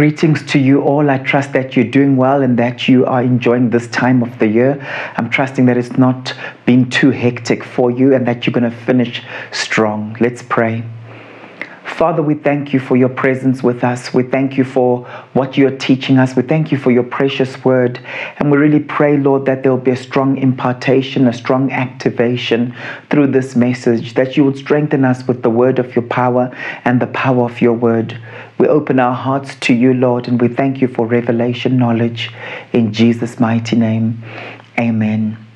Greetings 0.00 0.42
to 0.46 0.58
you 0.58 0.80
all. 0.80 1.10
I 1.10 1.18
trust 1.18 1.52
that 1.52 1.76
you're 1.76 1.84
doing 1.84 2.16
well 2.16 2.40
and 2.40 2.58
that 2.58 2.88
you 2.88 3.04
are 3.04 3.22
enjoying 3.22 3.68
this 3.68 3.86
time 3.88 4.22
of 4.22 4.38
the 4.38 4.46
year. 4.46 4.80
I'm 5.16 5.28
trusting 5.28 5.66
that 5.66 5.76
it's 5.76 5.98
not 5.98 6.32
been 6.64 6.88
too 6.88 7.10
hectic 7.10 7.62
for 7.62 7.90
you 7.90 8.14
and 8.14 8.26
that 8.26 8.46
you're 8.46 8.54
going 8.54 8.70
to 8.70 8.74
finish 8.74 9.22
strong. 9.52 10.16
Let's 10.18 10.42
pray. 10.42 10.84
Father, 12.00 12.22
we 12.22 12.32
thank 12.32 12.72
you 12.72 12.80
for 12.80 12.96
your 12.96 13.10
presence 13.10 13.62
with 13.62 13.84
us. 13.84 14.14
We 14.14 14.22
thank 14.22 14.56
you 14.56 14.64
for 14.64 15.04
what 15.34 15.58
you're 15.58 15.76
teaching 15.76 16.16
us. 16.16 16.34
We 16.34 16.40
thank 16.40 16.72
you 16.72 16.78
for 16.78 16.90
your 16.90 17.02
precious 17.02 17.62
word. 17.62 18.00
And 18.38 18.50
we 18.50 18.56
really 18.56 18.80
pray, 18.80 19.18
Lord, 19.18 19.44
that 19.44 19.62
there 19.62 19.70
will 19.70 19.84
be 19.84 19.90
a 19.90 19.96
strong 19.96 20.38
impartation, 20.38 21.28
a 21.28 21.32
strong 21.34 21.70
activation 21.70 22.74
through 23.10 23.26
this 23.26 23.54
message, 23.54 24.14
that 24.14 24.34
you 24.34 24.46
would 24.46 24.56
strengthen 24.56 25.04
us 25.04 25.28
with 25.28 25.42
the 25.42 25.50
word 25.50 25.78
of 25.78 25.94
your 25.94 26.06
power 26.06 26.50
and 26.86 27.02
the 27.02 27.06
power 27.08 27.44
of 27.44 27.60
your 27.60 27.74
word. 27.74 28.18
We 28.56 28.66
open 28.66 28.98
our 28.98 29.14
hearts 29.14 29.54
to 29.56 29.74
you, 29.74 29.92
Lord, 29.92 30.26
and 30.26 30.40
we 30.40 30.48
thank 30.48 30.80
you 30.80 30.88
for 30.88 31.06
revelation 31.06 31.76
knowledge. 31.76 32.32
In 32.72 32.94
Jesus' 32.94 33.38
mighty 33.38 33.76
name, 33.76 34.22
amen. 34.78 35.49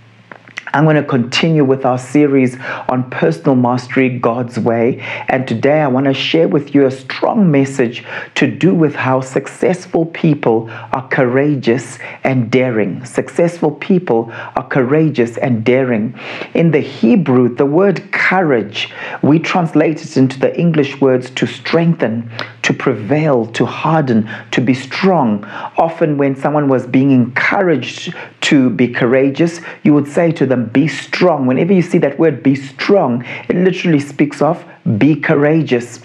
I'm 0.74 0.82
going 0.82 0.96
to 0.96 1.04
continue 1.04 1.62
with 1.62 1.86
our 1.86 1.98
series 1.98 2.58
on 2.88 3.08
personal 3.08 3.54
mastery 3.54 4.18
God's 4.18 4.58
way. 4.58 4.98
And 5.28 5.46
today 5.46 5.80
I 5.80 5.86
want 5.86 6.06
to 6.06 6.14
share 6.14 6.48
with 6.48 6.74
you 6.74 6.86
a 6.86 6.90
strong 6.90 7.48
message 7.48 8.04
to 8.34 8.50
do 8.50 8.74
with 8.74 8.96
how 8.96 9.20
successful 9.20 10.06
people 10.06 10.68
are 10.68 11.06
courageous 11.06 12.00
and 12.24 12.50
daring. 12.50 13.04
Successful 13.04 13.70
people 13.70 14.32
are 14.32 14.66
courageous 14.66 15.38
and 15.38 15.64
daring. 15.64 16.18
In 16.54 16.72
the 16.72 16.80
Hebrew, 16.80 17.54
the 17.54 17.66
word 17.66 18.10
courage, 18.10 18.92
we 19.22 19.38
translate 19.38 20.02
it 20.02 20.16
into 20.16 20.40
the 20.40 20.58
English 20.58 21.00
words 21.00 21.30
to 21.30 21.46
strengthen, 21.46 22.28
to 22.62 22.74
prevail, 22.74 23.46
to 23.52 23.64
harden, 23.64 24.28
to 24.50 24.60
be 24.60 24.74
strong. 24.74 25.44
Often, 25.78 26.18
when 26.18 26.34
someone 26.34 26.66
was 26.66 26.84
being 26.84 27.12
encouraged 27.12 28.12
to 28.40 28.70
be 28.70 28.88
courageous, 28.88 29.60
you 29.84 29.94
would 29.94 30.08
say 30.08 30.32
to 30.32 30.46
them, 30.46 30.63
Be 30.72 30.88
strong. 30.88 31.46
Whenever 31.46 31.72
you 31.72 31.82
see 31.82 31.98
that 31.98 32.18
word, 32.18 32.42
be 32.42 32.54
strong, 32.54 33.24
it 33.48 33.56
literally 33.56 34.00
speaks 34.00 34.42
of 34.42 34.64
be 34.98 35.16
courageous, 35.16 36.00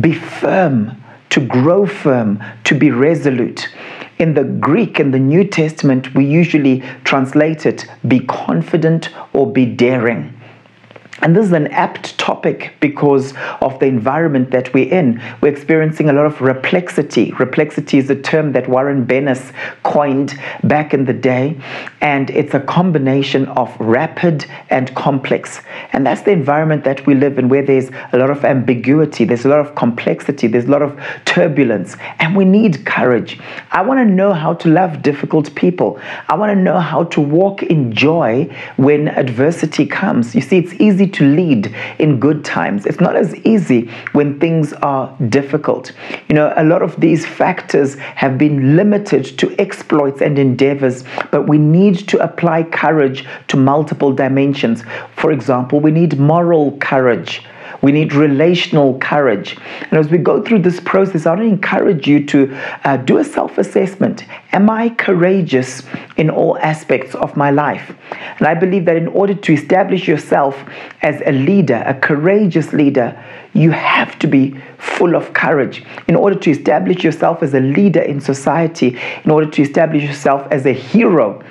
be 0.00 0.12
firm, 0.12 1.02
to 1.30 1.40
grow 1.40 1.86
firm, 1.86 2.42
to 2.64 2.74
be 2.74 2.90
resolute. 2.90 3.68
In 4.18 4.34
the 4.34 4.44
Greek, 4.44 5.00
in 5.00 5.10
the 5.10 5.18
New 5.18 5.44
Testament, 5.44 6.14
we 6.14 6.24
usually 6.24 6.80
translate 7.02 7.66
it 7.66 7.86
be 8.06 8.20
confident 8.20 9.10
or 9.32 9.50
be 9.50 9.66
daring. 9.66 10.40
And 11.22 11.34
this 11.34 11.46
is 11.46 11.52
an 11.52 11.68
apt 11.68 12.18
topic 12.18 12.74
because 12.80 13.34
of 13.62 13.78
the 13.78 13.86
environment 13.86 14.50
that 14.50 14.74
we're 14.74 14.92
in. 14.92 15.22
We're 15.40 15.52
experiencing 15.52 16.10
a 16.10 16.12
lot 16.12 16.26
of 16.26 16.34
raplexity. 16.36 17.32
Raplexity 17.32 17.98
is 17.98 18.10
a 18.10 18.16
term 18.16 18.52
that 18.52 18.68
Warren 18.68 19.06
Bennis 19.06 19.52
coined 19.84 20.38
back 20.64 20.92
in 20.92 21.04
the 21.04 21.12
day, 21.12 21.58
and 22.04 22.28
it's 22.28 22.52
a 22.52 22.60
combination 22.60 23.46
of 23.48 23.74
rapid 23.80 24.44
and 24.68 24.94
complex. 24.94 25.62
And 25.92 26.06
that's 26.06 26.20
the 26.20 26.32
environment 26.32 26.84
that 26.84 27.06
we 27.06 27.14
live 27.14 27.38
in 27.38 27.48
where 27.48 27.62
there's 27.62 27.88
a 28.12 28.18
lot 28.18 28.28
of 28.28 28.44
ambiguity, 28.44 29.24
there's 29.24 29.46
a 29.46 29.48
lot 29.48 29.60
of 29.60 29.74
complexity, 29.74 30.46
there's 30.46 30.66
a 30.66 30.70
lot 30.70 30.82
of 30.82 31.00
turbulence, 31.24 31.96
and 32.18 32.36
we 32.36 32.44
need 32.44 32.84
courage. 32.84 33.40
I 33.70 33.80
want 33.80 34.06
to 34.06 34.14
know 34.14 34.34
how 34.34 34.52
to 34.52 34.68
love 34.68 35.00
difficult 35.00 35.54
people. 35.54 35.98
I 36.28 36.34
want 36.36 36.50
to 36.50 36.62
know 36.62 36.78
how 36.78 37.04
to 37.04 37.22
walk 37.22 37.62
in 37.62 37.90
joy 37.94 38.54
when 38.76 39.08
adversity 39.08 39.86
comes. 39.86 40.34
You 40.34 40.42
see, 40.42 40.58
it's 40.58 40.74
easy 40.74 41.06
to 41.06 41.24
lead 41.24 41.74
in 41.98 42.20
good 42.20 42.44
times. 42.44 42.84
It's 42.84 43.00
not 43.00 43.16
as 43.16 43.34
easy 43.46 43.90
when 44.12 44.38
things 44.38 44.74
are 44.74 45.16
difficult. 45.30 45.92
You 46.28 46.34
know, 46.34 46.52
a 46.54 46.64
lot 46.64 46.82
of 46.82 47.00
these 47.00 47.24
factors 47.24 47.94
have 47.94 48.36
been 48.36 48.76
limited 48.76 49.24
to 49.38 49.58
exploits 49.58 50.20
and 50.20 50.38
endeavors, 50.38 51.04
but 51.30 51.48
we 51.48 51.56
need 51.56 51.93
to 52.02 52.18
apply 52.22 52.64
courage 52.64 53.24
to 53.48 53.56
multiple 53.56 54.12
dimensions. 54.12 54.82
For 55.16 55.32
example, 55.32 55.80
we 55.80 55.90
need 55.90 56.18
moral 56.18 56.76
courage. 56.78 57.42
We 57.84 57.92
need 57.92 58.14
relational 58.14 58.98
courage. 58.98 59.58
And 59.90 59.98
as 59.98 60.08
we 60.08 60.16
go 60.16 60.42
through 60.42 60.60
this 60.60 60.80
process, 60.80 61.26
I 61.26 61.30
want 61.30 61.42
to 61.42 61.46
encourage 61.46 62.06
you 62.06 62.24
to 62.26 62.58
uh, 62.84 62.96
do 62.96 63.18
a 63.18 63.24
self 63.24 63.58
assessment. 63.58 64.24
Am 64.52 64.70
I 64.70 64.88
courageous 64.88 65.82
in 66.16 66.30
all 66.30 66.56
aspects 66.58 67.14
of 67.14 67.36
my 67.36 67.50
life? 67.50 67.94
And 68.38 68.46
I 68.46 68.54
believe 68.54 68.86
that 68.86 68.96
in 68.96 69.08
order 69.08 69.34
to 69.34 69.52
establish 69.52 70.08
yourself 70.08 70.56
as 71.02 71.20
a 71.26 71.32
leader, 71.32 71.82
a 71.86 71.92
courageous 71.92 72.72
leader, 72.72 73.22
you 73.52 73.70
have 73.70 74.18
to 74.20 74.26
be 74.26 74.58
full 74.78 75.14
of 75.14 75.34
courage. 75.34 75.84
In 76.08 76.16
order 76.16 76.38
to 76.38 76.50
establish 76.50 77.04
yourself 77.04 77.42
as 77.42 77.52
a 77.52 77.60
leader 77.60 78.00
in 78.00 78.18
society, 78.18 78.98
in 79.24 79.30
order 79.30 79.50
to 79.50 79.60
establish 79.60 80.04
yourself 80.04 80.46
as 80.50 80.64
a 80.64 80.72
hero, 80.72 81.42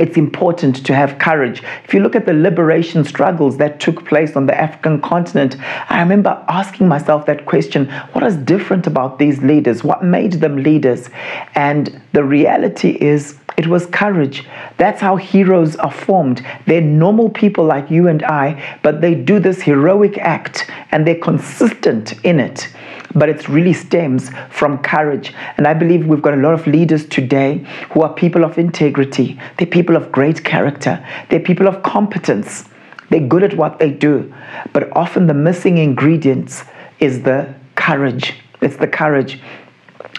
it's 0.00 0.16
important 0.16 0.84
to 0.86 0.94
have 0.94 1.18
courage. 1.18 1.62
If 1.84 1.92
you 1.94 2.00
look 2.00 2.16
at 2.16 2.26
the 2.26 2.32
liberation 2.32 3.04
struggles 3.04 3.56
that 3.58 3.80
took 3.80 4.04
place 4.06 4.36
on 4.36 4.46
the 4.46 4.58
African 4.58 5.00
continent, 5.00 5.56
I 5.88 6.00
remember 6.00 6.44
asking 6.48 6.88
myself 6.88 7.26
that 7.26 7.46
question 7.46 7.88
what 8.12 8.24
is 8.24 8.36
different 8.36 8.86
about 8.86 9.18
these 9.18 9.42
leaders? 9.42 9.84
What 9.84 10.04
made 10.04 10.34
them 10.34 10.56
leaders? 10.56 11.10
And 11.54 12.00
the 12.12 12.24
reality 12.24 12.96
is, 13.00 13.38
it 13.56 13.66
was 13.66 13.86
courage. 13.86 14.46
That's 14.76 15.00
how 15.00 15.16
heroes 15.16 15.74
are 15.76 15.90
formed. 15.90 16.46
They're 16.66 16.80
normal 16.80 17.28
people 17.28 17.64
like 17.64 17.90
you 17.90 18.06
and 18.06 18.22
I, 18.22 18.78
but 18.84 19.00
they 19.00 19.16
do 19.16 19.40
this 19.40 19.60
heroic 19.60 20.16
act 20.18 20.70
and 20.92 21.04
they're 21.04 21.16
consistent 21.16 22.14
in 22.24 22.38
it 22.38 22.68
but 23.14 23.28
it 23.28 23.48
really 23.48 23.72
stems 23.72 24.30
from 24.50 24.78
courage. 24.78 25.32
And 25.56 25.66
I 25.66 25.74
believe 25.74 26.06
we've 26.06 26.22
got 26.22 26.34
a 26.34 26.38
lot 26.38 26.54
of 26.54 26.66
leaders 26.66 27.06
today 27.06 27.66
who 27.90 28.02
are 28.02 28.12
people 28.12 28.44
of 28.44 28.58
integrity, 28.58 29.40
they're 29.56 29.66
people 29.66 29.96
of 29.96 30.12
great 30.12 30.44
character, 30.44 31.04
they're 31.30 31.40
people 31.40 31.68
of 31.68 31.82
competence. 31.82 32.64
They're 33.10 33.26
good 33.26 33.42
at 33.42 33.54
what 33.54 33.78
they 33.78 33.90
do, 33.90 34.32
but 34.74 34.94
often 34.94 35.26
the 35.26 35.34
missing 35.34 35.78
ingredients 35.78 36.64
is 37.00 37.22
the 37.22 37.54
courage. 37.74 38.34
It's 38.60 38.76
the 38.76 38.86
courage. 38.86 39.40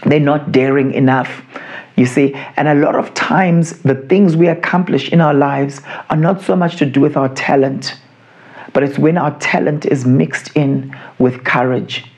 They're 0.08 0.20
not 0.20 0.52
daring 0.52 0.94
enough. 0.94 1.44
You 1.96 2.08
see, 2.08 2.34
and 2.56 2.68
a 2.68 2.74
lot 2.74 2.96
of 2.96 3.14
times 3.14 3.82
the 3.82 3.94
things 3.94 4.36
we 4.36 4.48
accomplish 4.48 5.12
in 5.12 5.22
our 5.22 5.36
lives 5.36 5.82
are 6.10 6.18
not 6.18 6.42
so 6.42 6.56
much 6.56 6.78
to 6.78 6.86
do 6.86 7.02
with 7.02 7.16
our 7.16 7.30
talent, 7.30 8.00
but 8.74 8.82
it's 8.82 8.98
when 8.98 9.20
our 9.20 9.38
talent 9.38 9.86
is 9.86 10.06
mixed 10.06 10.56
in 10.56 10.98
with 11.20 11.44
courage 11.44 12.09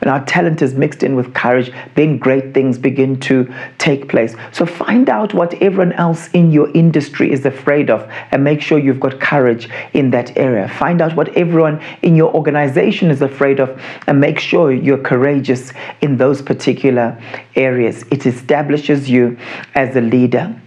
and 0.00 0.10
our 0.10 0.24
talent 0.24 0.62
is 0.62 0.74
mixed 0.74 1.02
in 1.02 1.14
with 1.14 1.34
courage, 1.34 1.72
then 1.94 2.18
great 2.18 2.54
things 2.54 2.78
begin 2.78 3.18
to 3.20 3.52
take 3.78 4.08
place. 4.08 4.34
So 4.52 4.66
find 4.66 5.08
out 5.08 5.34
what 5.34 5.54
everyone 5.62 5.92
else 5.92 6.28
in 6.28 6.50
your 6.50 6.70
industry 6.72 7.32
is 7.32 7.44
afraid 7.44 7.90
of 7.90 8.10
and 8.30 8.42
make 8.42 8.60
sure 8.60 8.78
you've 8.78 9.00
got 9.00 9.20
courage 9.20 9.68
in 9.92 10.10
that 10.10 10.36
area. 10.36 10.68
Find 10.68 11.00
out 11.02 11.16
what 11.16 11.28
everyone 11.36 11.82
in 12.02 12.14
your 12.16 12.34
organization 12.34 13.10
is 13.10 13.22
afraid 13.22 13.60
of 13.60 13.80
and 14.06 14.20
make 14.20 14.38
sure 14.38 14.72
you're 14.72 14.98
courageous 14.98 15.72
in 16.00 16.16
those 16.16 16.42
particular 16.42 17.20
areas. 17.56 18.04
It 18.10 18.26
establishes 18.26 19.08
you 19.10 19.38
as 19.74 19.96
a 19.96 20.00
leader. 20.00 20.60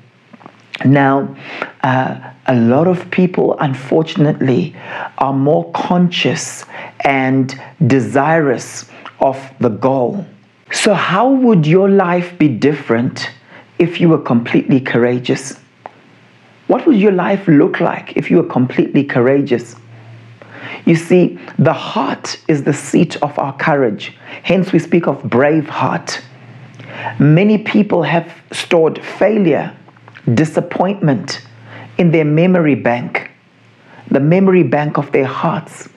Now, 0.85 1.35
uh, 1.81 2.31
a 2.47 2.55
lot 2.55 2.87
of 2.87 3.09
people, 3.11 3.57
unfortunately, 3.59 4.75
are 5.17 5.33
more 5.33 5.71
conscious 5.71 6.65
and 7.01 7.57
desirous 7.87 8.85
of 9.23 9.53
the 9.59 9.69
goal. 9.69 10.25
So, 10.71 10.93
how 10.93 11.31
would 11.31 11.65
your 11.65 11.89
life 11.89 12.37
be 12.37 12.49
different 12.49 13.31
if 13.79 13.99
you 13.99 14.09
were 14.09 14.21
completely 14.21 14.79
courageous? 14.79 15.59
What 16.67 16.85
would 16.85 16.97
your 16.97 17.11
life 17.11 17.47
look 17.47 17.79
like 17.79 18.15
if 18.15 18.29
you 18.29 18.37
were 18.37 18.49
completely 18.49 19.03
courageous? 19.03 19.75
You 20.85 20.95
see, 20.95 21.39
the 21.57 21.73
heart 21.73 22.37
is 22.47 22.63
the 22.63 22.73
seat 22.73 23.15
of 23.21 23.37
our 23.39 23.55
courage. 23.55 24.17
Hence, 24.43 24.73
we 24.73 24.79
speak 24.79 25.07
of 25.07 25.23
brave 25.23 25.67
heart. 25.69 26.21
Many 27.19 27.57
people 27.57 28.03
have 28.03 28.41
stored 28.51 29.03
failure, 29.03 29.75
disappointment 30.33 31.41
in 31.97 32.11
their 32.11 32.25
memory 32.25 32.75
bank, 32.75 33.31
the 34.09 34.19
memory 34.19 34.63
bank 34.63 34.97
of 34.97 35.11
their 35.11 35.25
hearts. 35.25 35.89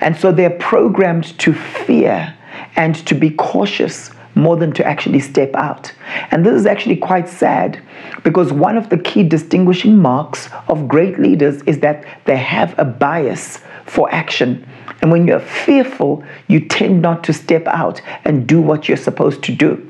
And 0.00 0.16
so 0.16 0.32
they're 0.32 0.58
programmed 0.58 1.38
to 1.40 1.54
fear 1.54 2.36
and 2.76 2.94
to 3.06 3.14
be 3.14 3.30
cautious 3.30 4.10
more 4.34 4.56
than 4.56 4.72
to 4.72 4.84
actually 4.84 5.20
step 5.20 5.54
out. 5.54 5.92
And 6.30 6.44
this 6.44 6.54
is 6.54 6.66
actually 6.66 6.96
quite 6.96 7.28
sad 7.28 7.82
because 8.22 8.52
one 8.52 8.76
of 8.76 8.88
the 8.88 8.98
key 8.98 9.22
distinguishing 9.22 9.96
marks 9.96 10.48
of 10.68 10.88
great 10.88 11.18
leaders 11.18 11.62
is 11.62 11.80
that 11.80 12.04
they 12.24 12.36
have 12.36 12.78
a 12.78 12.84
bias 12.84 13.60
for 13.86 14.12
action. 14.12 14.66
And 15.02 15.10
when 15.10 15.26
you're 15.26 15.40
fearful, 15.40 16.24
you 16.48 16.60
tend 16.60 17.02
not 17.02 17.24
to 17.24 17.32
step 17.32 17.66
out 17.66 18.00
and 18.24 18.46
do 18.46 18.60
what 18.60 18.88
you're 18.88 18.96
supposed 18.96 19.42
to 19.44 19.52
do. 19.52 19.86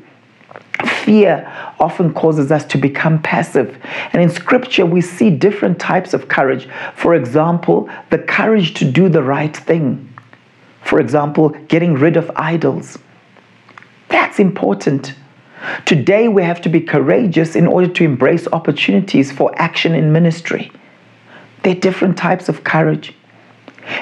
Fear 1.05 1.47
often 1.79 2.15
causes 2.15 2.51
us 2.51 2.65
to 2.67 2.79
become 2.79 3.21
passive. 3.21 3.79
And 4.13 4.23
in 4.23 4.31
scripture, 4.31 4.87
we 4.87 5.03
see 5.03 5.29
different 5.29 5.79
types 5.79 6.15
of 6.15 6.29
courage. 6.29 6.69
For 6.95 7.15
example, 7.15 7.91
the 8.09 8.19
courage 8.19 8.75
to 8.75 8.91
do 8.91 9.09
the 9.09 9.23
right 9.23 9.55
thing 9.55 10.10
For 10.91 10.99
example, 10.99 11.51
getting 11.69 11.95
rid 11.95 12.17
of 12.17 12.33
idols. 12.35 12.99
That's 14.09 14.41
important. 14.41 15.15
Today, 15.87 16.27
we 16.27 16.43
have 16.43 16.61
to 16.63 16.69
be 16.69 16.81
courageous 16.81 17.55
in 17.55 17.69
order 17.69 17.87
to 17.87 18.03
embrace 18.03 18.49
opportunities 18.53 19.31
for 19.31 19.53
action 19.55 19.95
in 19.95 20.11
ministry. 20.11 20.73
There 21.63 21.77
are 21.77 21.79
different 21.79 22.19
types 22.19 22.49
of 22.49 22.65
courage. 22.65 23.15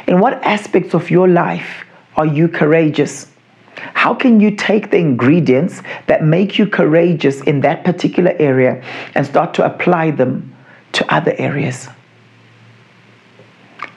In 0.06 0.18
what 0.18 0.42
aspects 0.42 0.94
of 0.94 1.10
your 1.10 1.28
life 1.28 1.84
are 2.16 2.24
you 2.24 2.48
courageous? 2.48 3.26
How 3.74 4.14
can 4.14 4.40
you 4.40 4.50
take 4.56 4.90
the 4.90 4.96
ingredients 4.96 5.82
that 6.06 6.24
make 6.24 6.58
you 6.58 6.66
courageous 6.66 7.42
in 7.42 7.60
that 7.60 7.84
particular 7.84 8.34
area 8.38 8.82
and 9.14 9.26
start 9.26 9.52
to 9.54 9.66
apply 9.66 10.12
them 10.12 10.56
to 10.92 11.14
other 11.14 11.34
areas? 11.36 11.86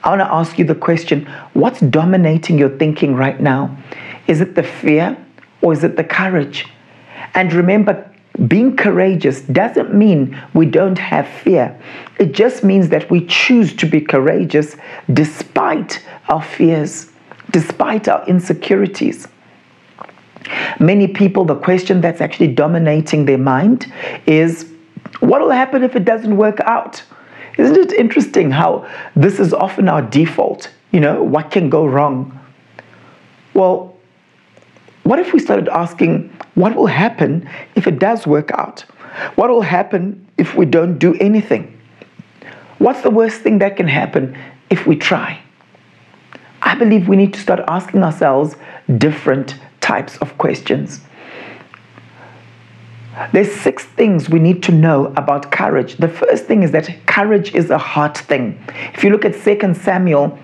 I 0.04 0.08
want 0.08 0.20
to 0.20 0.32
ask 0.32 0.58
you 0.58 0.64
the 0.64 0.74
question 0.74 1.26
what's 1.54 1.80
dominating 1.80 2.58
your 2.58 2.70
thinking 2.70 3.14
right 3.14 3.40
now? 3.40 3.76
Is 4.26 4.40
it 4.40 4.54
the 4.54 4.62
fear 4.62 5.16
or 5.60 5.72
is 5.72 5.84
it 5.84 5.96
the 5.96 6.04
courage? 6.04 6.66
And 7.34 7.52
remember, 7.52 8.08
being 8.48 8.76
courageous 8.76 9.42
doesn't 9.42 9.94
mean 9.94 10.40
we 10.54 10.66
don't 10.66 10.98
have 10.98 11.28
fear. 11.28 11.78
It 12.18 12.32
just 12.32 12.64
means 12.64 12.88
that 12.88 13.10
we 13.10 13.26
choose 13.26 13.74
to 13.76 13.86
be 13.86 14.00
courageous 14.00 14.76
despite 15.12 16.02
our 16.28 16.42
fears, 16.42 17.10
despite 17.50 18.08
our 18.08 18.26
insecurities. 18.26 19.28
Many 20.80 21.06
people, 21.06 21.44
the 21.44 21.54
question 21.54 22.00
that's 22.00 22.20
actually 22.20 22.48
dominating 22.48 23.26
their 23.26 23.38
mind 23.38 23.92
is 24.26 24.68
what 25.20 25.40
will 25.40 25.50
happen 25.50 25.84
if 25.84 25.94
it 25.94 26.04
doesn't 26.04 26.36
work 26.36 26.58
out? 26.60 27.02
Isn't 27.58 27.76
it 27.76 27.92
interesting 27.92 28.50
how 28.50 28.88
this 29.14 29.38
is 29.38 29.52
often 29.52 29.88
our 29.88 30.02
default? 30.02 30.70
You 30.90 31.00
know, 31.00 31.22
what 31.22 31.50
can 31.50 31.68
go 31.68 31.86
wrong? 31.86 32.38
Well, 33.54 33.96
what 35.02 35.18
if 35.18 35.32
we 35.32 35.40
started 35.40 35.68
asking, 35.68 36.30
what 36.54 36.74
will 36.74 36.86
happen 36.86 37.48
if 37.74 37.86
it 37.86 37.98
does 37.98 38.26
work 38.26 38.50
out? 38.52 38.80
What 39.34 39.50
will 39.50 39.62
happen 39.62 40.26
if 40.38 40.54
we 40.54 40.64
don't 40.64 40.98
do 40.98 41.14
anything? 41.16 41.78
What's 42.78 43.02
the 43.02 43.10
worst 43.10 43.42
thing 43.42 43.58
that 43.58 43.76
can 43.76 43.88
happen 43.88 44.36
if 44.70 44.86
we 44.86 44.96
try? 44.96 45.40
I 46.62 46.74
believe 46.76 47.08
we 47.08 47.16
need 47.16 47.34
to 47.34 47.40
start 47.40 47.60
asking 47.68 48.02
ourselves 48.02 48.56
different 48.98 49.56
types 49.80 50.16
of 50.18 50.38
questions. 50.38 51.00
There's 53.32 53.52
six 53.52 53.84
things 53.84 54.28
we 54.28 54.38
need 54.38 54.62
to 54.64 54.72
know 54.72 55.06
about 55.16 55.52
courage. 55.52 55.96
The 55.96 56.08
first 56.08 56.46
thing 56.46 56.62
is 56.62 56.72
that 56.72 56.90
courage 57.06 57.54
is 57.54 57.70
a 57.70 57.78
heart 57.78 58.18
thing. 58.18 58.62
If 58.94 59.04
you 59.04 59.10
look 59.10 59.24
at 59.24 59.34
2 59.34 59.74
Samuel 59.74 60.38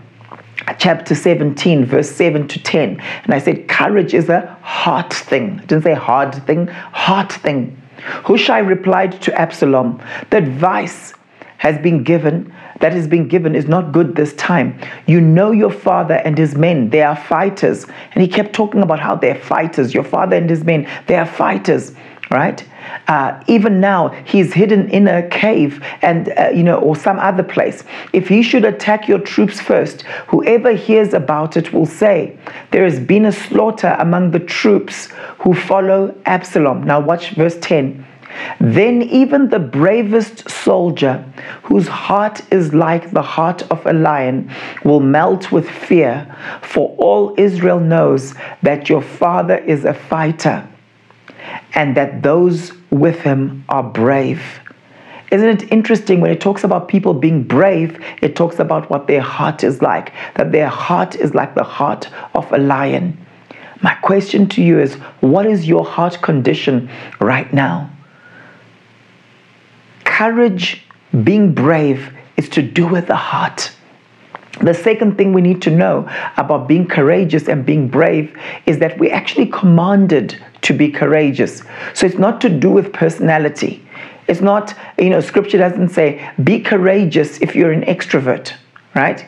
chapter 0.79 1.15
17, 1.15 1.85
verse 1.85 2.11
7 2.11 2.47
to 2.49 2.63
10, 2.63 3.01
and 3.01 3.35
I 3.35 3.39
said 3.39 3.69
courage 3.69 4.15
is 4.15 4.29
a 4.29 4.59
heart 4.63 5.13
thing. 5.13 5.61
I 5.61 5.65
didn't 5.67 5.85
say 5.85 5.95
hard 5.95 6.35
thing, 6.47 6.67
heart 6.67 7.33
thing. 7.33 7.81
Hushai 7.99 8.59
replied 8.59 9.21
to 9.23 9.35
Absalom, 9.35 10.01
The 10.31 10.39
advice 10.39 11.15
has 11.59 11.79
been 11.79 12.05
given 12.05 12.55
that 12.81 12.93
has 12.93 13.09
been 13.09 13.27
given 13.27 13.55
is 13.55 13.67
not 13.67 13.93
good 13.93 14.15
this 14.15 14.35
time. 14.35 14.79
You 15.07 15.21
know 15.21 15.51
your 15.51 15.71
father 15.71 16.15
and 16.15 16.39
his 16.39 16.55
men, 16.55 16.91
they 16.91 17.03
are 17.03 17.17
fighters. 17.17 17.87
And 18.13 18.23
he 18.23 18.29
kept 18.29 18.53
talking 18.53 18.83
about 18.83 19.01
how 19.01 19.17
they're 19.17 19.35
fighters. 19.35 19.93
Your 19.93 20.05
father 20.05 20.37
and 20.37 20.49
his 20.49 20.65
men, 20.65 20.89
they 21.07 21.17
are 21.17 21.27
fighters 21.27 21.93
right? 22.31 22.65
Uh, 23.07 23.43
even 23.47 23.81
now, 23.81 24.09
he's 24.25 24.53
hidden 24.53 24.89
in 24.91 25.09
a 25.09 25.27
cave 25.29 25.83
and, 26.03 26.33
uh, 26.39 26.51
you 26.55 26.63
know, 26.63 26.79
or 26.79 26.95
some 26.95 27.19
other 27.19 27.43
place. 27.43 27.85
If 28.13 28.29
he 28.29 28.43
should 28.43 28.65
attack 28.65 29.09
your 29.09 29.19
troops 29.19 29.61
first, 29.61 30.03
whoever 30.29 30.73
hears 30.73 31.15
about 31.15 31.57
it 31.57 31.73
will 31.73 31.87
say, 31.87 32.39
There 32.71 32.85
has 32.85 33.01
been 33.01 33.25
a 33.25 33.33
slaughter 33.33 33.97
among 33.99 34.33
the 34.33 34.41
troops 34.41 35.09
who 35.39 35.55
follow 35.55 36.15
Absalom. 36.27 36.83
Now, 36.83 37.01
watch 37.01 37.31
verse 37.31 37.57
10. 37.61 38.05
Then 38.61 39.03
even 39.03 39.49
the 39.49 39.59
bravest 39.59 40.49
soldier, 40.51 41.25
whose 41.63 41.89
heart 41.89 42.43
is 42.53 42.75
like 42.75 43.11
the 43.13 43.23
heart 43.23 43.63
of 43.71 43.85
a 43.87 43.93
lion, 43.93 44.51
will 44.85 45.01
melt 45.01 45.51
with 45.51 45.69
fear, 45.69 46.37
for 46.63 46.95
all 46.99 47.35
Israel 47.39 47.81
knows 47.81 48.35
that 48.63 48.89
your 48.89 49.03
father 49.03 49.57
is 49.57 49.85
a 49.85 49.95
fighter 49.95 50.69
and 51.75 51.97
that 51.97 52.23
those 52.23 52.73
with 52.91 53.21
him 53.21 53.65
are 53.69 53.83
brave. 53.83 54.43
Isn't 55.31 55.49
it 55.63 55.73
interesting 55.73 56.21
when 56.21 56.31
it 56.31 56.41
talks 56.41 56.65
about 56.65 56.89
people 56.89 57.13
being 57.13 57.43
brave, 57.43 58.03
it 58.23 58.35
talks 58.35 58.59
about 58.59 58.89
what 58.89 59.07
their 59.07 59.21
heart 59.21 59.63
is 59.63 59.83
like, 59.83 60.13
that 60.37 60.53
their 60.53 60.69
heart 60.69 61.17
is 61.17 61.35
like 61.35 61.55
the 61.55 61.65
heart 61.65 62.09
of 62.35 62.51
a 62.51 62.59
lion. 62.59 63.19
My 63.83 63.95
question 63.97 64.49
to 64.51 64.63
you 64.63 64.79
is 64.81 64.95
what 65.21 65.47
is 65.47 65.69
your 65.69 65.85
heart 65.85 66.23
condition 66.23 66.91
right 67.21 67.53
now? 67.53 67.91
Courage, 70.05 70.83
being 71.23 71.53
brave, 71.53 72.13
is 72.37 72.49
to 72.51 72.63
do 72.63 72.87
with 72.87 73.07
the 73.07 73.17
heart. 73.17 73.73
The 74.63 74.75
second 74.75 75.17
thing 75.17 75.33
we 75.33 75.43
need 75.43 75.63
to 75.63 75.71
know 75.71 76.09
about 76.37 76.67
being 76.67 76.89
courageous 76.89 77.49
and 77.49 77.65
being 77.65 77.89
brave 77.89 78.37
is 78.67 78.79
that 78.79 78.99
we're 78.99 79.15
actually 79.15 79.47
commanded 79.47 80.43
to 80.69 80.75
be 80.75 80.91
courageous. 80.91 81.63
So 81.95 82.07
it's 82.07 82.19
not 82.19 82.41
to 82.43 82.49
do 82.51 82.71
with 82.71 82.93
personality. 82.93 83.83
It's 84.29 84.43
not, 84.43 84.75
you 84.99 85.09
know, 85.09 85.21
scripture 85.23 85.57
doesn't 85.57 85.89
say 85.89 86.31
be 86.45 86.61
courageous 86.61 87.41
if 87.41 87.57
you're 87.57 87.73
an 87.73 87.83
extrovert, 87.85 88.53
right? 88.95 89.27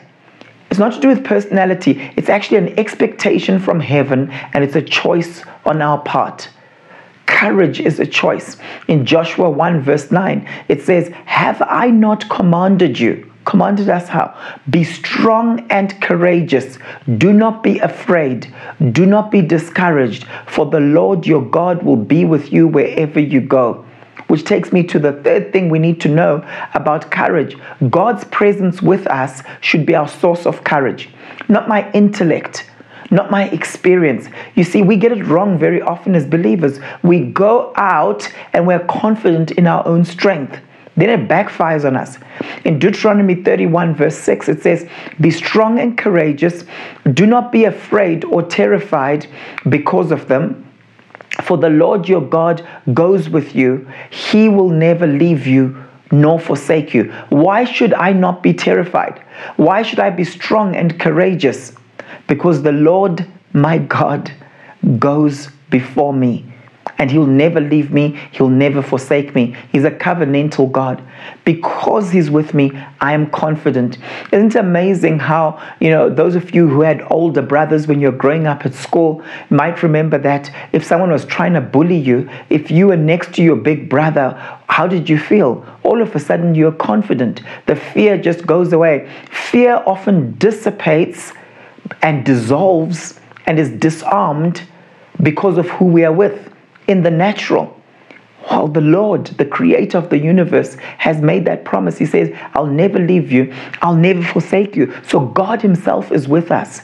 It's 0.69 0.79
not 0.79 0.93
to 0.93 0.99
do 1.01 1.07
with 1.07 1.25
personality. 1.25 2.11
It's 2.15 2.29
actually 2.29 2.57
an 2.57 2.79
expectation 2.79 3.59
from 3.59 3.79
heaven 3.79 4.29
and 4.53 4.63
it's 4.63 4.75
a 4.75 4.83
choice 4.83 5.43
on 5.65 5.81
our 5.81 5.99
part. 6.03 6.47
Courage 7.25 7.79
is 7.79 7.99
a 7.99 8.05
choice. 8.05 8.57
In 8.87 9.03
Joshua 9.03 9.49
1, 9.49 9.81
verse 9.81 10.11
9, 10.11 10.47
it 10.67 10.83
says, 10.83 11.09
Have 11.25 11.59
I 11.63 11.89
not 11.89 12.29
commanded 12.29 12.99
you? 12.99 13.30
Commanded 13.45 13.89
us 13.89 14.07
how? 14.07 14.37
Be 14.69 14.83
strong 14.83 15.65
and 15.69 15.99
courageous. 16.01 16.77
Do 17.17 17.33
not 17.33 17.63
be 17.63 17.79
afraid. 17.79 18.53
Do 18.91 19.05
not 19.05 19.31
be 19.31 19.41
discouraged, 19.41 20.25
for 20.47 20.65
the 20.65 20.79
Lord 20.79 21.25
your 21.25 21.43
God 21.43 21.83
will 21.83 21.97
be 21.97 22.25
with 22.25 22.51
you 22.51 22.67
wherever 22.67 23.19
you 23.19 23.41
go. 23.41 23.85
Which 24.27 24.45
takes 24.45 24.71
me 24.71 24.83
to 24.83 24.99
the 24.99 25.13
third 25.23 25.51
thing 25.51 25.69
we 25.69 25.79
need 25.79 25.99
to 26.01 26.07
know 26.07 26.45
about 26.73 27.11
courage. 27.11 27.57
God's 27.89 28.23
presence 28.25 28.81
with 28.81 29.05
us 29.07 29.41
should 29.59 29.85
be 29.85 29.95
our 29.95 30.07
source 30.07 30.45
of 30.45 30.63
courage, 30.63 31.09
not 31.49 31.67
my 31.67 31.91
intellect, 31.91 32.69
not 33.09 33.29
my 33.29 33.49
experience. 33.49 34.27
You 34.55 34.63
see, 34.63 34.81
we 34.81 34.95
get 34.95 35.11
it 35.11 35.25
wrong 35.25 35.59
very 35.59 35.81
often 35.81 36.15
as 36.15 36.25
believers. 36.25 36.79
We 37.03 37.19
go 37.19 37.73
out 37.75 38.31
and 38.53 38.65
we're 38.65 38.85
confident 38.85 39.51
in 39.51 39.67
our 39.67 39.85
own 39.85 40.05
strength. 40.05 40.59
Then 41.01 41.19
it 41.19 41.27
backfires 41.27 41.83
on 41.83 41.95
us. 41.95 42.19
In 42.63 42.77
Deuteronomy 42.77 43.33
31, 43.33 43.95
verse 43.95 44.15
6, 44.19 44.49
it 44.49 44.61
says, 44.61 44.87
Be 45.19 45.31
strong 45.31 45.79
and 45.79 45.97
courageous. 45.97 46.63
Do 47.13 47.25
not 47.25 47.51
be 47.51 47.63
afraid 47.63 48.23
or 48.25 48.43
terrified 48.43 49.25
because 49.67 50.11
of 50.11 50.27
them. 50.27 50.71
For 51.41 51.57
the 51.57 51.71
Lord 51.71 52.07
your 52.07 52.21
God 52.21 52.63
goes 52.93 53.29
with 53.29 53.55
you, 53.55 53.89
he 54.11 54.47
will 54.47 54.69
never 54.69 55.07
leave 55.07 55.47
you 55.47 55.75
nor 56.11 56.39
forsake 56.39 56.93
you. 56.93 57.11
Why 57.29 57.63
should 57.63 57.95
I 57.95 58.13
not 58.13 58.43
be 58.43 58.53
terrified? 58.53 59.23
Why 59.55 59.81
should 59.81 59.99
I 59.99 60.11
be 60.11 60.23
strong 60.23 60.75
and 60.75 60.99
courageous? 60.99 61.73
Because 62.27 62.61
the 62.61 62.73
Lord 62.73 63.25
my 63.53 63.79
God 63.79 64.31
goes 64.99 65.47
before 65.71 66.13
me 66.13 66.50
and 66.97 67.09
he'll 67.09 67.25
never 67.25 67.59
leave 67.59 67.91
me, 67.91 68.19
he'll 68.31 68.49
never 68.49 68.81
forsake 68.81 69.33
me. 69.33 69.55
He's 69.71 69.83
a 69.83 69.91
covenantal 69.91 70.71
God. 70.71 71.03
Because 71.45 72.11
he's 72.11 72.29
with 72.29 72.53
me, 72.53 72.71
I 72.99 73.13
am 73.13 73.29
confident. 73.31 73.97
Isn't 74.31 74.55
it 74.55 74.59
amazing 74.59 75.19
how, 75.19 75.61
you 75.79 75.89
know, 75.89 76.09
those 76.09 76.35
of 76.35 76.53
you 76.53 76.67
who 76.67 76.81
had 76.81 77.05
older 77.09 77.41
brothers 77.41 77.87
when 77.87 77.99
you're 77.99 78.11
growing 78.11 78.47
up 78.47 78.65
at 78.65 78.73
school 78.73 79.23
might 79.49 79.81
remember 79.81 80.17
that 80.19 80.51
if 80.73 80.85
someone 80.85 81.11
was 81.11 81.25
trying 81.25 81.53
to 81.53 81.61
bully 81.61 81.97
you, 81.97 82.29
if 82.49 82.69
you 82.69 82.87
were 82.87 82.97
next 82.97 83.33
to 83.35 83.43
your 83.43 83.55
big 83.55 83.89
brother, 83.89 84.35
how 84.67 84.87
did 84.87 85.09
you 85.09 85.17
feel? 85.17 85.65
All 85.83 86.01
of 86.01 86.15
a 86.15 86.19
sudden, 86.19 86.55
you're 86.55 86.71
confident. 86.71 87.41
The 87.65 87.75
fear 87.75 88.17
just 88.17 88.45
goes 88.45 88.73
away. 88.73 89.09
Fear 89.31 89.83
often 89.85 90.37
dissipates 90.37 91.33
and 92.01 92.23
dissolves 92.23 93.19
and 93.45 93.59
is 93.59 93.69
disarmed 93.69 94.63
because 95.21 95.57
of 95.57 95.67
who 95.69 95.85
we 95.85 96.05
are 96.05 96.13
with 96.13 96.50
in 96.91 97.03
the 97.03 97.11
natural. 97.11 97.77
While 98.45 98.67
the 98.67 98.81
Lord, 98.81 99.27
the 99.27 99.45
creator 99.45 99.97
of 99.97 100.09
the 100.09 100.19
universe, 100.19 100.75
has 100.97 101.21
made 101.21 101.45
that 101.45 101.63
promise. 101.63 101.97
He 101.97 102.05
says, 102.05 102.35
I'll 102.53 102.67
never 102.67 102.99
leave 102.99 103.31
you, 103.31 103.53
I'll 103.81 103.95
never 103.95 104.23
forsake 104.23 104.75
you. 104.75 104.93
So 105.07 105.19
God 105.19 105.61
Himself 105.61 106.11
is 106.11 106.27
with 106.27 106.51
us. 106.51 106.81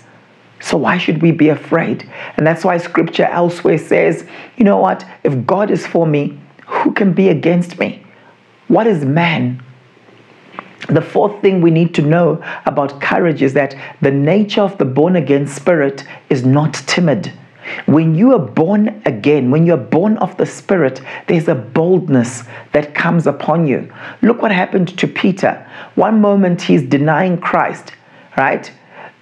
So 0.59 0.77
why 0.77 0.97
should 0.97 1.21
we 1.21 1.31
be 1.31 1.49
afraid? 1.49 2.09
And 2.35 2.45
that's 2.45 2.63
why 2.63 2.77
scripture 2.77 3.25
elsewhere 3.25 3.77
says, 3.77 4.25
you 4.55 4.63
know 4.63 4.77
what? 4.77 5.05
If 5.23 5.45
God 5.45 5.69
is 5.69 5.85
for 5.85 6.07
me, 6.07 6.39
who 6.65 6.91
can 6.91 7.13
be 7.13 7.29
against 7.29 7.77
me? 7.79 8.03
What 8.67 8.87
is 8.87 9.05
man? 9.05 9.63
The 10.89 11.01
fourth 11.01 11.41
thing 11.41 11.61
we 11.61 11.71
need 11.71 11.93
to 11.95 12.01
know 12.01 12.43
about 12.65 13.01
courage 13.01 13.41
is 13.41 13.53
that 13.53 13.75
the 14.01 14.11
nature 14.11 14.61
of 14.61 14.77
the 14.77 14.85
born 14.85 15.15
again 15.15 15.47
spirit 15.47 16.03
is 16.29 16.45
not 16.45 16.73
timid. 16.73 17.33
When 17.85 18.15
you 18.15 18.33
are 18.33 18.39
born 18.39 19.01
again, 19.05 19.51
when 19.51 19.65
you're 19.65 19.77
born 19.77 20.17
of 20.17 20.35
the 20.37 20.45
Spirit, 20.45 21.01
there's 21.27 21.47
a 21.47 21.55
boldness 21.55 22.43
that 22.73 22.95
comes 22.95 23.27
upon 23.27 23.67
you. 23.67 23.91
Look 24.21 24.41
what 24.41 24.51
happened 24.51 24.97
to 24.97 25.07
Peter. 25.07 25.67
One 25.95 26.21
moment 26.21 26.61
he's 26.61 26.83
denying 26.83 27.39
Christ, 27.39 27.93
right? 28.37 28.71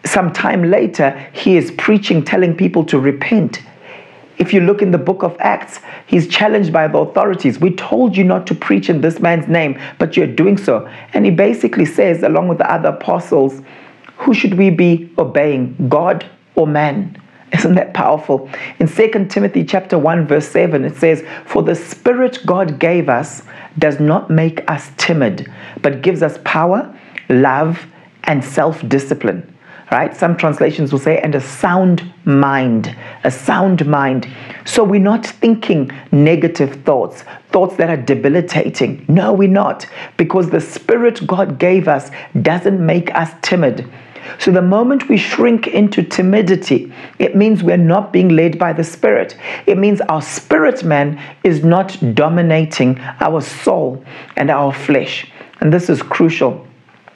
Some 0.05 0.31
time 0.31 0.69
later, 0.69 1.11
he 1.33 1.57
is 1.57 1.71
preaching, 1.71 2.23
telling 2.23 2.55
people 2.55 2.85
to 2.85 2.99
repent. 2.99 3.61
If 4.37 4.53
you 4.53 4.59
look 4.61 4.81
in 4.81 4.91
the 4.91 4.97
book 4.97 5.23
of 5.23 5.35
Acts, 5.39 5.79
he's 6.05 6.27
challenged 6.27 6.73
by 6.73 6.87
the 6.87 6.97
authorities. 6.97 7.59
We 7.59 7.73
told 7.75 8.17
you 8.17 8.23
not 8.23 8.45
to 8.47 8.55
preach 8.55 8.89
in 8.89 9.01
this 9.01 9.19
man's 9.19 9.47
name, 9.47 9.79
but 9.97 10.17
you're 10.17 10.27
doing 10.27 10.57
so. 10.57 10.87
And 11.13 11.25
he 11.25 11.31
basically 11.31 11.85
says, 11.85 12.21
along 12.21 12.49
with 12.49 12.57
the 12.57 12.71
other 12.71 12.89
apostles, 12.89 13.61
who 14.17 14.33
should 14.33 14.55
we 14.55 14.69
be 14.69 15.09
obeying, 15.17 15.87
God 15.89 16.25
or 16.55 16.67
man? 16.67 17.21
Isn't 17.55 17.75
that 17.75 17.93
powerful? 17.93 18.49
In 18.79 18.87
2 18.87 19.29
Timothy 19.29 19.63
chapter 19.63 19.97
1 19.97 20.27
verse 20.27 20.47
7 20.47 20.83
it 20.83 20.97
says, 20.97 21.23
"For 21.45 21.63
the 21.63 21.75
spirit 21.75 22.39
God 22.45 22.79
gave 22.79 23.07
us 23.07 23.43
does 23.79 23.99
not 23.99 24.29
make 24.29 24.69
us 24.69 24.91
timid, 24.97 25.49
but 25.81 26.01
gives 26.01 26.21
us 26.21 26.37
power, 26.43 26.93
love, 27.29 27.87
and 28.25 28.43
self-discipline." 28.43 29.54
Right? 29.91 30.15
Some 30.15 30.35
translations 30.35 30.91
will 30.91 30.99
say, 30.99 31.19
and 31.19 31.35
a 31.35 31.41
sound 31.41 32.11
mind, 32.25 32.95
a 33.23 33.31
sound 33.31 33.85
mind. 33.85 34.27
So 34.65 34.83
we're 34.83 34.99
not 34.99 35.25
thinking 35.25 35.91
negative 36.11 36.83
thoughts, 36.83 37.23
thoughts 37.51 37.75
that 37.77 37.89
are 37.89 38.01
debilitating. 38.01 39.05
No, 39.07 39.33
we're 39.33 39.49
not, 39.49 39.85
because 40.17 40.49
the 40.49 40.61
Spirit 40.61 41.25
God 41.27 41.59
gave 41.59 41.87
us 41.87 42.09
doesn't 42.41 42.83
make 42.83 43.13
us 43.15 43.31
timid. 43.41 43.89
So 44.39 44.51
the 44.51 44.61
moment 44.61 45.07
we 45.07 45.17
shrink 45.17 45.67
into 45.67 46.01
timidity, 46.01 46.91
it 47.19 47.35
means 47.35 47.63
we're 47.63 47.77
not 47.77 48.11
being 48.11 48.29
led 48.29 48.57
by 48.57 48.73
the 48.73 48.83
Spirit. 48.83 49.37
It 49.67 49.77
means 49.77 50.01
our 50.01 50.21
spirit 50.21 50.83
man 50.83 51.21
is 51.43 51.63
not 51.63 51.97
dominating 52.15 52.99
our 53.21 53.41
soul 53.41 54.03
and 54.35 54.49
our 54.49 54.73
flesh. 54.73 55.31
And 55.61 55.71
this 55.71 55.89
is 55.89 56.01
crucial. 56.01 56.65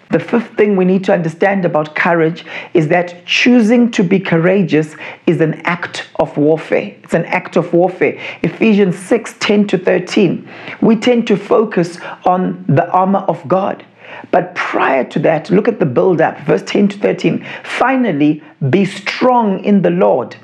The 0.09 0.19
fifth 0.19 0.57
thing 0.57 0.75
we 0.75 0.85
need 0.85 1.03
to 1.03 1.13
understand 1.13 1.65
about 1.65 1.93
courage 1.93 2.43
is 2.73 2.87
that 2.87 3.25
choosing 3.27 3.91
to 3.91 4.03
be 4.03 4.19
courageous 4.19 4.95
is 5.27 5.39
an 5.39 5.61
act 5.65 6.09
of 6.15 6.35
warfare. 6.35 6.95
It's 7.03 7.13
an 7.13 7.25
act 7.25 7.57
of 7.57 7.71
warfare. 7.73 8.19
Ephesians 8.41 8.97
6 8.97 9.35
10 9.39 9.67
to 9.67 9.77
13. 9.77 10.49
We 10.81 10.95
tend 10.95 11.27
to 11.27 11.37
focus 11.37 11.99
on 12.25 12.65
the 12.67 12.89
armor 12.89 13.19
of 13.19 13.47
God. 13.47 13.85
But 14.31 14.55
prior 14.55 15.03
to 15.03 15.19
that, 15.19 15.51
look 15.51 15.67
at 15.67 15.79
the 15.79 15.85
build 15.85 16.21
up, 16.21 16.39
verse 16.39 16.63
10 16.63 16.87
to 16.89 16.97
13. 16.97 17.45
Finally, 17.63 18.41
be 18.71 18.85
strong 18.85 19.63
in 19.63 19.83
the 19.83 19.91
Lord, 19.91 20.35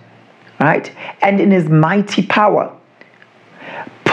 right? 0.60 0.92
And 1.24 1.42
in 1.42 1.50
his 1.50 1.68
mighty 1.70 2.22
power. 2.22 2.72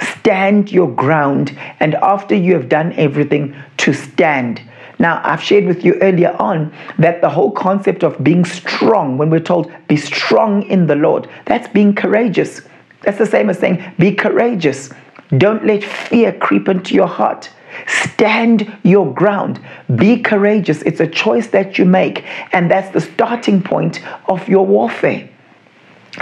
stand 0.00 0.72
your 0.72 0.90
ground, 0.90 1.58
and 1.80 1.94
after 1.96 2.34
you 2.34 2.54
have 2.54 2.68
done 2.68 2.92
everything, 2.94 3.54
to 3.78 3.92
stand. 3.92 4.60
Now, 4.98 5.20
I've 5.24 5.42
shared 5.42 5.64
with 5.64 5.84
you 5.84 5.94
earlier 6.00 6.36
on 6.38 6.72
that 6.98 7.20
the 7.20 7.28
whole 7.28 7.50
concept 7.50 8.04
of 8.04 8.22
being 8.22 8.44
strong, 8.44 9.18
when 9.18 9.30
we're 9.30 9.40
told, 9.40 9.72
be 9.88 9.96
strong 9.96 10.62
in 10.62 10.86
the 10.86 10.94
Lord, 10.94 11.28
that's 11.46 11.68
being 11.68 11.94
courageous. 11.94 12.62
That's 13.02 13.18
the 13.18 13.26
same 13.26 13.50
as 13.50 13.58
saying, 13.58 13.82
be 13.98 14.14
courageous. 14.14 14.90
Don't 15.36 15.66
let 15.66 15.82
fear 15.82 16.32
creep 16.32 16.68
into 16.68 16.94
your 16.94 17.08
heart. 17.08 17.50
Stand 17.88 18.72
your 18.84 19.12
ground. 19.12 19.60
Be 19.96 20.20
courageous. 20.22 20.82
It's 20.82 21.00
a 21.00 21.08
choice 21.08 21.48
that 21.48 21.76
you 21.76 21.84
make, 21.84 22.24
and 22.52 22.70
that's 22.70 22.90
the 22.90 23.00
starting 23.00 23.62
point 23.62 24.00
of 24.28 24.48
your 24.48 24.64
warfare. 24.64 25.28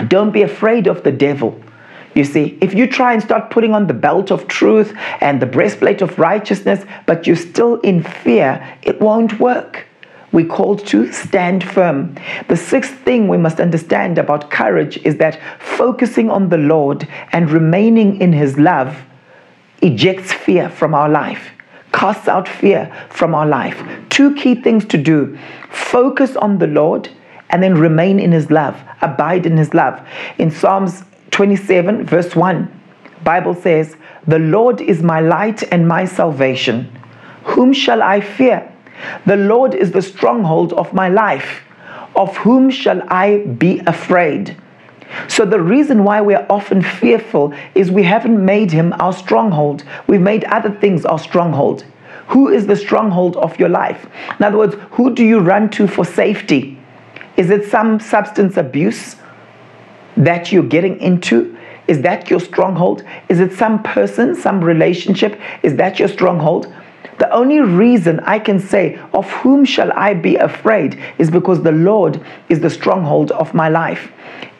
Don't 0.08 0.32
be 0.32 0.42
afraid 0.42 0.86
of 0.86 1.02
the 1.02 1.12
devil. 1.12 1.60
You 2.14 2.24
see, 2.24 2.58
if 2.60 2.74
you 2.74 2.86
try 2.86 3.14
and 3.14 3.22
start 3.22 3.50
putting 3.50 3.72
on 3.72 3.86
the 3.86 3.94
belt 3.94 4.30
of 4.30 4.46
truth 4.46 4.94
and 5.20 5.40
the 5.40 5.46
breastplate 5.46 6.02
of 6.02 6.18
righteousness, 6.18 6.84
but 7.06 7.26
you're 7.26 7.36
still 7.36 7.80
in 7.80 8.02
fear, 8.02 8.76
it 8.82 9.00
won't 9.00 9.40
work. 9.40 9.86
We're 10.30 10.46
called 10.46 10.86
to 10.86 11.12
stand 11.12 11.62
firm. 11.62 12.16
The 12.48 12.56
sixth 12.56 12.94
thing 13.00 13.28
we 13.28 13.36
must 13.36 13.60
understand 13.60 14.18
about 14.18 14.50
courage 14.50 14.96
is 15.04 15.16
that 15.18 15.40
focusing 15.58 16.30
on 16.30 16.48
the 16.48 16.58
Lord 16.58 17.06
and 17.32 17.50
remaining 17.50 18.20
in 18.20 18.32
His 18.32 18.58
love 18.58 18.96
ejects 19.82 20.32
fear 20.32 20.70
from 20.70 20.94
our 20.94 21.08
life, 21.08 21.50
casts 21.92 22.28
out 22.28 22.48
fear 22.48 22.90
from 23.10 23.34
our 23.34 23.46
life. 23.46 23.82
Two 24.08 24.34
key 24.34 24.54
things 24.54 24.84
to 24.86 24.98
do 24.98 25.38
focus 25.70 26.36
on 26.36 26.58
the 26.58 26.66
Lord 26.66 27.10
and 27.50 27.62
then 27.62 27.74
remain 27.74 28.18
in 28.18 28.32
His 28.32 28.50
love, 28.50 28.80
abide 29.02 29.44
in 29.44 29.58
His 29.58 29.74
love. 29.74 30.00
In 30.38 30.50
Psalms 30.50 31.04
27, 31.32 32.04
verse 32.04 32.36
1, 32.36 32.80
Bible 33.24 33.54
says, 33.54 33.96
The 34.26 34.38
Lord 34.38 34.80
is 34.80 35.02
my 35.02 35.20
light 35.20 35.62
and 35.72 35.88
my 35.88 36.04
salvation. 36.04 36.92
Whom 37.44 37.72
shall 37.72 38.02
I 38.02 38.20
fear? 38.20 38.70
The 39.26 39.36
Lord 39.36 39.74
is 39.74 39.92
the 39.92 40.02
stronghold 40.02 40.72
of 40.74 40.92
my 40.92 41.08
life. 41.08 41.62
Of 42.14 42.36
whom 42.36 42.70
shall 42.70 43.02
I 43.08 43.38
be 43.38 43.80
afraid? 43.86 44.56
So, 45.28 45.44
the 45.44 45.60
reason 45.60 46.04
why 46.04 46.20
we're 46.20 46.46
often 46.48 46.82
fearful 46.82 47.52
is 47.74 47.90
we 47.90 48.02
haven't 48.02 48.42
made 48.42 48.70
him 48.70 48.94
our 48.98 49.12
stronghold. 49.12 49.84
We've 50.06 50.20
made 50.20 50.44
other 50.44 50.70
things 50.70 51.04
our 51.04 51.18
stronghold. 51.18 51.84
Who 52.28 52.48
is 52.48 52.66
the 52.66 52.76
stronghold 52.76 53.36
of 53.36 53.58
your 53.58 53.68
life? 53.68 54.06
In 54.38 54.44
other 54.44 54.58
words, 54.58 54.76
who 54.92 55.14
do 55.14 55.24
you 55.24 55.40
run 55.40 55.70
to 55.70 55.86
for 55.86 56.04
safety? 56.04 56.78
Is 57.36 57.50
it 57.50 57.70
some 57.70 58.00
substance 58.00 58.56
abuse? 58.56 59.16
That 60.16 60.52
you're 60.52 60.62
getting 60.62 61.00
into? 61.00 61.56
Is 61.88 62.02
that 62.02 62.30
your 62.30 62.40
stronghold? 62.40 63.04
Is 63.28 63.40
it 63.40 63.52
some 63.52 63.82
person, 63.82 64.34
some 64.34 64.62
relationship? 64.62 65.40
Is 65.62 65.76
that 65.76 65.98
your 65.98 66.08
stronghold? 66.08 66.72
The 67.18 67.30
only 67.30 67.60
reason 67.60 68.20
I 68.20 68.38
can 68.38 68.58
say, 68.58 68.98
Of 69.12 69.30
whom 69.30 69.64
shall 69.64 69.92
I 69.92 70.14
be 70.14 70.36
afraid? 70.36 70.98
is 71.18 71.30
because 71.30 71.62
the 71.62 71.72
Lord 71.72 72.20
is 72.48 72.60
the 72.60 72.70
stronghold 72.70 73.30
of 73.32 73.54
my 73.54 73.68
life. 73.68 74.10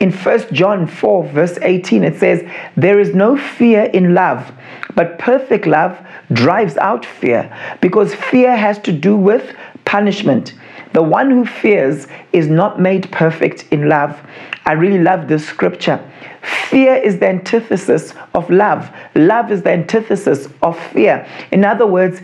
In 0.00 0.12
1 0.12 0.52
John 0.52 0.87
4, 0.87 1.25
verse 1.28 1.59
18, 1.62 2.04
it 2.04 2.18
says, 2.18 2.49
There 2.76 3.00
is 3.00 3.14
no 3.14 3.37
fear 3.37 3.85
in 3.85 4.14
love, 4.14 4.52
but 4.94 5.18
perfect 5.18 5.66
love 5.66 5.99
drives 6.32 6.76
out 6.76 7.04
fear, 7.04 7.50
because 7.80 8.14
fear 8.14 8.56
has 8.56 8.78
to 8.80 8.92
do 8.92 9.16
with 9.16 9.54
punishment. 9.85 10.54
The 10.92 11.02
one 11.02 11.30
who 11.30 11.44
fears 11.44 12.06
is 12.32 12.49
not 12.49 12.80
made 12.80 13.11
perfect 13.11 13.66
in 13.70 13.88
love. 13.88 14.20
I 14.64 14.72
really 14.72 15.02
love 15.02 15.28
this 15.28 15.46
scripture. 15.46 15.99
Fear 16.42 16.96
is 16.96 17.18
the 17.18 17.28
antithesis 17.28 18.14
of 18.34 18.49
love. 18.50 18.90
Love 19.14 19.50
is 19.50 19.62
the 19.62 19.70
antithesis 19.70 20.49
of 20.62 20.78
fear. 20.78 21.26
In 21.50 21.64
other 21.64 21.87
words, 21.87 22.20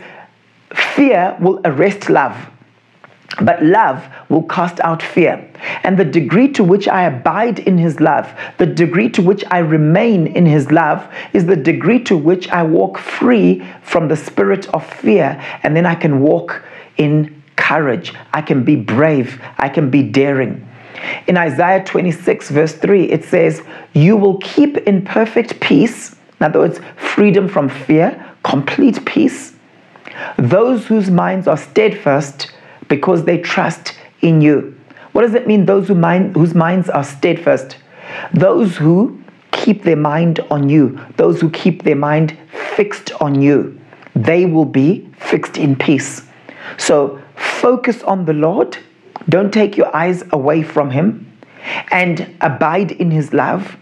fear 0.94 1.36
will 1.40 1.60
arrest 1.64 2.10
love. 2.10 2.50
But 3.40 3.62
love 3.62 4.04
will 4.28 4.42
cast 4.44 4.80
out 4.80 5.02
fear. 5.02 5.48
And 5.84 5.96
the 5.98 6.04
degree 6.04 6.48
to 6.52 6.64
which 6.64 6.88
I 6.88 7.04
abide 7.04 7.60
in 7.60 7.78
his 7.78 8.00
love, 8.00 8.28
the 8.58 8.66
degree 8.66 9.08
to 9.10 9.22
which 9.22 9.44
I 9.50 9.58
remain 9.58 10.26
in 10.26 10.44
his 10.46 10.72
love, 10.72 11.06
is 11.32 11.46
the 11.46 11.56
degree 11.56 12.02
to 12.04 12.16
which 12.16 12.48
I 12.48 12.62
walk 12.64 12.98
free 12.98 13.64
from 13.82 14.08
the 14.08 14.16
spirit 14.16 14.66
of 14.70 14.84
fear. 14.84 15.40
And 15.62 15.76
then 15.76 15.86
I 15.86 15.94
can 15.94 16.20
walk 16.20 16.62
in 16.96 17.37
courage. 17.58 18.14
I 18.32 18.40
can 18.40 18.64
be 18.64 18.76
brave. 18.76 19.38
I 19.58 19.68
can 19.68 19.90
be 19.90 20.02
daring. 20.02 20.66
In 21.26 21.36
Isaiah 21.36 21.84
26, 21.84 22.50
verse 22.50 22.72
3, 22.72 23.04
it 23.10 23.24
says, 23.24 23.62
You 23.92 24.16
will 24.16 24.38
keep 24.38 24.78
in 24.78 25.04
perfect 25.04 25.60
peace, 25.60 26.16
in 26.40 26.46
other 26.46 26.60
words, 26.60 26.80
freedom 26.96 27.48
from 27.48 27.68
fear, 27.68 28.24
complete 28.42 29.04
peace, 29.04 29.54
those 30.38 30.86
whose 30.86 31.10
minds 31.10 31.46
are 31.46 31.56
steadfast 31.56 32.52
because 32.88 33.24
they 33.24 33.38
trust 33.38 33.96
in 34.22 34.40
you. 34.40 34.74
What 35.12 35.22
does 35.22 35.34
it 35.34 35.46
mean, 35.46 35.66
those 35.66 35.88
who 35.88 35.94
mind, 35.94 36.34
whose 36.34 36.54
minds 36.54 36.88
are 36.88 37.04
steadfast? 37.04 37.76
Those 38.32 38.76
who 38.76 39.22
keep 39.52 39.82
their 39.82 39.96
mind 39.96 40.40
on 40.50 40.68
you, 40.68 40.98
those 41.16 41.40
who 41.40 41.50
keep 41.50 41.82
their 41.82 41.96
mind 41.96 42.36
fixed 42.74 43.12
on 43.20 43.40
you, 43.40 43.78
they 44.14 44.46
will 44.46 44.64
be 44.64 45.08
fixed 45.18 45.56
in 45.56 45.76
peace. 45.76 46.22
So 46.76 47.20
focus 47.38 48.02
on 48.02 48.24
the 48.24 48.32
Lord 48.32 48.78
Don't 49.28 49.52
take 49.52 49.76
your 49.76 49.94
eyes 49.94 50.24
away 50.32 50.62
from 50.62 50.90
him 50.90 51.26
and 51.90 52.34
abide 52.40 52.92
in 52.92 53.10
his 53.10 53.32
love, 53.34 53.76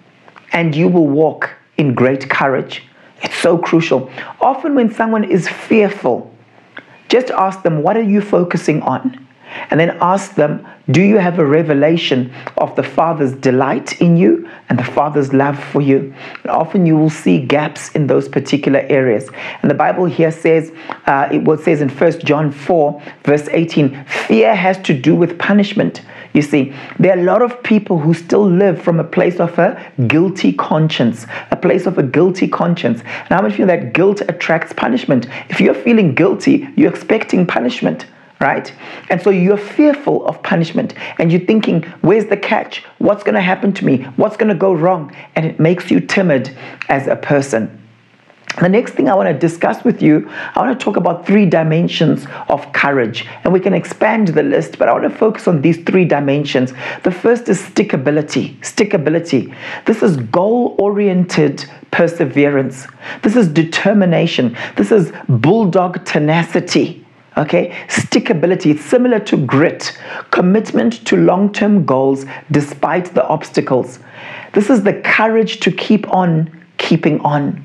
and 0.53 0.75
you 0.75 0.89
will 0.89 1.07
walk 1.07 1.51
in 1.77 1.95
great 1.95 2.29
courage. 2.29 2.83
It's 3.23 3.37
so 3.37 3.57
crucial. 3.59 4.11
Often, 4.41 4.75
when 4.75 4.93
someone 4.93 5.25
is 5.25 5.49
fearful, 5.49 6.35
just 7.09 7.31
ask 7.31 7.63
them, 7.63 7.83
What 7.83 7.97
are 7.97 8.03
you 8.03 8.21
focusing 8.21 8.83
on? 8.83 9.25
And 9.71 9.81
then 9.81 9.97
ask 10.01 10.35
them, 10.35 10.67
Do 10.91 11.03
you 11.03 11.19
have 11.19 11.39
a 11.39 11.47
revelation 11.47 12.33
of 12.57 12.75
the 12.77 12.83
Father's 12.83 13.33
delight 13.33 14.01
in 14.01 14.17
you 14.17 14.49
and 14.69 14.79
the 14.79 14.85
Father's 14.85 15.33
love 15.33 15.59
for 15.59 15.81
you? 15.81 16.15
And 16.43 16.51
often 16.51 16.87
you 16.87 16.97
will 16.97 17.11
see 17.11 17.45
gaps 17.45 17.91
in 17.93 18.07
those 18.07 18.29
particular 18.29 18.81
areas. 18.81 19.29
And 19.63 19.71
the 19.71 19.75
Bible 19.75 20.05
here 20.05 20.31
says, 20.31 20.73
uh, 21.07 21.29
it 21.33 21.43
what 21.43 21.61
says 21.61 21.81
in 21.81 21.89
1 21.89 22.21
John 22.21 22.51
4, 22.51 23.03
verse 23.25 23.49
18, 23.51 24.05
fear 24.05 24.55
has 24.55 24.79
to 24.83 24.95
do 24.95 25.15
with 25.15 25.39
punishment. 25.39 26.03
You 26.37 26.43
see, 26.43 26.75
there 26.99 27.17
are 27.17 27.19
a 27.19 27.25
lot 27.25 27.41
of 27.41 27.63
people 27.63 27.99
who 27.99 28.13
still 28.13 28.47
live 28.47 28.83
from 28.83 29.01
a 29.01 29.05
place 29.05 29.41
of 29.41 29.59
a 29.59 29.93
guilty 30.07 30.53
conscience, 30.53 31.27
a 31.51 31.57
place 31.57 31.87
of 31.87 31.97
a 31.97 32.03
guilty 32.03 32.47
conscience. 32.47 33.01
And 33.01 33.29
how 33.31 33.41
many 33.41 33.55
feel 33.55 33.67
that 33.69 33.95
guilt 33.95 34.21
attracts 34.29 34.75
punishment? 34.75 35.29
If 35.49 35.63
you're 35.63 35.73
feeling 35.75 36.15
guilty, 36.15 36.69
you're 36.77 36.91
expecting 36.91 37.47
punishment 37.47 38.07
right? 38.40 38.73
And 39.11 39.21
so 39.21 39.31
you're 39.31 39.57
fearful 39.57 40.26
of 40.26 40.43
punishment 40.43 40.95
and 41.19 41.33
you're 41.33 41.40
thinking, 41.40 41.83
where's 42.02 42.26
the 42.26 42.37
catch? 42.37 42.85
What's 42.99 43.23
going 43.23 43.35
to 43.35 43.40
happen 43.40 43.73
to 43.75 43.85
me? 43.85 44.02
What's 44.16 44.37
going 44.37 44.49
to 44.49 44.55
go 44.55 44.73
wrong? 44.73 45.14
And 45.35 45.47
it 45.47 45.59
makes 45.59 45.90
you 45.90 46.00
timid 46.00 46.57
as 46.88 47.07
a 47.07 47.16
person. 47.16 47.83
The 48.61 48.69
next 48.71 48.93
thing 48.93 49.09
I 49.11 49.14
want 49.14 49.28
to 49.28 49.38
discuss 49.38 49.85
with 49.85 50.00
you, 50.00 50.31
I 50.31 50.61
want 50.61 50.78
to 50.78 50.83
talk 50.83 50.97
about 50.97 51.26
three 51.26 51.45
dimensions 51.45 52.26
of 52.49 52.73
courage. 52.73 53.26
And 53.45 53.52
we 53.52 53.61
can 53.61 53.75
expand 53.75 54.28
the 54.28 54.43
list, 54.43 54.78
but 54.78 54.88
I 54.88 54.93
want 54.93 55.05
to 55.05 55.11
focus 55.11 55.47
on 55.47 55.61
these 55.61 55.76
three 55.85 56.07
dimensions. 56.07 56.73
The 57.02 57.11
first 57.11 57.50
is 57.50 57.61
stickability. 57.61 58.59
Stickability. 58.61 59.55
This 59.85 60.02
is 60.02 60.16
goal 60.16 60.75
oriented 60.78 61.66
perseverance. 61.90 62.87
This 63.23 63.37
is 63.37 63.47
determination. 63.47 64.57
This 64.76 64.90
is 64.90 65.12
bulldog 65.28 66.07
tenacity. 66.07 67.06
Okay, 67.37 67.76
stickability, 67.88 68.71
it's 68.71 68.85
similar 68.85 69.21
to 69.21 69.37
grit, 69.37 69.99
commitment 70.31 71.05
to 71.07 71.16
long 71.19 71.52
term 71.52 71.85
goals 71.85 72.25
despite 72.50 73.12
the 73.14 73.26
obstacles. 73.26 73.99
This 74.55 74.71
is 74.71 74.83
the 74.83 74.95
courage 74.95 75.61
to 75.61 75.71
keep 75.71 76.09
on 76.09 76.64
keeping 76.78 77.21
on. 77.21 77.62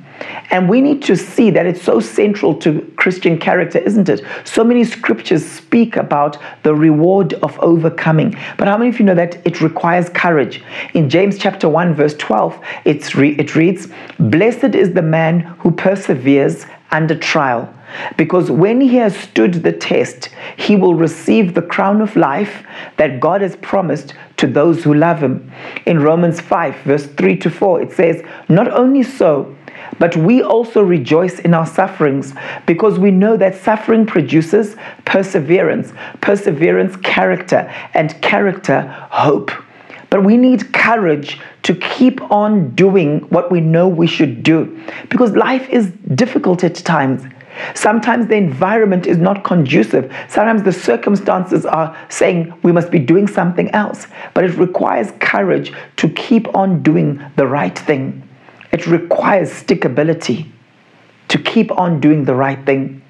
And 0.51 0.69
we 0.69 0.81
need 0.81 1.01
to 1.03 1.15
see 1.15 1.49
that 1.51 1.65
it's 1.65 1.81
so 1.81 1.99
central 1.99 2.53
to 2.55 2.81
Christian 2.97 3.39
character, 3.39 3.79
isn't 3.79 4.09
it? 4.09 4.23
So 4.43 4.63
many 4.63 4.83
scriptures 4.83 5.45
speak 5.45 5.95
about 5.95 6.37
the 6.63 6.75
reward 6.75 7.33
of 7.35 7.57
overcoming. 7.59 8.35
But 8.57 8.67
how 8.67 8.77
many 8.77 8.89
of 8.89 8.99
you 8.99 9.05
know 9.05 9.15
that 9.15 9.45
it 9.47 9.61
requires 9.61 10.09
courage? 10.09 10.61
In 10.93 11.09
James 11.09 11.37
chapter 11.37 11.69
1, 11.69 11.95
verse 11.95 12.13
12, 12.15 12.59
it's 12.85 13.15
re- 13.15 13.35
it 13.37 13.55
reads, 13.55 13.87
Blessed 14.19 14.75
is 14.75 14.93
the 14.93 15.01
man 15.01 15.39
who 15.59 15.71
perseveres 15.71 16.65
under 16.91 17.15
trial. 17.15 17.73
Because 18.17 18.49
when 18.51 18.81
he 18.81 18.95
has 18.97 19.15
stood 19.15 19.55
the 19.55 19.71
test, 19.71 20.29
he 20.57 20.75
will 20.75 20.95
receive 20.95 21.53
the 21.53 21.61
crown 21.61 22.01
of 22.01 22.15
life 22.15 22.63
that 22.97 23.19
God 23.19 23.41
has 23.41 23.55
promised 23.57 24.13
to 24.37 24.47
those 24.47 24.83
who 24.83 24.93
love 24.93 25.21
him. 25.21 25.51
In 25.85 25.99
Romans 25.99 26.39
5, 26.39 26.75
verse 26.77 27.05
3 27.05 27.37
to 27.37 27.49
4, 27.49 27.81
it 27.81 27.91
says, 27.91 28.23
Not 28.49 28.71
only 28.71 29.03
so, 29.03 29.55
but 29.99 30.15
we 30.15 30.41
also 30.41 30.81
rejoice 30.81 31.39
in 31.39 31.53
our 31.53 31.65
sufferings 31.65 32.33
because 32.65 32.97
we 32.97 33.11
know 33.11 33.37
that 33.37 33.55
suffering 33.55 34.05
produces 34.05 34.75
perseverance, 35.05 35.93
perseverance, 36.21 36.95
character, 36.97 37.71
and 37.93 38.19
character, 38.21 38.81
hope. 39.11 39.51
But 40.09 40.23
we 40.23 40.37
need 40.37 40.73
courage 40.73 41.39
to 41.63 41.75
keep 41.75 42.21
on 42.31 42.75
doing 42.75 43.19
what 43.29 43.51
we 43.51 43.61
know 43.61 43.87
we 43.87 44.07
should 44.07 44.43
do 44.43 44.77
because 45.09 45.31
life 45.31 45.69
is 45.69 45.91
difficult 46.15 46.63
at 46.63 46.75
times. 46.75 47.23
Sometimes 47.73 48.27
the 48.27 48.35
environment 48.35 49.07
is 49.07 49.17
not 49.17 49.43
conducive. 49.43 50.11
Sometimes 50.27 50.63
the 50.63 50.73
circumstances 50.73 51.65
are 51.65 51.95
saying 52.09 52.53
we 52.63 52.71
must 52.71 52.91
be 52.91 52.99
doing 52.99 53.27
something 53.27 53.69
else. 53.71 54.07
But 54.33 54.43
it 54.45 54.57
requires 54.57 55.11
courage 55.19 55.73
to 55.97 56.09
keep 56.09 56.53
on 56.55 56.81
doing 56.83 57.23
the 57.35 57.47
right 57.47 57.77
thing. 57.77 58.27
It 58.71 58.87
requires 58.87 59.51
stickability 59.51 60.47
to 61.27 61.37
keep 61.37 61.71
on 61.71 61.99
doing 61.99 62.25
the 62.25 62.35
right 62.35 62.65
thing. 62.65 63.01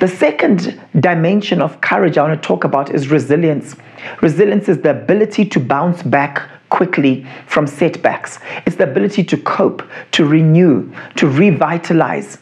The 0.00 0.08
second 0.08 0.80
dimension 0.98 1.60
of 1.60 1.80
courage 1.80 2.16
I 2.16 2.22
want 2.22 2.42
to 2.42 2.46
talk 2.46 2.64
about 2.64 2.94
is 2.94 3.08
resilience. 3.08 3.76
Resilience 4.22 4.68
is 4.68 4.78
the 4.78 4.90
ability 4.90 5.44
to 5.46 5.60
bounce 5.60 6.02
back 6.02 6.48
quickly 6.70 7.26
from 7.46 7.66
setbacks, 7.66 8.38
it's 8.66 8.76
the 8.76 8.84
ability 8.84 9.24
to 9.24 9.36
cope, 9.38 9.82
to 10.12 10.24
renew, 10.24 10.92
to 11.16 11.26
revitalize. 11.26 12.38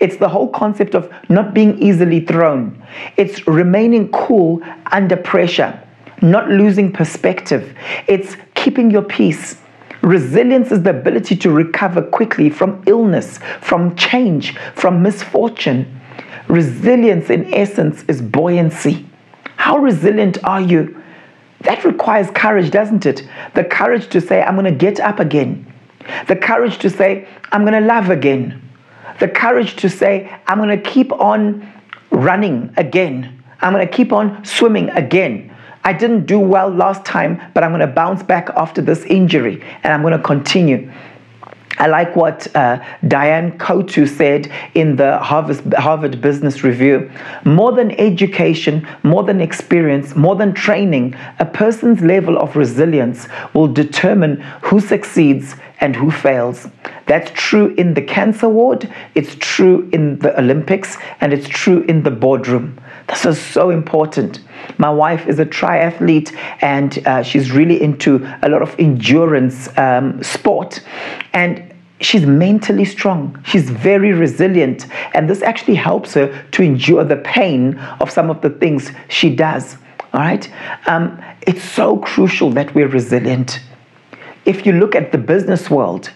It's 0.00 0.16
the 0.16 0.28
whole 0.28 0.48
concept 0.48 0.94
of 0.94 1.12
not 1.28 1.52
being 1.52 1.78
easily 1.78 2.20
thrown. 2.20 2.82
It's 3.18 3.46
remaining 3.46 4.10
cool 4.10 4.62
under 4.90 5.16
pressure, 5.16 5.78
not 6.22 6.48
losing 6.48 6.90
perspective. 6.90 7.76
It's 8.08 8.36
keeping 8.54 8.90
your 8.90 9.02
peace. 9.02 9.58
Resilience 10.00 10.72
is 10.72 10.82
the 10.82 10.90
ability 10.90 11.36
to 11.36 11.50
recover 11.50 12.00
quickly 12.00 12.48
from 12.48 12.82
illness, 12.86 13.38
from 13.60 13.94
change, 13.94 14.56
from 14.74 15.02
misfortune. 15.02 16.00
Resilience, 16.48 17.28
in 17.28 17.52
essence, 17.52 18.02
is 18.08 18.22
buoyancy. 18.22 19.06
How 19.56 19.76
resilient 19.76 20.42
are 20.42 20.62
you? 20.62 20.96
That 21.60 21.84
requires 21.84 22.30
courage, 22.30 22.70
doesn't 22.70 23.04
it? 23.04 23.28
The 23.54 23.64
courage 23.64 24.08
to 24.08 24.22
say, 24.22 24.42
I'm 24.42 24.54
going 24.54 24.64
to 24.64 24.70
get 24.70 24.98
up 24.98 25.20
again. 25.20 25.70
The 26.26 26.36
courage 26.36 26.78
to 26.78 26.88
say, 26.88 27.28
I'm 27.52 27.66
going 27.66 27.78
to 27.78 27.86
love 27.86 28.08
again 28.08 28.69
the 29.20 29.28
courage 29.28 29.76
to 29.76 29.88
say, 29.88 30.34
I'm 30.46 30.58
going 30.58 30.70
to 30.70 30.90
keep 30.90 31.12
on 31.12 31.70
running 32.10 32.72
again. 32.76 33.42
I'm 33.60 33.72
going 33.72 33.86
to 33.86 33.92
keep 33.92 34.12
on 34.12 34.44
swimming 34.44 34.88
again. 34.90 35.54
I 35.84 35.92
didn't 35.92 36.26
do 36.26 36.38
well 36.38 36.68
last 36.68 37.04
time, 37.04 37.40
but 37.54 37.62
I'm 37.62 37.70
going 37.70 37.80
to 37.80 37.86
bounce 37.86 38.22
back 38.22 38.50
after 38.56 38.82
this 38.82 39.04
injury 39.04 39.62
and 39.82 39.92
I'm 39.92 40.02
going 40.02 40.12
to 40.12 40.22
continue. 40.22 40.90
I 41.78 41.86
like 41.86 42.14
what 42.14 42.54
uh, 42.54 42.84
Diane 43.08 43.56
Coutu 43.56 44.06
said 44.06 44.52
in 44.74 44.96
the 44.96 45.18
Harvard, 45.18 45.72
Harvard 45.72 46.20
Business 46.20 46.62
Review. 46.62 47.10
More 47.46 47.72
than 47.72 47.92
education, 47.92 48.86
more 49.02 49.22
than 49.22 49.40
experience, 49.40 50.14
more 50.14 50.36
than 50.36 50.52
training, 50.52 51.16
a 51.38 51.46
person's 51.46 52.02
level 52.02 52.36
of 52.36 52.54
resilience 52.54 53.28
will 53.54 53.68
determine 53.68 54.42
who 54.62 54.78
succeeds 54.78 55.54
and 55.80 55.96
who 55.96 56.10
fails. 56.10 56.68
That's 57.06 57.30
true 57.34 57.74
in 57.74 57.94
the 57.94 58.02
cancer 58.02 58.48
ward, 58.48 58.92
it's 59.14 59.34
true 59.36 59.88
in 59.92 60.18
the 60.18 60.38
Olympics, 60.38 60.96
and 61.20 61.32
it's 61.32 61.48
true 61.48 61.82
in 61.82 62.02
the 62.02 62.10
boardroom. 62.10 62.78
This 63.08 63.26
is 63.26 63.40
so 63.40 63.70
important. 63.70 64.40
My 64.78 64.90
wife 64.90 65.26
is 65.26 65.40
a 65.40 65.44
triathlete 65.44 66.36
and 66.60 67.04
uh, 67.06 67.22
she's 67.24 67.50
really 67.50 67.82
into 67.82 68.24
a 68.42 68.48
lot 68.48 68.62
of 68.62 68.78
endurance 68.78 69.68
um, 69.76 70.22
sport. 70.22 70.80
And 71.32 71.74
she's 72.00 72.24
mentally 72.24 72.84
strong. 72.84 73.42
She's 73.44 73.68
very 73.68 74.12
resilient. 74.12 74.86
And 75.12 75.28
this 75.28 75.42
actually 75.42 75.74
helps 75.74 76.14
her 76.14 76.44
to 76.52 76.62
endure 76.62 77.02
the 77.02 77.16
pain 77.16 77.78
of 78.00 78.10
some 78.10 78.30
of 78.30 78.42
the 78.42 78.50
things 78.50 78.92
she 79.08 79.34
does. 79.34 79.76
All 80.12 80.20
right? 80.20 80.48
Um, 80.86 81.20
it's 81.42 81.64
so 81.64 81.96
crucial 81.98 82.50
that 82.52 82.72
we're 82.76 82.88
resilient 82.88 83.60
if 84.50 84.66
you 84.66 84.72
look 84.72 84.96
at 84.96 85.12
the 85.12 85.18
business 85.18 85.70
world, 85.70 86.10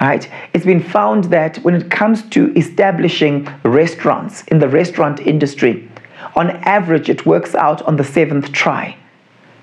right, 0.00 0.26
it's 0.54 0.64
been 0.64 0.82
found 0.82 1.24
that 1.24 1.58
when 1.58 1.74
it 1.74 1.90
comes 1.90 2.22
to 2.30 2.52
establishing 2.56 3.46
restaurants 3.62 4.42
in 4.44 4.58
the 4.58 4.68
restaurant 4.68 5.20
industry, 5.20 5.88
on 6.34 6.50
average, 6.78 7.10
it 7.10 7.26
works 7.26 7.54
out 7.54 7.82
on 7.82 7.96
the 7.96 8.04
seventh 8.04 8.52
try. 8.52 8.96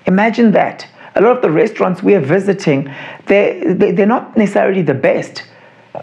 Imagine 0.06 0.52
that. 0.52 0.86
A 1.16 1.20
lot 1.20 1.36
of 1.36 1.42
the 1.42 1.50
restaurants 1.50 2.02
we 2.02 2.14
are 2.14 2.20
visiting, 2.20 2.90
they're, 3.26 3.74
they're 3.74 4.06
not 4.06 4.36
necessarily 4.36 4.82
the 4.82 4.94
best, 4.94 5.42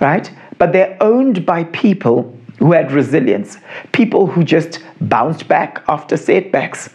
right? 0.01 0.29
But 0.57 0.73
they're 0.73 0.97
owned 1.01 1.45
by 1.45 1.63
people 1.63 2.37
who 2.59 2.73
had 2.73 2.91
resilience, 2.91 3.57
people 3.93 4.27
who 4.27 4.43
just 4.43 4.83
bounced 4.99 5.47
back 5.47 5.83
after 5.87 6.17
setbacks. 6.17 6.89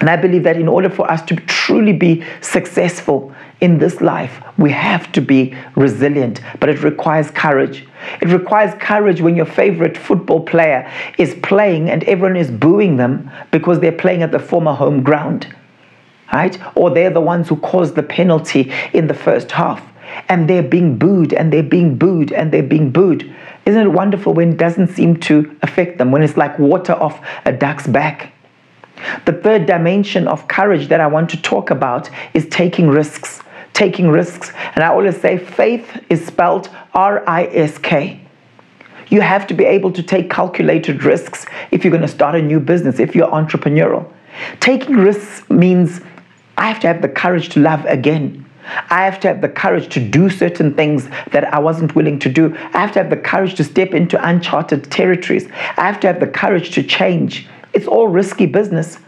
And 0.00 0.10
I 0.10 0.16
believe 0.16 0.42
that 0.44 0.56
in 0.56 0.68
order 0.68 0.90
for 0.90 1.10
us 1.10 1.22
to 1.22 1.36
truly 1.36 1.94
be 1.94 2.22
successful 2.42 3.34
in 3.60 3.78
this 3.78 4.00
life, 4.00 4.42
we 4.58 4.70
have 4.70 5.10
to 5.12 5.20
be 5.20 5.56
resilient, 5.76 6.40
but 6.60 6.68
it 6.68 6.82
requires 6.82 7.30
courage. 7.30 7.86
It 8.20 8.28
requires 8.28 8.74
courage 8.80 9.20
when 9.20 9.34
your 9.34 9.46
favorite 9.46 9.96
football 9.96 10.40
player 10.40 10.90
is 11.16 11.34
playing 11.42 11.88
and 11.88 12.04
everyone 12.04 12.36
is 12.36 12.50
booing 12.50 12.96
them 12.96 13.30
because 13.50 13.80
they're 13.80 13.92
playing 13.92 14.22
at 14.22 14.30
the 14.30 14.38
former 14.38 14.74
home 14.74 15.02
ground, 15.02 15.54
right? 16.32 16.58
Or 16.76 16.90
they're 16.90 17.10
the 17.10 17.20
ones 17.20 17.48
who 17.48 17.56
caused 17.56 17.94
the 17.94 18.02
penalty 18.02 18.72
in 18.92 19.06
the 19.06 19.14
first 19.14 19.50
half 19.52 19.82
and 20.28 20.48
they're 20.48 20.62
being 20.62 20.98
booed 20.98 21.32
and 21.32 21.52
they're 21.52 21.62
being 21.62 21.96
booed 21.96 22.32
and 22.32 22.52
they're 22.52 22.62
being 22.62 22.90
booed. 22.90 23.34
Isn't 23.64 23.86
it 23.86 23.92
wonderful 23.92 24.34
when 24.34 24.52
it 24.52 24.56
doesn't 24.58 24.88
seem 24.88 25.18
to 25.20 25.56
affect 25.62 25.98
them, 25.98 26.12
when 26.12 26.22
it's 26.22 26.36
like 26.36 26.58
water 26.58 26.92
off 26.92 27.26
a 27.44 27.52
duck's 27.52 27.86
back? 27.86 28.32
The 29.24 29.32
third 29.32 29.66
dimension 29.66 30.26
of 30.28 30.48
courage 30.48 30.88
that 30.88 31.00
I 31.00 31.06
want 31.06 31.30
to 31.30 31.42
talk 31.42 31.70
about 31.70 32.08
is 32.32 32.46
taking 32.48 32.88
risks. 32.88 33.42
Taking 33.76 34.08
risks. 34.08 34.52
And 34.74 34.82
I 34.82 34.88
always 34.88 35.20
say 35.20 35.36
faith 35.36 36.02
is 36.08 36.24
spelled 36.26 36.70
R 36.94 37.22
I 37.28 37.44
S 37.44 37.76
K. 37.76 38.22
You 39.08 39.20
have 39.20 39.46
to 39.48 39.54
be 39.54 39.66
able 39.66 39.92
to 39.92 40.02
take 40.02 40.30
calculated 40.30 41.04
risks 41.04 41.44
if 41.70 41.84
you're 41.84 41.90
going 41.90 42.00
to 42.00 42.08
start 42.08 42.34
a 42.36 42.40
new 42.40 42.58
business, 42.58 42.98
if 42.98 43.14
you're 43.14 43.28
entrepreneurial. 43.28 44.10
Taking 44.60 44.96
risks 44.96 45.48
means 45.50 46.00
I 46.56 46.68
have 46.68 46.80
to 46.80 46.86
have 46.86 47.02
the 47.02 47.10
courage 47.10 47.50
to 47.50 47.60
love 47.60 47.84
again. 47.84 48.46
I 48.88 49.04
have 49.04 49.20
to 49.20 49.28
have 49.28 49.42
the 49.42 49.50
courage 49.50 49.92
to 49.92 50.00
do 50.00 50.30
certain 50.30 50.72
things 50.72 51.10
that 51.32 51.44
I 51.52 51.58
wasn't 51.58 51.94
willing 51.94 52.18
to 52.20 52.30
do. 52.30 52.56
I 52.72 52.78
have 52.78 52.92
to 52.92 53.00
have 53.00 53.10
the 53.10 53.18
courage 53.18 53.56
to 53.56 53.64
step 53.64 53.92
into 53.92 54.16
uncharted 54.26 54.90
territories. 54.90 55.48
I 55.76 55.82
have 55.82 56.00
to 56.00 56.06
have 56.06 56.18
the 56.18 56.28
courage 56.28 56.70
to 56.76 56.82
change. 56.82 57.46
It's 57.74 57.86
all 57.86 58.08
risky 58.08 58.46
business. 58.46 58.98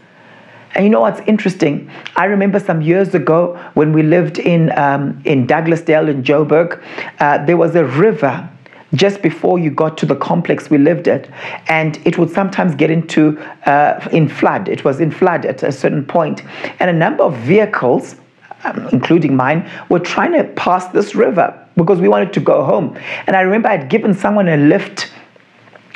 And 0.75 0.85
you 0.85 0.89
know 0.89 1.01
what's 1.01 1.21
interesting? 1.27 1.89
I 2.15 2.25
remember 2.25 2.59
some 2.59 2.81
years 2.81 3.15
ago 3.15 3.59
when 3.73 3.91
we 3.91 4.03
lived 4.03 4.37
in, 4.37 4.77
um, 4.77 5.21
in 5.25 5.47
Douglasdale 5.47 6.09
in 6.09 6.23
Joburg, 6.23 6.81
uh, 7.19 7.43
there 7.45 7.57
was 7.57 7.75
a 7.75 7.85
river 7.85 8.47
just 8.95 9.21
before 9.21 9.59
you 9.59 9.69
got 9.69 9.97
to 9.99 10.05
the 10.05 10.15
complex 10.15 10.69
we 10.69 10.77
lived 10.77 11.07
at 11.07 11.29
and 11.67 11.99
it 12.05 12.17
would 12.17 12.29
sometimes 12.29 12.73
get 12.75 12.89
into 12.89 13.37
uh, 13.65 14.07
in 14.11 14.27
flood. 14.27 14.67
It 14.67 14.83
was 14.83 14.99
in 14.99 15.11
flood 15.11 15.45
at 15.45 15.61
a 15.63 15.71
certain 15.71 16.05
point. 16.05 16.43
And 16.79 16.89
a 16.89 16.93
number 16.93 17.23
of 17.23 17.35
vehicles 17.37 18.15
um, 18.63 18.87
including 18.91 19.35
mine 19.35 19.69
were 19.89 19.99
trying 19.99 20.33
to 20.33 20.43
pass 20.43 20.87
this 20.87 21.15
river 21.15 21.67
because 21.75 21.99
we 22.01 22.09
wanted 22.09 22.33
to 22.33 22.39
go 22.39 22.63
home. 22.65 22.97
And 23.25 23.35
i 23.35 23.41
remember 23.41 23.69
i'd 23.69 23.89
given 23.89 24.13
someone 24.13 24.49
a 24.49 24.57
lift 24.57 25.11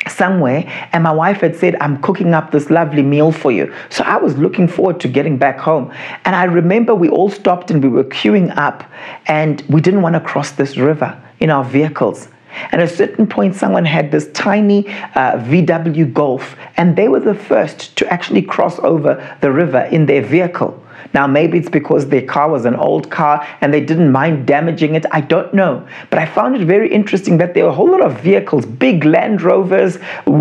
somewhere 0.08 0.64
and 0.92 1.02
my 1.02 1.12
wife 1.12 1.40
had 1.40 1.56
said 1.56 1.76
i'm 1.80 2.00
cooking 2.02 2.34
up 2.34 2.50
this 2.50 2.70
lovely 2.70 3.02
meal 3.02 3.32
for 3.32 3.52
you. 3.52 3.72
So 3.90 4.04
i 4.04 4.16
was 4.16 4.36
looking 4.36 4.68
forward 4.68 5.00
to 5.00 5.08
getting 5.08 5.36
back 5.38 5.58
home. 5.58 5.92
And 6.24 6.36
i 6.36 6.44
remember 6.44 6.94
we 6.94 7.08
all 7.08 7.30
stopped 7.30 7.70
and 7.70 7.82
we 7.82 7.88
were 7.88 8.04
queuing 8.04 8.56
up 8.56 8.84
and 9.26 9.62
we 9.68 9.80
didn't 9.80 10.02
want 10.02 10.14
to 10.14 10.20
cross 10.20 10.50
this 10.52 10.76
river 10.76 11.20
in 11.40 11.50
our 11.50 11.64
vehicles. 11.64 12.28
And 12.70 12.80
at 12.80 12.90
a 12.90 12.96
certain 12.96 13.26
point, 13.26 13.54
someone 13.54 13.84
had 13.84 14.10
this 14.10 14.30
tiny 14.32 14.86
uh, 14.88 15.38
VW 15.38 16.12
Golf, 16.12 16.56
and 16.76 16.96
they 16.96 17.08
were 17.08 17.20
the 17.20 17.34
first 17.34 17.96
to 17.96 18.06
actually 18.12 18.42
cross 18.42 18.78
over 18.78 19.36
the 19.40 19.50
river 19.50 19.80
in 19.90 20.06
their 20.06 20.22
vehicle. 20.22 20.80
Now, 21.12 21.26
maybe 21.26 21.58
it's 21.58 21.68
because 21.68 22.08
their 22.08 22.22
car 22.22 22.50
was 22.50 22.64
an 22.64 22.74
old 22.74 23.10
car 23.10 23.46
and 23.60 23.72
they 23.72 23.80
didn't 23.80 24.10
mind 24.10 24.46
damaging 24.46 24.94
it. 24.94 25.04
I 25.10 25.20
don't 25.20 25.52
know. 25.52 25.86
But 26.10 26.18
I 26.18 26.26
found 26.26 26.56
it 26.56 26.66
very 26.66 26.92
interesting 26.92 27.38
that 27.38 27.54
there 27.54 27.64
were 27.64 27.70
a 27.70 27.74
whole 27.74 27.90
lot 27.90 28.02
of 28.02 28.20
vehicles, 28.20 28.64
big 28.64 29.04
Land 29.04 29.42
Rovers, 29.42 29.98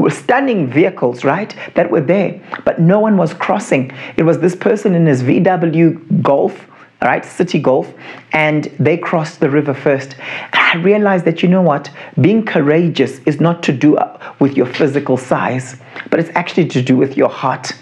stunning 0.10 0.68
vehicles, 0.68 1.24
right, 1.24 1.56
that 1.76 1.90
were 1.92 2.02
there. 2.02 2.42
But 2.66 2.80
no 2.80 3.00
one 3.00 3.18
was 3.18 3.34
crossing. 3.34 3.92
It 4.18 4.24
was 4.24 4.40
this 4.40 4.56
person 4.56 4.96
in 4.96 5.06
his 5.06 5.24
VW 5.24 6.22
Golf 6.22 6.68
right? 7.04 7.26
City 7.26 7.60
Golf, 7.60 7.94
and 8.32 8.66
they 8.80 8.98
crossed 8.98 9.40
the 9.40 9.50
river 9.50 9.74
first. 9.74 10.16
And 10.54 10.56
I 10.56 10.76
realized 10.78 11.26
that, 11.26 11.44
you 11.44 11.50
know 11.50 11.62
what, 11.62 11.92
being 12.22 12.46
courageous 12.46 13.20
is 13.26 13.40
not 13.40 13.62
to 13.64 13.74
do 13.74 13.98
uh, 13.98 14.34
with 14.40 14.56
your 14.56 14.66
physical 14.66 15.18
size, 15.18 15.76
but 16.10 16.20
it's 16.20 16.30
actually 16.34 16.68
to 16.70 16.82
do 16.82 16.96
with 16.96 17.18
your 17.18 17.30
heart 17.30 17.74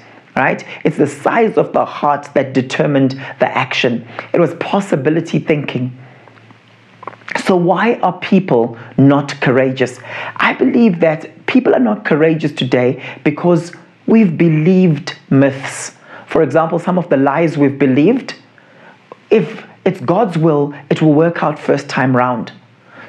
right? 0.42 0.64
It's 0.84 0.98
the 0.98 1.12
size 1.26 1.56
of 1.58 1.72
the 1.72 1.86
heart 1.86 2.24
that 2.34 2.54
determined 2.54 3.12
the 3.40 3.50
action. 3.66 4.08
It 4.34 4.40
was 4.40 4.54
possibility 4.56 5.40
thinking. 5.40 5.86
So, 7.46 7.56
why 7.56 7.86
are 8.06 8.18
people 8.20 8.78
not 8.98 9.30
courageous? 9.42 10.00
I 10.50 10.54
believe 10.54 11.00
that 11.02 11.46
people 11.46 11.74
are 11.74 11.86
not 11.92 12.06
courageous 12.06 12.54
today 12.64 12.90
because 13.24 13.72
we've 14.08 14.38
believed 14.38 15.18
myths. 15.30 15.94
For 16.28 16.42
example, 16.44 16.80
some 16.80 16.98
of 16.98 17.08
the 17.10 17.18
lies 17.18 17.58
we've 17.58 17.80
believed 17.80 18.36
if 19.30 19.66
it's 19.86 20.02
God's 20.02 20.38
will, 20.38 20.74
it 20.90 21.02
will 21.02 21.14
work 21.14 21.42
out 21.42 21.58
first 21.58 21.88
time 21.90 22.16
round. 22.16 22.52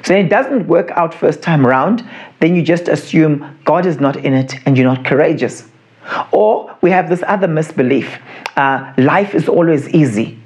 So 0.03 0.15
it 0.15 0.29
doesn't 0.29 0.67
work 0.67 0.89
out 0.91 1.13
first 1.13 1.41
time 1.41 1.65
round, 1.65 2.03
then 2.39 2.55
you 2.55 2.61
just 2.61 2.87
assume 2.87 3.59
God 3.63 3.85
is 3.85 3.99
not 3.99 4.17
in 4.17 4.33
it 4.33 4.55
and 4.65 4.77
you're 4.77 4.87
not 4.93 5.05
courageous. 5.05 5.69
Or 6.31 6.75
we 6.81 6.89
have 6.91 7.09
this 7.09 7.23
other 7.27 7.47
misbelief 7.47 8.19
uh, 8.55 8.93
life 8.97 9.33
is 9.33 9.47
always 9.47 9.89
easy. 9.89 10.39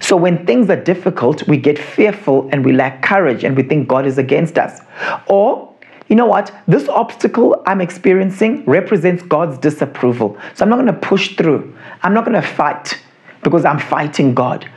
So 0.00 0.16
when 0.16 0.46
things 0.46 0.70
are 0.70 0.76
difficult, 0.76 1.46
we 1.48 1.56
get 1.56 1.78
fearful 1.78 2.48
and 2.52 2.64
we 2.64 2.72
lack 2.72 3.02
courage 3.02 3.44
and 3.44 3.56
we 3.56 3.62
think 3.62 3.88
God 3.88 4.06
is 4.06 4.18
against 4.18 4.58
us. 4.58 4.80
Or, 5.26 5.74
you 6.08 6.16
know 6.16 6.26
what? 6.26 6.54
This 6.66 6.88
obstacle 6.88 7.62
I'm 7.66 7.80
experiencing 7.80 8.64
represents 8.64 9.22
God's 9.22 9.58
disapproval. 9.58 10.38
So 10.54 10.64
I'm 10.64 10.70
not 10.70 10.76
going 10.76 10.86
to 10.86 10.92
push 10.92 11.36
through. 11.36 11.76
I'm 12.02 12.14
not 12.14 12.24
going 12.24 12.40
to 12.40 12.46
fight 12.46 12.98
because 13.42 13.64
I'm 13.64 13.78
fighting 13.78 14.34
God. 14.34 14.68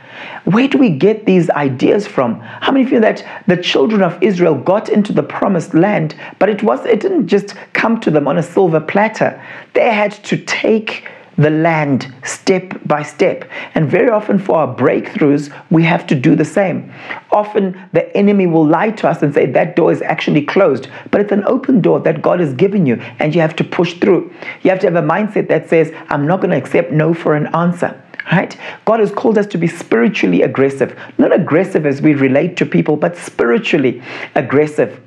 Where 0.44 0.68
do 0.68 0.78
we 0.78 0.90
get 0.90 1.26
these 1.26 1.50
ideas 1.50 2.06
from? 2.06 2.40
How 2.40 2.72
many 2.72 2.84
of 2.84 2.92
you 2.92 3.00
know 3.00 3.12
that 3.12 3.24
the 3.46 3.56
children 3.56 4.02
of 4.02 4.20
Israel 4.22 4.54
got 4.54 4.88
into 4.88 5.12
the 5.12 5.22
promised 5.22 5.74
land, 5.74 6.14
but 6.38 6.48
it 6.48 6.62
was 6.62 6.84
it 6.84 7.00
didn't 7.00 7.28
just 7.28 7.54
come 7.72 8.00
to 8.00 8.10
them 8.10 8.26
on 8.28 8.38
a 8.38 8.42
silver 8.42 8.80
platter. 8.80 9.42
They 9.74 9.92
had 9.92 10.12
to 10.24 10.36
take 10.36 11.06
the 11.38 11.50
land 11.50 12.12
step 12.24 12.78
by 12.84 13.02
step. 13.02 13.48
And 13.74 13.90
very 13.90 14.10
often 14.10 14.38
for 14.38 14.56
our 14.56 14.74
breakthroughs, 14.74 15.52
we 15.70 15.82
have 15.84 16.06
to 16.08 16.14
do 16.14 16.34
the 16.34 16.44
same. 16.44 16.92
Often 17.30 17.80
the 17.92 18.14
enemy 18.16 18.46
will 18.46 18.66
lie 18.66 18.90
to 18.90 19.08
us 19.08 19.22
and 19.22 19.32
say 19.32 19.46
that 19.46 19.76
door 19.76 19.92
is 19.92 20.02
actually 20.02 20.42
closed, 20.42 20.88
but 21.10 21.20
it's 21.20 21.32
an 21.32 21.44
open 21.44 21.80
door 21.80 22.00
that 22.00 22.22
God 22.22 22.40
has 22.40 22.52
given 22.54 22.86
you, 22.86 22.96
and 23.18 23.34
you 23.34 23.40
have 23.40 23.56
to 23.56 23.64
push 23.64 23.94
through. 23.94 24.32
You 24.62 24.70
have 24.70 24.80
to 24.80 24.90
have 24.90 24.96
a 24.96 25.06
mindset 25.06 25.48
that 25.48 25.68
says, 25.68 25.92
I'm 26.08 26.26
not 26.26 26.40
going 26.40 26.50
to 26.50 26.56
accept 26.56 26.92
no 26.92 27.14
for 27.14 27.34
an 27.34 27.46
answer 27.54 28.01
right? 28.30 28.56
God 28.84 29.00
has 29.00 29.10
called 29.10 29.38
us 29.38 29.46
to 29.48 29.58
be 29.58 29.66
spiritually 29.66 30.42
aggressive, 30.42 30.98
not 31.18 31.32
aggressive 31.32 31.86
as 31.86 32.00
we 32.00 32.14
relate 32.14 32.56
to 32.58 32.66
people, 32.66 32.96
but 32.96 33.16
spiritually 33.16 34.02
aggressive. 34.34 35.00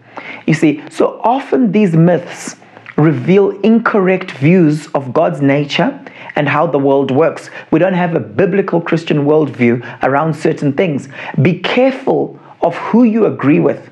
You 0.48 0.54
see, 0.54 0.84
so 0.90 1.20
often 1.24 1.72
these 1.72 1.96
myths 1.96 2.56
reveal 2.98 3.52
incorrect 3.62 4.32
views 4.32 4.88
of 4.88 5.14
God's 5.14 5.42
nature 5.42 6.00
and 6.36 6.48
how 6.48 6.68
the 6.68 6.80
world 6.80 7.12
works. 7.12 7.50
We 7.72 7.80
don't 7.80 7.94
have 7.94 8.16
a 8.16 8.20
biblical 8.20 8.82
Christian 8.82 9.26
worldview 9.26 10.04
around 10.04 10.34
certain 10.34 10.74
things. 10.74 11.10
Be 11.42 11.60
careful 11.60 12.40
of 12.62 12.76
who 12.76 13.04
you 13.04 13.26
agree 13.26 13.60
with 13.60 13.90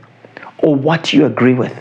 or 0.60 0.76
what 0.76 1.14
you 1.14 1.26
agree 1.26 1.54
with. 1.54 1.78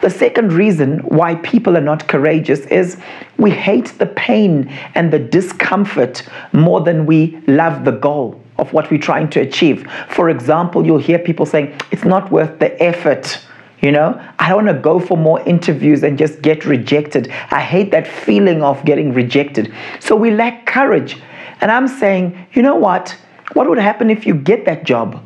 The 0.00 0.10
second 0.10 0.52
reason 0.52 0.98
why 1.00 1.36
people 1.36 1.76
are 1.76 1.82
not 1.82 2.08
courageous 2.08 2.60
is 2.66 2.96
we 3.36 3.50
hate 3.50 3.98
the 3.98 4.06
pain 4.06 4.68
and 4.94 5.12
the 5.12 5.18
discomfort 5.18 6.22
more 6.52 6.80
than 6.80 7.06
we 7.06 7.40
love 7.46 7.84
the 7.84 7.92
goal 7.92 8.40
of 8.58 8.72
what 8.72 8.90
we're 8.90 9.00
trying 9.00 9.30
to 9.30 9.40
achieve. 9.40 9.88
For 10.08 10.30
example, 10.30 10.84
you'll 10.84 10.98
hear 10.98 11.18
people 11.18 11.46
saying, 11.46 11.78
it's 11.90 12.04
not 12.04 12.30
worth 12.30 12.58
the 12.58 12.80
effort. 12.82 13.40
You 13.80 13.92
know, 13.92 14.20
I 14.40 14.48
don't 14.48 14.64
want 14.64 14.76
to 14.76 14.82
go 14.82 14.98
for 14.98 15.16
more 15.16 15.40
interviews 15.42 16.02
and 16.02 16.18
just 16.18 16.42
get 16.42 16.64
rejected. 16.64 17.28
I 17.50 17.60
hate 17.60 17.92
that 17.92 18.08
feeling 18.08 18.62
of 18.62 18.84
getting 18.84 19.14
rejected. 19.14 19.72
So 20.00 20.16
we 20.16 20.32
lack 20.32 20.66
courage. 20.66 21.16
And 21.60 21.70
I'm 21.70 21.86
saying, 21.86 22.46
you 22.52 22.62
know 22.62 22.74
what? 22.74 23.16
What 23.52 23.68
would 23.68 23.78
happen 23.78 24.10
if 24.10 24.26
you 24.26 24.34
get 24.34 24.64
that 24.64 24.84
job? 24.84 25.24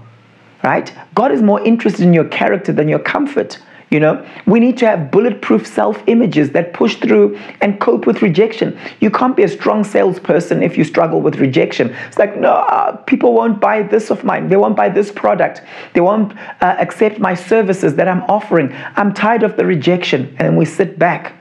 Right? 0.63 0.93
God 1.15 1.33
is 1.33 1.43
more 1.43 1.61
interested 1.63 2.03
in 2.03 2.13
your 2.13 2.27
character 2.27 2.73
than 2.73 2.89
your 2.89 2.99
comfort. 2.99 3.59
You 3.93 4.01
know, 4.01 4.27
we 4.47 4.59
need 4.59 4.79
to 4.79 4.87
have 4.87 5.11
bulletproof 5.11 5.67
self 5.67 6.03
images 6.07 6.53
that 6.53 6.73
push 6.73 6.97
through 6.97 7.39
and 7.61 7.79
cope 7.79 8.07
with 8.07 8.23
rejection. 8.23 8.79
You 9.01 9.11
can't 9.11 9.37
be 9.37 9.43
a 9.43 9.49
strong 9.49 9.85
salesperson 9.85 10.63
if 10.63 10.79
you 10.79 10.85
struggle 10.85 11.21
with 11.21 11.37
rejection. 11.37 11.95
It's 12.09 12.19
like, 12.19 12.39
no, 12.39 12.53
uh, 12.53 12.97
people 12.97 13.35
won't 13.35 13.61
buy 13.61 13.83
this 13.83 14.11
of 14.11 14.25
mine. 14.25 14.49
They 14.49 14.57
won't 14.57 14.77
buy 14.77 14.89
this 14.89 15.13
product. 15.13 15.61
They 15.93 16.01
won't 16.01 16.33
uh, 16.63 16.77
accept 16.79 17.19
my 17.19 17.35
services 17.35 17.95
that 17.97 18.09
I'm 18.09 18.23
offering. 18.31 18.73
I'm 18.97 19.13
tired 19.13 19.43
of 19.43 19.59
the 19.59 19.67
rejection. 19.67 20.35
And 20.39 20.57
we 20.57 20.65
sit 20.65 20.99
back. 20.99 21.35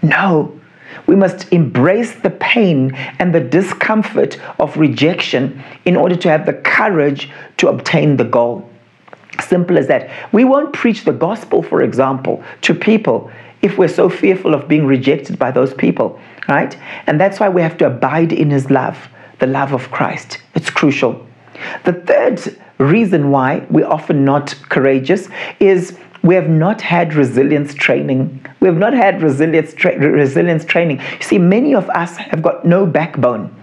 No, 0.00 0.58
we 1.06 1.16
must 1.16 1.52
embrace 1.52 2.14
the 2.14 2.30
pain 2.30 2.94
and 3.18 3.34
the 3.34 3.40
discomfort 3.40 4.40
of 4.58 4.74
rejection 4.78 5.62
in 5.84 5.96
order 5.96 6.16
to 6.16 6.30
have 6.30 6.46
the 6.46 6.54
courage 6.54 7.28
to 7.58 7.68
obtain 7.68 8.16
the 8.16 8.24
goal. 8.24 8.69
Simple 9.40 9.78
as 9.78 9.86
that. 9.88 10.10
We 10.32 10.44
won't 10.44 10.72
preach 10.72 11.04
the 11.04 11.12
gospel, 11.12 11.62
for 11.62 11.82
example, 11.82 12.42
to 12.62 12.74
people 12.74 13.30
if 13.62 13.76
we're 13.76 13.88
so 13.88 14.08
fearful 14.08 14.54
of 14.54 14.68
being 14.68 14.86
rejected 14.86 15.38
by 15.38 15.50
those 15.50 15.74
people, 15.74 16.18
right? 16.48 16.76
And 17.06 17.20
that's 17.20 17.40
why 17.40 17.48
we 17.48 17.62
have 17.62 17.76
to 17.78 17.86
abide 17.86 18.32
in 18.32 18.50
his 18.50 18.70
love, 18.70 19.08
the 19.38 19.46
love 19.46 19.72
of 19.72 19.90
Christ. 19.90 20.38
It's 20.54 20.70
crucial. 20.70 21.26
The 21.84 21.92
third 21.92 22.56
reason 22.78 23.30
why 23.30 23.66
we're 23.70 23.86
often 23.86 24.24
not 24.24 24.54
courageous 24.68 25.28
is 25.58 25.98
we 26.22 26.34
have 26.34 26.48
not 26.48 26.80
had 26.80 27.14
resilience 27.14 27.74
training. 27.74 28.44
We 28.60 28.68
have 28.68 28.76
not 28.76 28.92
had 28.92 29.22
resilience, 29.22 29.74
tra- 29.74 29.98
resilience 29.98 30.64
training. 30.64 31.00
You 31.00 31.22
see, 31.22 31.38
many 31.38 31.74
of 31.74 31.88
us 31.90 32.16
have 32.16 32.42
got 32.42 32.64
no 32.64 32.86
backbone. 32.86 33.54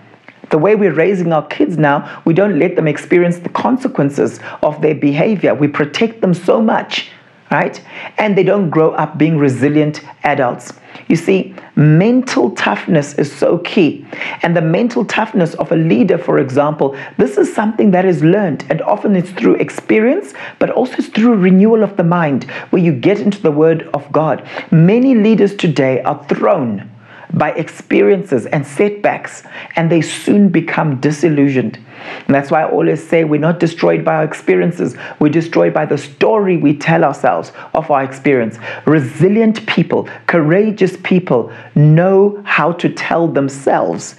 The 0.49 0.57
way 0.57 0.75
we're 0.75 0.93
raising 0.93 1.33
our 1.33 1.45
kids 1.47 1.77
now, 1.77 2.21
we 2.25 2.33
don't 2.33 2.57
let 2.57 2.75
them 2.75 2.87
experience 2.87 3.39
the 3.39 3.49
consequences 3.49 4.39
of 4.63 4.81
their 4.81 4.95
behavior. 4.95 5.53
We 5.53 5.67
protect 5.67 6.21
them 6.21 6.33
so 6.33 6.61
much, 6.61 7.09
right? 7.51 7.81
And 8.17 8.37
they 8.37 8.43
don't 8.43 8.69
grow 8.69 8.91
up 8.91 9.17
being 9.17 9.37
resilient 9.37 10.01
adults. 10.23 10.73
You 11.09 11.15
see, 11.15 11.53
mental 11.75 12.51
toughness 12.51 13.13
is 13.15 13.31
so 13.31 13.59
key. 13.59 14.05
And 14.41 14.55
the 14.55 14.61
mental 14.61 15.05
toughness 15.05 15.53
of 15.55 15.71
a 15.71 15.75
leader, 15.75 16.17
for 16.17 16.39
example, 16.39 16.97
this 17.17 17.37
is 17.37 17.53
something 17.53 17.91
that 17.91 18.05
is 18.05 18.23
learned. 18.23 18.65
And 18.69 18.81
often 18.81 19.15
it's 19.15 19.31
through 19.31 19.55
experience, 19.55 20.33
but 20.59 20.69
also 20.69 20.95
it's 20.97 21.07
through 21.07 21.35
renewal 21.35 21.83
of 21.83 21.95
the 21.97 22.03
mind, 22.03 22.45
where 22.71 22.81
you 22.81 22.91
get 22.91 23.19
into 23.19 23.41
the 23.41 23.51
Word 23.51 23.89
of 23.93 24.11
God. 24.11 24.47
Many 24.71 25.15
leaders 25.15 25.55
today 25.55 26.01
are 26.01 26.23
thrown 26.25 26.89
by 27.33 27.51
experiences 27.51 28.45
and 28.47 28.65
setbacks, 28.65 29.43
and 29.75 29.91
they 29.91 30.01
soon 30.01 30.49
become 30.49 30.99
disillusioned. 30.99 31.77
And 32.25 32.35
that's 32.35 32.51
why 32.51 32.63
I 32.63 32.69
always 32.69 33.05
say 33.05 33.23
we're 33.23 33.39
not 33.39 33.59
destroyed 33.59 34.05
by 34.05 34.15
our 34.15 34.23
experiences, 34.23 34.95
we're 35.19 35.29
destroyed 35.29 35.73
by 35.73 35.85
the 35.85 35.97
story 35.97 36.57
we 36.57 36.77
tell 36.77 37.03
ourselves 37.03 37.51
of 37.73 37.91
our 37.91 38.03
experience. 38.03 38.57
Resilient 38.85 39.65
people, 39.67 40.07
courageous 40.27 40.97
people 41.03 41.51
know 41.75 42.41
how 42.45 42.71
to 42.73 42.89
tell 42.89 43.27
themselves 43.27 44.15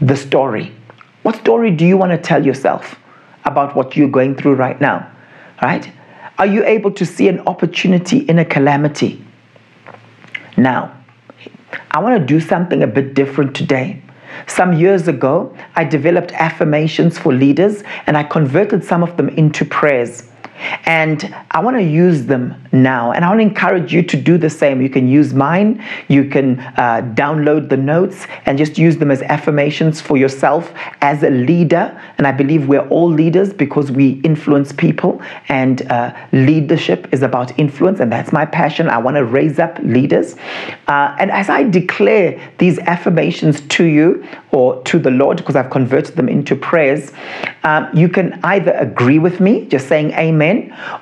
the 0.00 0.16
story. 0.16 0.72
What 1.22 1.36
story 1.36 1.70
do 1.70 1.86
you 1.86 1.96
want 1.96 2.12
to 2.12 2.18
tell 2.18 2.44
yourself 2.44 2.96
about 3.44 3.76
what 3.76 3.96
you're 3.96 4.08
going 4.08 4.34
through 4.34 4.54
right 4.54 4.80
now? 4.80 5.10
Right? 5.62 5.90
Are 6.38 6.46
you 6.46 6.64
able 6.64 6.90
to 6.92 7.06
see 7.06 7.28
an 7.28 7.40
opportunity 7.46 8.18
in 8.18 8.38
a 8.38 8.44
calamity? 8.44 9.24
Now, 10.56 11.03
I 11.90 12.00
want 12.00 12.18
to 12.18 12.24
do 12.24 12.40
something 12.40 12.82
a 12.82 12.86
bit 12.86 13.14
different 13.14 13.54
today. 13.54 14.02
Some 14.46 14.72
years 14.72 15.08
ago, 15.08 15.56
I 15.76 15.84
developed 15.84 16.32
affirmations 16.32 17.18
for 17.18 17.32
leaders 17.32 17.82
and 18.06 18.16
I 18.16 18.24
converted 18.24 18.84
some 18.84 19.02
of 19.02 19.16
them 19.16 19.28
into 19.30 19.64
prayers. 19.64 20.28
And 20.86 21.34
I 21.50 21.60
want 21.60 21.76
to 21.76 21.82
use 21.82 22.26
them 22.26 22.54
now. 22.72 23.12
And 23.12 23.24
I 23.24 23.28
want 23.28 23.40
to 23.40 23.46
encourage 23.46 23.92
you 23.92 24.02
to 24.02 24.16
do 24.16 24.38
the 24.38 24.50
same. 24.50 24.82
You 24.82 24.90
can 24.90 25.08
use 25.08 25.32
mine, 25.32 25.82
you 26.08 26.24
can 26.28 26.60
uh, 26.60 27.02
download 27.14 27.68
the 27.68 27.76
notes 27.76 28.26
and 28.46 28.58
just 28.58 28.78
use 28.78 28.96
them 28.96 29.10
as 29.10 29.22
affirmations 29.22 30.00
for 30.00 30.16
yourself 30.16 30.72
as 31.00 31.22
a 31.22 31.30
leader. 31.30 32.00
And 32.18 32.26
I 32.26 32.32
believe 32.32 32.68
we're 32.68 32.88
all 32.88 33.10
leaders 33.10 33.52
because 33.52 33.90
we 33.90 34.20
influence 34.22 34.72
people, 34.72 35.22
and 35.48 35.82
uh, 35.90 36.14
leadership 36.32 37.08
is 37.12 37.22
about 37.22 37.58
influence. 37.58 38.00
And 38.00 38.10
that's 38.10 38.32
my 38.32 38.44
passion. 38.44 38.88
I 38.88 38.98
want 38.98 39.16
to 39.16 39.24
raise 39.24 39.58
up 39.58 39.78
leaders. 39.82 40.36
Uh, 40.88 41.16
and 41.18 41.30
as 41.30 41.48
I 41.48 41.62
declare 41.64 42.40
these 42.58 42.78
affirmations 42.80 43.60
to 43.62 43.84
you 43.84 44.26
or 44.52 44.82
to 44.84 44.98
the 44.98 45.10
Lord, 45.10 45.38
because 45.38 45.56
I've 45.56 45.70
converted 45.70 46.16
them 46.16 46.28
into 46.28 46.54
prayers, 46.56 47.12
um, 47.64 47.88
you 47.94 48.08
can 48.08 48.38
either 48.44 48.72
agree 48.72 49.18
with 49.18 49.40
me, 49.40 49.66
just 49.66 49.88
saying 49.88 50.12
amen, 50.12 50.43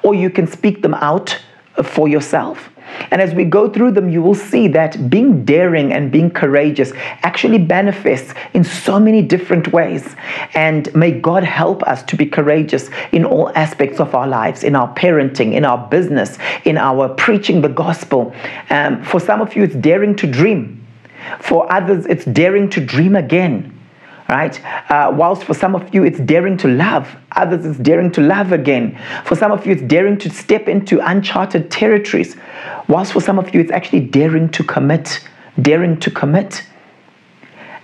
or 0.02 0.14
you 0.14 0.30
can 0.30 0.46
speak 0.46 0.82
them 0.82 0.94
out 0.94 1.38
for 1.82 2.08
yourself. 2.08 2.68
And 3.10 3.20
as 3.20 3.34
we 3.34 3.44
go 3.44 3.68
through 3.68 3.92
them, 3.92 4.08
you 4.08 4.22
will 4.22 4.34
see 4.34 4.68
that 4.68 5.08
being 5.08 5.44
daring 5.44 5.92
and 5.92 6.10
being 6.10 6.30
courageous 6.30 6.92
actually 7.22 7.58
manifests 7.58 8.34
in 8.54 8.64
so 8.64 8.98
many 9.00 9.22
different 9.22 9.72
ways. 9.72 10.14
And 10.54 10.94
may 10.94 11.12
God 11.12 11.44
help 11.44 11.82
us 11.84 12.02
to 12.04 12.16
be 12.16 12.26
courageous 12.26 12.90
in 13.12 13.24
all 13.24 13.50
aspects 13.54 14.00
of 14.00 14.14
our 14.14 14.26
lives, 14.26 14.64
in 14.64 14.76
our 14.76 14.92
parenting, 14.94 15.54
in 15.54 15.64
our 15.64 15.88
business, 15.88 16.38
in 16.64 16.76
our 16.76 17.08
preaching 17.08 17.62
the 17.62 17.68
gospel. 17.68 18.34
Um, 18.70 19.02
for 19.02 19.20
some 19.20 19.40
of 19.40 19.56
you, 19.56 19.62
it's 19.62 19.76
daring 19.76 20.14
to 20.16 20.26
dream. 20.26 20.86
For 21.40 21.72
others, 21.72 22.04
it's 22.06 22.24
daring 22.24 22.68
to 22.70 22.84
dream 22.84 23.16
again 23.16 23.71
right? 24.28 24.60
Uh, 24.90 25.12
whilst 25.14 25.44
for 25.44 25.54
some 25.54 25.74
of 25.74 25.94
you 25.94 26.04
it's 26.04 26.20
daring 26.20 26.56
to 26.58 26.68
love, 26.68 27.16
others 27.32 27.64
it's 27.64 27.78
daring 27.78 28.10
to 28.12 28.20
love 28.20 28.52
again. 28.52 28.98
For 29.24 29.36
some 29.36 29.52
of 29.52 29.66
you 29.66 29.72
it's 29.72 29.82
daring 29.82 30.18
to 30.18 30.30
step 30.30 30.68
into 30.68 31.00
uncharted 31.06 31.70
territories, 31.70 32.36
whilst 32.88 33.12
for 33.12 33.20
some 33.20 33.38
of 33.38 33.54
you 33.54 33.60
it's 33.60 33.72
actually 33.72 34.00
daring 34.00 34.48
to 34.50 34.64
commit, 34.64 35.20
daring 35.60 35.98
to 36.00 36.10
commit. 36.10 36.64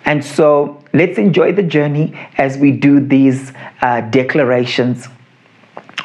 And 0.05 0.25
so 0.25 0.83
let's 0.95 1.19
enjoy 1.19 1.53
the 1.53 1.63
journey 1.63 2.15
as 2.39 2.57
we 2.57 2.73
do 2.73 2.99
these 2.99 3.53
uh, 3.83 4.01
declarations 4.03 5.07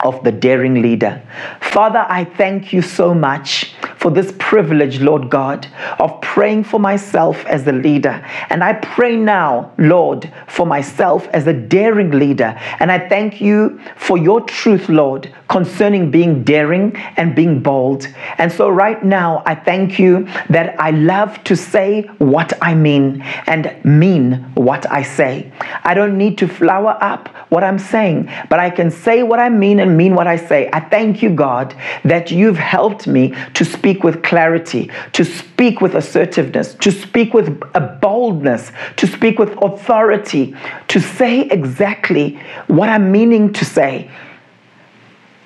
of 0.02 0.24
the 0.24 0.32
daring 0.32 0.82
leader. 0.82 1.22
Father, 1.62 2.06
I 2.10 2.26
thank 2.26 2.74
you 2.74 2.82
so 2.82 3.14
much 3.14 3.74
for 3.98 4.12
this 4.12 4.34
privilege, 4.38 5.00
Lord 5.00 5.30
God, 5.30 5.66
of 5.98 6.20
praying 6.22 6.66
for 6.66 6.80
myself 6.80 7.46
as 7.46 7.66
a 7.68 7.72
leader. 7.72 8.22
And 8.50 8.64
I 8.64 8.74
pray 8.74 9.16
now, 9.16 9.72
Lord, 9.78 10.32
for 10.48 10.66
myself 10.66 11.28
as 11.30 11.48
a 11.48 11.54
daring 11.54 12.12
leader. 12.12 12.60
And 12.80 12.92
I 12.92 13.08
thank 13.08 13.40
you 13.40 13.80
for 13.96 14.18
your 14.18 14.42
truth, 14.42 14.90
Lord, 14.90 15.34
concerning 15.48 16.12
being 16.12 16.44
daring 16.44 16.96
and 17.16 17.34
being 17.34 17.62
bold. 17.62 18.08
And 18.38 18.52
so, 18.52 18.68
right 18.70 19.02
now, 19.06 19.42
I 19.46 19.56
thank 19.56 20.00
you 20.00 20.28
that 20.50 20.76
I 20.80 20.92
love 20.92 21.42
to 21.46 21.56
say 21.56 22.02
what 22.18 22.52
I 22.62 22.76
mean 22.76 23.22
and 23.48 23.74
mean 23.86 24.34
what 24.56 24.90
I 24.92 25.04
say. 25.04 25.52
I 25.84 25.94
don't 25.94 26.18
need 26.18 26.38
to 26.40 26.48
flower 26.48 26.98
up 27.00 27.30
what 27.50 27.64
I'm 27.64 27.80
saying, 27.80 28.30
but 28.50 28.60
I 28.60 28.70
can 28.70 28.92
say 28.92 29.24
what 29.24 29.40
I 29.40 29.50
mean 29.50 29.80
mean 29.90 30.16
what 30.16 30.28
I 30.28 30.36
say. 30.36 30.70
I 30.74 30.80
thank 30.80 31.22
you, 31.22 31.30
God, 31.30 31.76
that 32.04 32.32
you've 32.32 32.58
helped 32.58 33.08
me 33.08 33.34
to 33.54 33.64
speak 33.64 33.94
speak 33.94 34.04
with 34.04 34.24
clarity, 34.24 34.90
to 35.12 35.24
speak 35.24 35.82
with 35.82 35.94
assertiveness, 35.94 36.74
to 36.76 36.92
speak 36.92 37.34
with 37.34 37.62
a 37.76 37.82
boldness, 37.82 38.72
to 38.96 39.06
speak 39.06 39.38
with 39.38 39.50
authority, 39.62 40.56
to 40.88 41.00
say 41.00 41.42
exactly 41.42 42.40
what 42.68 42.90
I'm 42.90 43.12
meaning 43.12 43.54
to 43.54 43.66
say. 43.66 44.10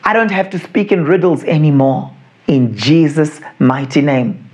I 0.04 0.14
don't 0.14 0.32
have 0.32 0.50
to 0.52 0.60
speak 0.60 0.92
in 0.92 1.04
riddles 1.04 1.44
anymore. 1.44 2.14
In 2.48 2.78
Jesus' 2.78 3.42
mighty 3.60 4.02
name. 4.02 4.47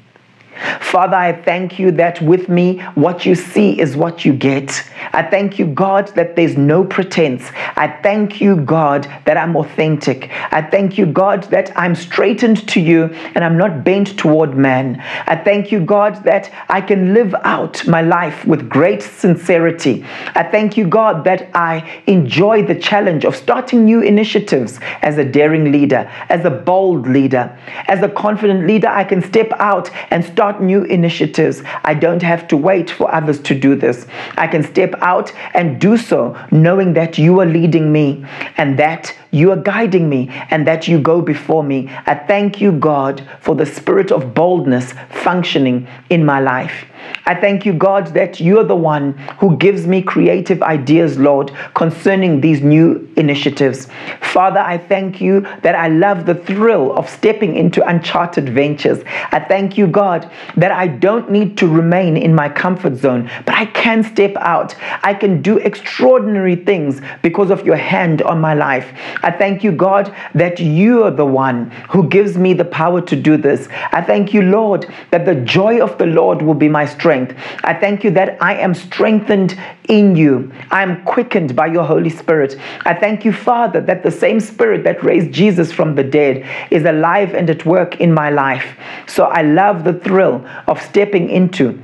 Father, 0.81 1.15
I 1.15 1.33
thank 1.33 1.79
you 1.79 1.91
that 1.91 2.21
with 2.21 2.49
me, 2.49 2.79
what 2.95 3.25
you 3.25 3.35
see 3.35 3.79
is 3.79 3.95
what 3.95 4.25
you 4.25 4.33
get. 4.33 4.83
I 5.11 5.23
thank 5.23 5.57
you, 5.57 5.65
God, 5.65 6.09
that 6.09 6.35
there's 6.35 6.57
no 6.57 6.83
pretense. 6.83 7.49
I 7.75 7.87
thank 8.03 8.39
you, 8.39 8.57
God, 8.57 9.07
that 9.25 9.37
I'm 9.37 9.55
authentic. 9.55 10.29
I 10.51 10.61
thank 10.61 10.97
you, 10.97 11.07
God, 11.07 11.43
that 11.45 11.71
I'm 11.75 11.95
straightened 11.95 12.67
to 12.69 12.79
you 12.79 13.05
and 13.33 13.43
I'm 13.43 13.57
not 13.57 13.83
bent 13.83 14.17
toward 14.17 14.55
man. 14.55 15.01
I 15.25 15.35
thank 15.35 15.71
you, 15.71 15.79
God, 15.79 16.23
that 16.25 16.51
I 16.69 16.81
can 16.81 17.13
live 17.13 17.33
out 17.43 17.87
my 17.87 18.01
life 18.01 18.45
with 18.45 18.69
great 18.69 19.01
sincerity. 19.01 20.05
I 20.35 20.43
thank 20.43 20.77
you, 20.77 20.87
God, 20.87 21.23
that 21.23 21.49
I 21.55 22.01
enjoy 22.05 22.63
the 22.63 22.75
challenge 22.75 23.25
of 23.25 23.35
starting 23.35 23.85
new 23.85 24.01
initiatives 24.01 24.79
as 25.01 25.17
a 25.17 25.25
daring 25.25 25.71
leader, 25.71 26.09
as 26.29 26.45
a 26.45 26.51
bold 26.51 27.07
leader, 27.07 27.57
as 27.87 28.03
a 28.03 28.09
confident 28.09 28.67
leader. 28.67 28.87
I 28.87 29.03
can 29.03 29.21
step 29.21 29.51
out 29.53 29.89
and 30.11 30.23
start 30.23 30.42
start 30.43 30.61
new 30.61 30.83
initiatives. 30.83 31.63
I 31.85 31.93
don't 31.93 32.21
have 32.21 32.49
to 32.49 32.57
wait 32.57 32.89
for 32.89 33.09
others 33.15 33.39
to 33.43 33.57
do 33.57 33.75
this. 33.75 34.05
I 34.37 34.45
can 34.45 34.61
step 34.61 34.93
out 34.97 35.31
and 35.53 35.79
do 35.79 35.95
so 35.95 36.37
knowing 36.51 36.91
that 36.95 37.17
you 37.17 37.39
are 37.39 37.45
leading 37.45 37.93
me 37.93 38.25
and 38.57 38.77
that 38.77 39.15
you 39.33 39.51
are 39.51 39.57
guiding 39.57 40.07
me 40.07 40.29
and 40.51 40.65
that 40.67 40.87
you 40.87 40.99
go 40.99 41.21
before 41.21 41.63
me. 41.63 41.89
I 42.05 42.15
thank 42.15 42.61
you, 42.61 42.71
God, 42.71 43.27
for 43.41 43.55
the 43.55 43.65
spirit 43.65 44.11
of 44.11 44.33
boldness 44.33 44.93
functioning 45.09 45.87
in 46.09 46.23
my 46.23 46.39
life. 46.39 46.85
I 47.25 47.35
thank 47.35 47.65
you, 47.65 47.73
God, 47.73 48.07
that 48.13 48.39
you're 48.39 48.63
the 48.63 48.75
one 48.75 49.13
who 49.39 49.57
gives 49.57 49.87
me 49.87 50.01
creative 50.01 50.61
ideas, 50.61 51.17
Lord, 51.17 51.51
concerning 51.73 52.41
these 52.41 52.61
new 52.61 53.09
initiatives. 53.15 53.87
Father, 54.21 54.59
I 54.59 54.77
thank 54.77 55.21
you 55.21 55.41
that 55.61 55.75
I 55.75 55.87
love 55.87 56.25
the 56.25 56.35
thrill 56.35 56.93
of 56.93 57.09
stepping 57.09 57.55
into 57.55 57.85
uncharted 57.87 58.49
ventures. 58.49 59.03
I 59.31 59.39
thank 59.39 59.77
you, 59.77 59.87
God, 59.87 60.29
that 60.57 60.71
I 60.71 60.87
don't 60.87 61.31
need 61.31 61.57
to 61.59 61.67
remain 61.67 62.17
in 62.17 62.33
my 62.33 62.49
comfort 62.49 62.95
zone, 62.95 63.29
but 63.45 63.55
I 63.55 63.65
can 63.67 64.03
step 64.03 64.35
out. 64.37 64.75
I 65.03 65.13
can 65.13 65.41
do 65.41 65.57
extraordinary 65.57 66.55
things 66.55 67.01
because 67.21 67.51
of 67.51 67.65
your 67.65 67.75
hand 67.75 68.21
on 68.21 68.39
my 68.39 68.53
life. 68.53 68.91
I 69.23 69.31
thank 69.31 69.63
you, 69.63 69.71
God, 69.71 70.13
that 70.35 70.59
you 70.59 71.03
are 71.03 71.11
the 71.11 71.25
one 71.25 71.71
who 71.89 72.07
gives 72.09 72.37
me 72.37 72.53
the 72.53 72.65
power 72.65 72.99
to 73.01 73.15
do 73.15 73.37
this. 73.37 73.69
I 73.91 74.01
thank 74.01 74.33
you, 74.33 74.41
Lord, 74.41 74.85
that 75.11 75.25
the 75.25 75.35
joy 75.35 75.81
of 75.81 75.97
the 75.97 76.05
Lord 76.05 76.41
will 76.41 76.53
be 76.53 76.67
my 76.67 76.85
strength. 76.85 77.33
I 77.63 77.73
thank 77.73 78.03
you 78.03 78.11
that 78.11 78.37
I 78.41 78.55
am 78.55 78.73
strengthened 78.73 79.57
in 79.87 80.15
you. 80.17 80.51
I 80.71 80.83
am 80.83 81.03
quickened 81.05 81.55
by 81.55 81.67
your 81.67 81.85
Holy 81.85 82.09
Spirit. 82.09 82.59
I 82.85 82.93
thank 82.93 83.23
you, 83.23 83.31
Father, 83.31 83.79
that 83.81 84.03
the 84.03 84.11
same 84.11 84.41
Spirit 84.41 84.83
that 84.83 85.03
raised 85.03 85.31
Jesus 85.31 85.71
from 85.71 85.95
the 85.95 86.03
dead 86.03 86.45
is 86.69 86.83
alive 86.83 87.33
and 87.33 87.49
at 87.49 87.65
work 87.65 88.01
in 88.01 88.13
my 88.13 88.29
life. 88.29 88.77
So 89.07 89.25
I 89.25 89.41
love 89.41 89.85
the 89.85 89.93
thrill 89.93 90.45
of 90.67 90.81
stepping 90.81 91.29
into 91.29 91.81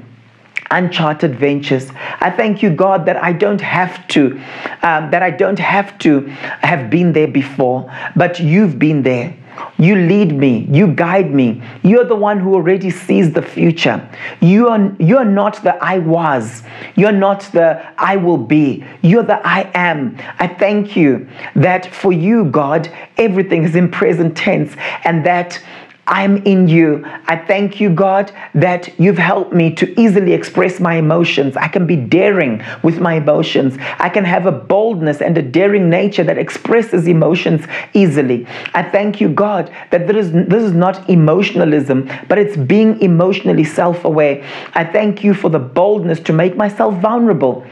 uncharted 0.72 1.36
ventures. 1.36 1.92
I 2.20 2.30
thank 2.30 2.62
you, 2.62 2.70
God, 2.70 3.06
that 3.06 3.22
I 3.24 3.34
don't 3.34 3.62
have 3.62 4.08
to, 4.10 4.40
um, 4.82 5.12
that 5.12 5.24
I 5.24 5.32
don't 5.32 5.60
have 5.60 5.98
to 6.00 6.22
have 6.62 6.90
been 6.90 7.14
there 7.14 7.28
before, 7.28 7.92
but 8.16 8.40
you've 8.40 8.80
been 8.80 9.04
there. 9.04 9.36
You 9.78 9.96
lead 9.96 10.34
me, 10.34 10.68
you 10.72 10.88
guide 10.88 11.34
me. 11.34 11.62
You're 11.84 12.06
the 12.06 12.16
one 12.16 12.40
who 12.40 12.54
already 12.54 12.90
sees 12.90 13.32
the 13.32 13.42
future. 13.42 14.08
You 14.42 14.68
are, 14.68 14.94
you're 15.00 15.26
not 15.26 15.64
the 15.64 15.76
I 15.84 16.00
was. 16.00 16.64
You're 16.96 17.12
not 17.12 17.42
the 17.54 17.86
I 17.98 18.18
will 18.18 18.38
be. 18.38 18.86
You're 19.02 19.24
the 19.24 19.46
I 19.46 19.72
am. 19.74 20.18
I 20.40 20.48
thank 20.48 20.96
you 20.96 21.28
that 21.56 21.86
for 21.94 22.12
you, 22.12 22.46
God, 22.46 22.92
everything 23.18 23.64
is 23.64 23.76
in 23.76 23.90
present 23.90 24.36
tense 24.36 24.74
and 25.04 25.26
that 25.26 25.62
I'm 26.10 26.38
in 26.38 26.68
you. 26.68 27.06
I 27.28 27.38
thank 27.38 27.80
you, 27.80 27.92
God, 27.92 28.32
that 28.56 29.00
you've 29.00 29.20
helped 29.20 29.54
me 29.54 29.72
to 29.76 30.02
easily 30.02 30.34
express 30.34 30.80
my 30.80 30.96
emotions. 30.96 31.56
I 31.56 31.68
can 31.68 31.86
be 31.86 31.96
daring 31.96 32.64
with 32.82 33.00
my 33.00 33.14
emotions. 33.14 33.78
I 34.00 34.10
can 34.10 34.26
have 34.26 34.48
a 34.48 34.52
boldness 34.52 35.22
and 35.22 35.38
a 35.38 35.44
daring 35.44 35.88
nature 35.88 36.24
that 36.24 36.40
expresses 36.40 37.08
emotions 37.08 37.64
easily. 37.94 38.48
I 38.74 38.82
thank 38.82 39.22
you, 39.22 39.30
God, 39.30 39.72
that 39.92 40.08
there 40.08 40.18
is, 40.18 40.32
this 40.32 40.64
is 40.64 40.72
not 40.72 41.08
emotionalism, 41.08 42.10
but 42.28 42.40
it's 42.40 42.58
being 42.58 43.00
emotionally 43.02 43.64
self 43.64 44.04
aware. 44.04 44.44
I 44.74 44.86
thank 44.86 45.24
you 45.24 45.36
for 45.36 45.50
the 45.50 45.60
boldness 45.60 46.22
to 46.22 46.34
make 46.34 46.58
myself 46.58 46.96
vulnerable. 46.96 47.64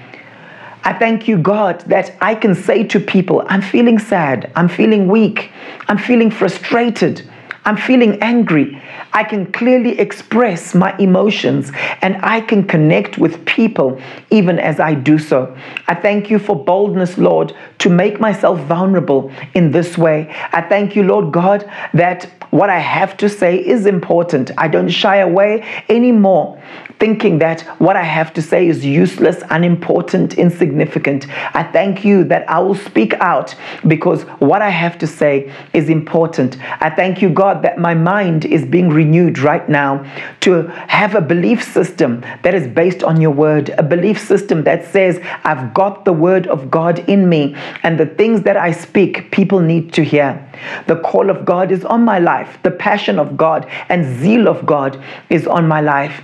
I 0.84 0.94
thank 0.94 1.28
you, 1.28 1.40
God, 1.40 1.82
that 1.88 2.16
I 2.22 2.36
can 2.36 2.54
say 2.54 2.84
to 2.84 3.00
people, 3.00 3.44
I'm 3.48 3.64
feeling 3.64 3.98
sad, 3.98 4.52
I'm 4.56 4.70
feeling 4.70 5.08
weak, 5.08 5.52
I'm 5.88 5.98
feeling 5.98 6.30
frustrated. 6.30 7.28
I'm 7.68 7.76
feeling 7.76 8.18
angry. 8.22 8.82
I 9.12 9.26
can 9.26 9.52
clearly 9.52 10.00
express 10.00 10.74
my 10.74 10.98
emotions 11.00 11.70
and 12.02 12.18
I 12.24 12.40
can 12.40 12.66
connect 12.66 13.18
with 13.18 13.46
people 13.46 14.02
even 14.30 14.58
as 14.58 14.80
I 14.80 14.94
do 14.94 15.20
so. 15.20 15.54
I 15.90 15.96
thank 15.96 16.30
you 16.30 16.40
for 16.40 16.56
boldness, 16.56 17.18
Lord, 17.18 17.54
to 17.80 17.90
make 17.90 18.22
myself 18.22 18.62
vulnerable 18.62 19.34
in 19.54 19.72
this 19.72 19.98
way. 19.98 20.34
I 20.54 20.62
thank 20.62 20.96
you, 20.96 21.04
Lord 21.04 21.34
God, 21.34 21.70
that 21.94 22.32
what 22.52 22.70
I 22.70 22.80
have 22.80 23.18
to 23.18 23.28
say 23.28 23.58
is 23.58 23.86
important. 23.86 24.52
I 24.58 24.70
don't 24.70 24.88
shy 24.88 25.18
away 25.18 25.66
anymore 25.90 26.64
thinking 27.00 27.40
that 27.40 27.62
what 27.80 27.96
I 27.96 28.04
have 28.04 28.34
to 28.34 28.42
say 28.42 28.68
is 28.68 28.86
useless, 28.86 29.44
unimportant, 29.50 30.38
insignificant. 30.38 31.28
I 31.56 31.64
thank 31.64 32.04
you 32.04 32.24
that 32.26 32.50
I 32.50 32.60
will 32.60 32.76
speak 32.76 33.14
out 33.16 33.56
because 33.88 34.24
what 34.40 34.62
I 34.62 34.70
have 34.70 34.98
to 35.00 35.08
say 35.08 35.52
is 35.74 35.90
important. 35.90 36.58
I 36.82 36.90
thank 36.90 37.22
you, 37.22 37.30
God, 37.30 37.62
that 37.62 37.78
my 37.78 37.94
mind 37.94 38.46
is 38.46 38.66
being 38.66 38.90
renewed 38.90 39.40
right 39.40 39.68
now 39.70 40.04
to 40.42 40.64
have 40.88 41.16
a 41.16 41.22
belief 41.22 41.64
system 41.64 42.22
that 42.44 42.56
is 42.56 42.68
based 42.68 43.04
on 43.04 43.22
your 43.22 43.32
word, 43.32 43.70
a 43.78 43.84
belief 43.84 44.20
system 44.20 44.64
that 44.64 44.86
says, 44.86 45.20
I've 45.44 45.74
got 45.74 46.06
the 46.06 46.14
word 46.14 46.48
of 46.48 46.72
God 46.72 47.00
in 47.10 47.30
me, 47.30 47.56
and 47.84 48.00
the 48.00 48.06
things 48.06 48.42
that 48.44 48.58
I 48.58 48.72
speak, 48.72 49.32
people 49.32 49.60
need 49.60 49.94
to 49.94 50.04
hear. 50.04 50.44
The 50.88 50.98
call 50.98 51.30
of 51.30 51.46
God 51.46 51.72
is 51.72 51.86
on 51.86 52.04
my 52.04 52.20
life, 52.20 52.58
the 52.64 52.72
passion 52.72 53.20
of 53.20 53.38
God 53.38 53.70
and 53.90 54.20
zeal 54.20 54.48
of 54.48 54.66
God 54.66 55.04
is 55.30 55.46
on 55.48 55.68
my 55.68 55.82
life. 55.82 56.24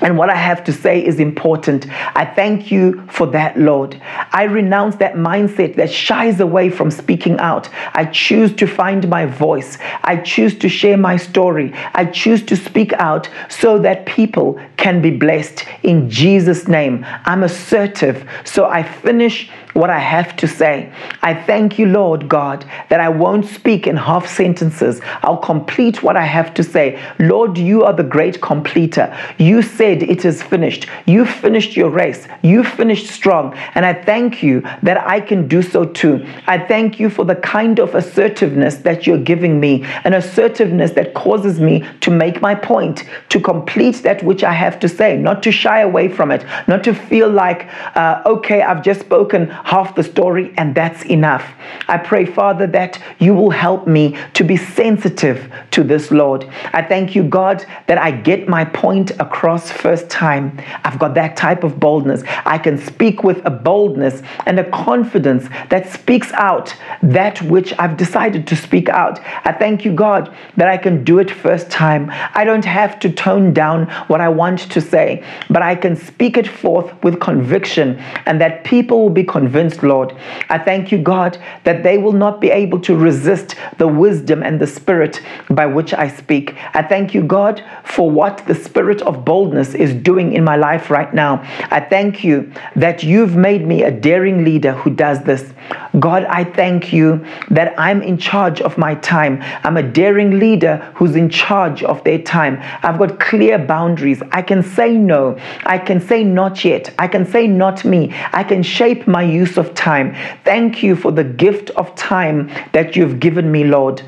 And 0.00 0.16
what 0.16 0.30
I 0.30 0.34
have 0.34 0.64
to 0.64 0.72
say 0.72 1.04
is 1.04 1.20
important. 1.20 1.86
I 2.16 2.24
thank 2.24 2.70
you 2.70 3.06
for 3.08 3.26
that, 3.28 3.58
Lord. 3.58 4.00
I 4.32 4.44
renounce 4.44 4.96
that 4.96 5.14
mindset 5.14 5.76
that 5.76 5.90
shies 5.90 6.40
away 6.40 6.70
from 6.70 6.90
speaking 6.90 7.38
out. 7.38 7.68
I 7.92 8.06
choose 8.06 8.54
to 8.56 8.66
find 8.66 9.08
my 9.08 9.26
voice. 9.26 9.78
I 10.04 10.16
choose 10.16 10.58
to 10.60 10.68
share 10.68 10.96
my 10.96 11.16
story. 11.16 11.72
I 11.94 12.06
choose 12.06 12.42
to 12.46 12.56
speak 12.56 12.92
out 12.94 13.28
so 13.48 13.78
that 13.80 14.06
people 14.06 14.60
can 14.76 15.02
be 15.02 15.10
blessed. 15.10 15.66
In 15.82 16.08
Jesus' 16.08 16.66
name, 16.66 17.04
I'm 17.24 17.42
assertive. 17.42 18.28
So 18.44 18.66
I 18.66 18.82
finish 18.82 19.50
what 19.74 19.90
I 19.90 19.98
have 19.98 20.36
to 20.36 20.48
say. 20.48 20.92
I 21.22 21.34
thank 21.34 21.78
you, 21.78 21.86
Lord 21.86 22.28
God, 22.28 22.64
that 22.88 23.00
I 23.00 23.08
won't 23.08 23.46
speak 23.46 23.86
in 23.86 23.96
half 23.96 24.26
sentences. 24.28 25.00
I'll 25.22 25.36
complete 25.36 26.02
what 26.02 26.16
I 26.16 26.24
have 26.24 26.54
to 26.54 26.62
say. 26.62 27.00
Lord, 27.18 27.56
you 27.58 27.84
are 27.84 27.92
the 27.92 28.02
great 28.02 28.40
completer. 28.40 29.16
You 29.38 29.62
said 29.62 30.02
it 30.02 30.24
is 30.24 30.42
finished. 30.42 30.86
You 31.06 31.24
finished 31.24 31.76
your 31.76 31.90
race. 31.90 32.26
You 32.42 32.64
finished 32.64 33.08
strong. 33.08 33.54
And 33.74 33.84
I 33.86 33.94
thank 33.94 34.42
you 34.42 34.62
that 34.82 34.98
I 35.06 35.20
can 35.20 35.48
do 35.48 35.62
so 35.62 35.84
too. 35.84 36.26
I 36.46 36.58
thank 36.58 36.98
you 36.98 37.10
for 37.10 37.24
the 37.24 37.36
kind 37.36 37.78
of 37.78 37.94
assertiveness 37.94 38.76
that 38.76 39.06
you're 39.06 39.18
giving 39.18 39.60
me, 39.60 39.84
an 40.04 40.14
assertiveness 40.14 40.92
that 40.92 41.14
causes 41.14 41.60
me 41.60 41.86
to 42.00 42.10
make 42.10 42.40
my 42.40 42.54
point, 42.54 43.04
to 43.28 43.40
complete 43.40 43.96
that 44.02 44.22
which 44.22 44.44
I 44.44 44.52
have 44.52 44.78
to 44.80 44.88
say, 44.88 45.16
not 45.16 45.42
to 45.44 45.52
shy 45.52 45.80
away 45.80 46.08
from 46.08 46.30
it, 46.30 46.44
not 46.66 46.84
to 46.84 46.94
feel 46.94 47.28
like, 47.28 47.68
uh, 47.96 48.22
okay, 48.26 48.62
I've 48.62 48.82
just 48.82 49.00
spoken 49.00 49.50
half 49.64 49.94
the 49.94 50.02
story 50.02 50.52
and 50.56 50.74
that's 50.74 51.04
enough. 51.04 51.44
I 51.88 51.98
pray, 51.98 52.24
Father, 52.24 52.66
that 52.68 53.00
you 53.18 53.34
will 53.34 53.50
help 53.50 53.86
me 53.86 54.16
to 54.34 54.44
be 54.44 54.56
sensitive 54.56 55.52
to 55.72 55.84
this, 55.84 56.10
Lord. 56.10 56.48
I 56.72 56.82
thank 56.82 57.14
you, 57.14 57.24
God, 57.24 57.64
that 57.86 57.98
I 57.98 58.10
get 58.10 58.48
my 58.48 58.64
point 58.64 59.10
across 59.12 59.70
first 59.70 60.08
time. 60.08 60.60
I've 60.84 60.98
got 60.98 61.14
that 61.14 61.36
type 61.36 61.64
of 61.64 61.78
boldness. 61.78 62.22
I 62.44 62.58
can 62.58 62.78
speak 62.78 63.22
with 63.22 63.44
a 63.44 63.50
boldness 63.50 64.22
and 64.46 64.58
a 64.58 64.70
confidence 64.70 65.48
that 65.68 65.90
speaks 65.90 66.32
out 66.32 66.74
that 67.02 67.40
which 67.42 67.72
I've 67.78 67.96
decided 67.96 68.46
to 68.48 68.56
speak 68.56 68.88
out. 68.88 69.20
I 69.44 69.52
thank 69.52 69.84
you, 69.84 69.92
God, 69.92 70.34
that 70.56 70.68
I 70.68 70.76
can 70.76 71.04
do 71.04 71.18
it 71.18 71.30
first 71.30 71.70
time. 71.70 72.10
I 72.34 72.44
don't 72.44 72.64
have 72.64 72.98
to 73.00 73.10
tone 73.10 73.52
down 73.52 73.88
what 74.08 74.20
I 74.20 74.28
want 74.28 74.58
to 74.70 74.80
say, 74.80 75.24
but 75.48 75.62
I 75.62 75.74
can 75.74 75.96
speak 75.96 76.36
it 76.36 76.48
forth 76.48 76.92
with 77.02 77.20
conviction 77.20 77.98
and 78.26 78.40
that 78.40 78.64
people 78.64 79.02
will 79.02 79.10
be 79.10 79.24
convinced 79.24 79.49
convinced, 79.50 79.82
Lord. 79.82 80.14
I 80.48 80.58
thank 80.58 80.92
you, 80.92 80.98
God, 80.98 81.36
that 81.64 81.82
they 81.82 81.98
will 81.98 82.12
not 82.12 82.40
be 82.40 82.50
able 82.50 82.78
to 82.82 82.94
resist 82.96 83.56
the 83.78 83.88
wisdom 83.88 84.44
and 84.44 84.60
the 84.60 84.66
spirit 84.66 85.20
by 85.50 85.66
which 85.66 85.92
I 85.92 86.06
speak. 86.06 86.54
I 86.72 86.82
thank 86.82 87.14
you, 87.14 87.22
God, 87.24 87.64
for 87.82 88.08
what 88.08 88.46
the 88.46 88.54
spirit 88.54 89.02
of 89.02 89.24
boldness 89.24 89.74
is 89.74 89.92
doing 89.92 90.34
in 90.34 90.44
my 90.44 90.54
life 90.56 90.88
right 90.88 91.12
now. 91.12 91.42
I 91.72 91.80
thank 91.80 92.22
you 92.22 92.52
that 92.76 93.02
you've 93.02 93.34
made 93.34 93.66
me 93.66 93.82
a 93.82 93.90
daring 93.90 94.44
leader 94.44 94.72
who 94.72 94.90
does 94.90 95.20
this. 95.24 95.52
God, 95.98 96.24
I 96.24 96.44
thank 96.44 96.92
you 96.92 97.24
that 97.50 97.74
I'm 97.78 98.02
in 98.02 98.16
charge 98.16 98.60
of 98.60 98.78
my 98.78 98.94
time. 98.96 99.42
I'm 99.64 99.76
a 99.76 99.82
daring 99.82 100.38
leader 100.38 100.76
who's 100.94 101.16
in 101.16 101.28
charge 101.28 101.82
of 101.82 102.02
their 102.04 102.18
time. 102.18 102.58
I've 102.82 102.98
got 102.98 103.18
clear 103.18 103.58
boundaries. 103.58 104.22
I 104.30 104.42
can 104.42 104.62
say 104.62 104.96
no. 104.96 105.36
I 105.66 105.78
can 105.78 106.00
say 106.00 106.22
not 106.22 106.64
yet. 106.64 106.94
I 106.98 107.08
can 107.08 107.26
say 107.26 107.48
not 107.48 107.84
me. 107.84 108.12
I 108.32 108.44
can 108.44 108.62
shape 108.62 109.06
my 109.08 109.22
use 109.40 109.56
of 109.56 109.74
time. 109.74 110.14
Thank 110.44 110.82
you 110.82 110.94
for 110.96 111.12
the 111.12 111.24
gift 111.24 111.70
of 111.70 111.94
time 111.94 112.50
that 112.72 112.96
you've 112.96 113.18
given 113.20 113.50
me, 113.50 113.64
Lord. 113.64 114.02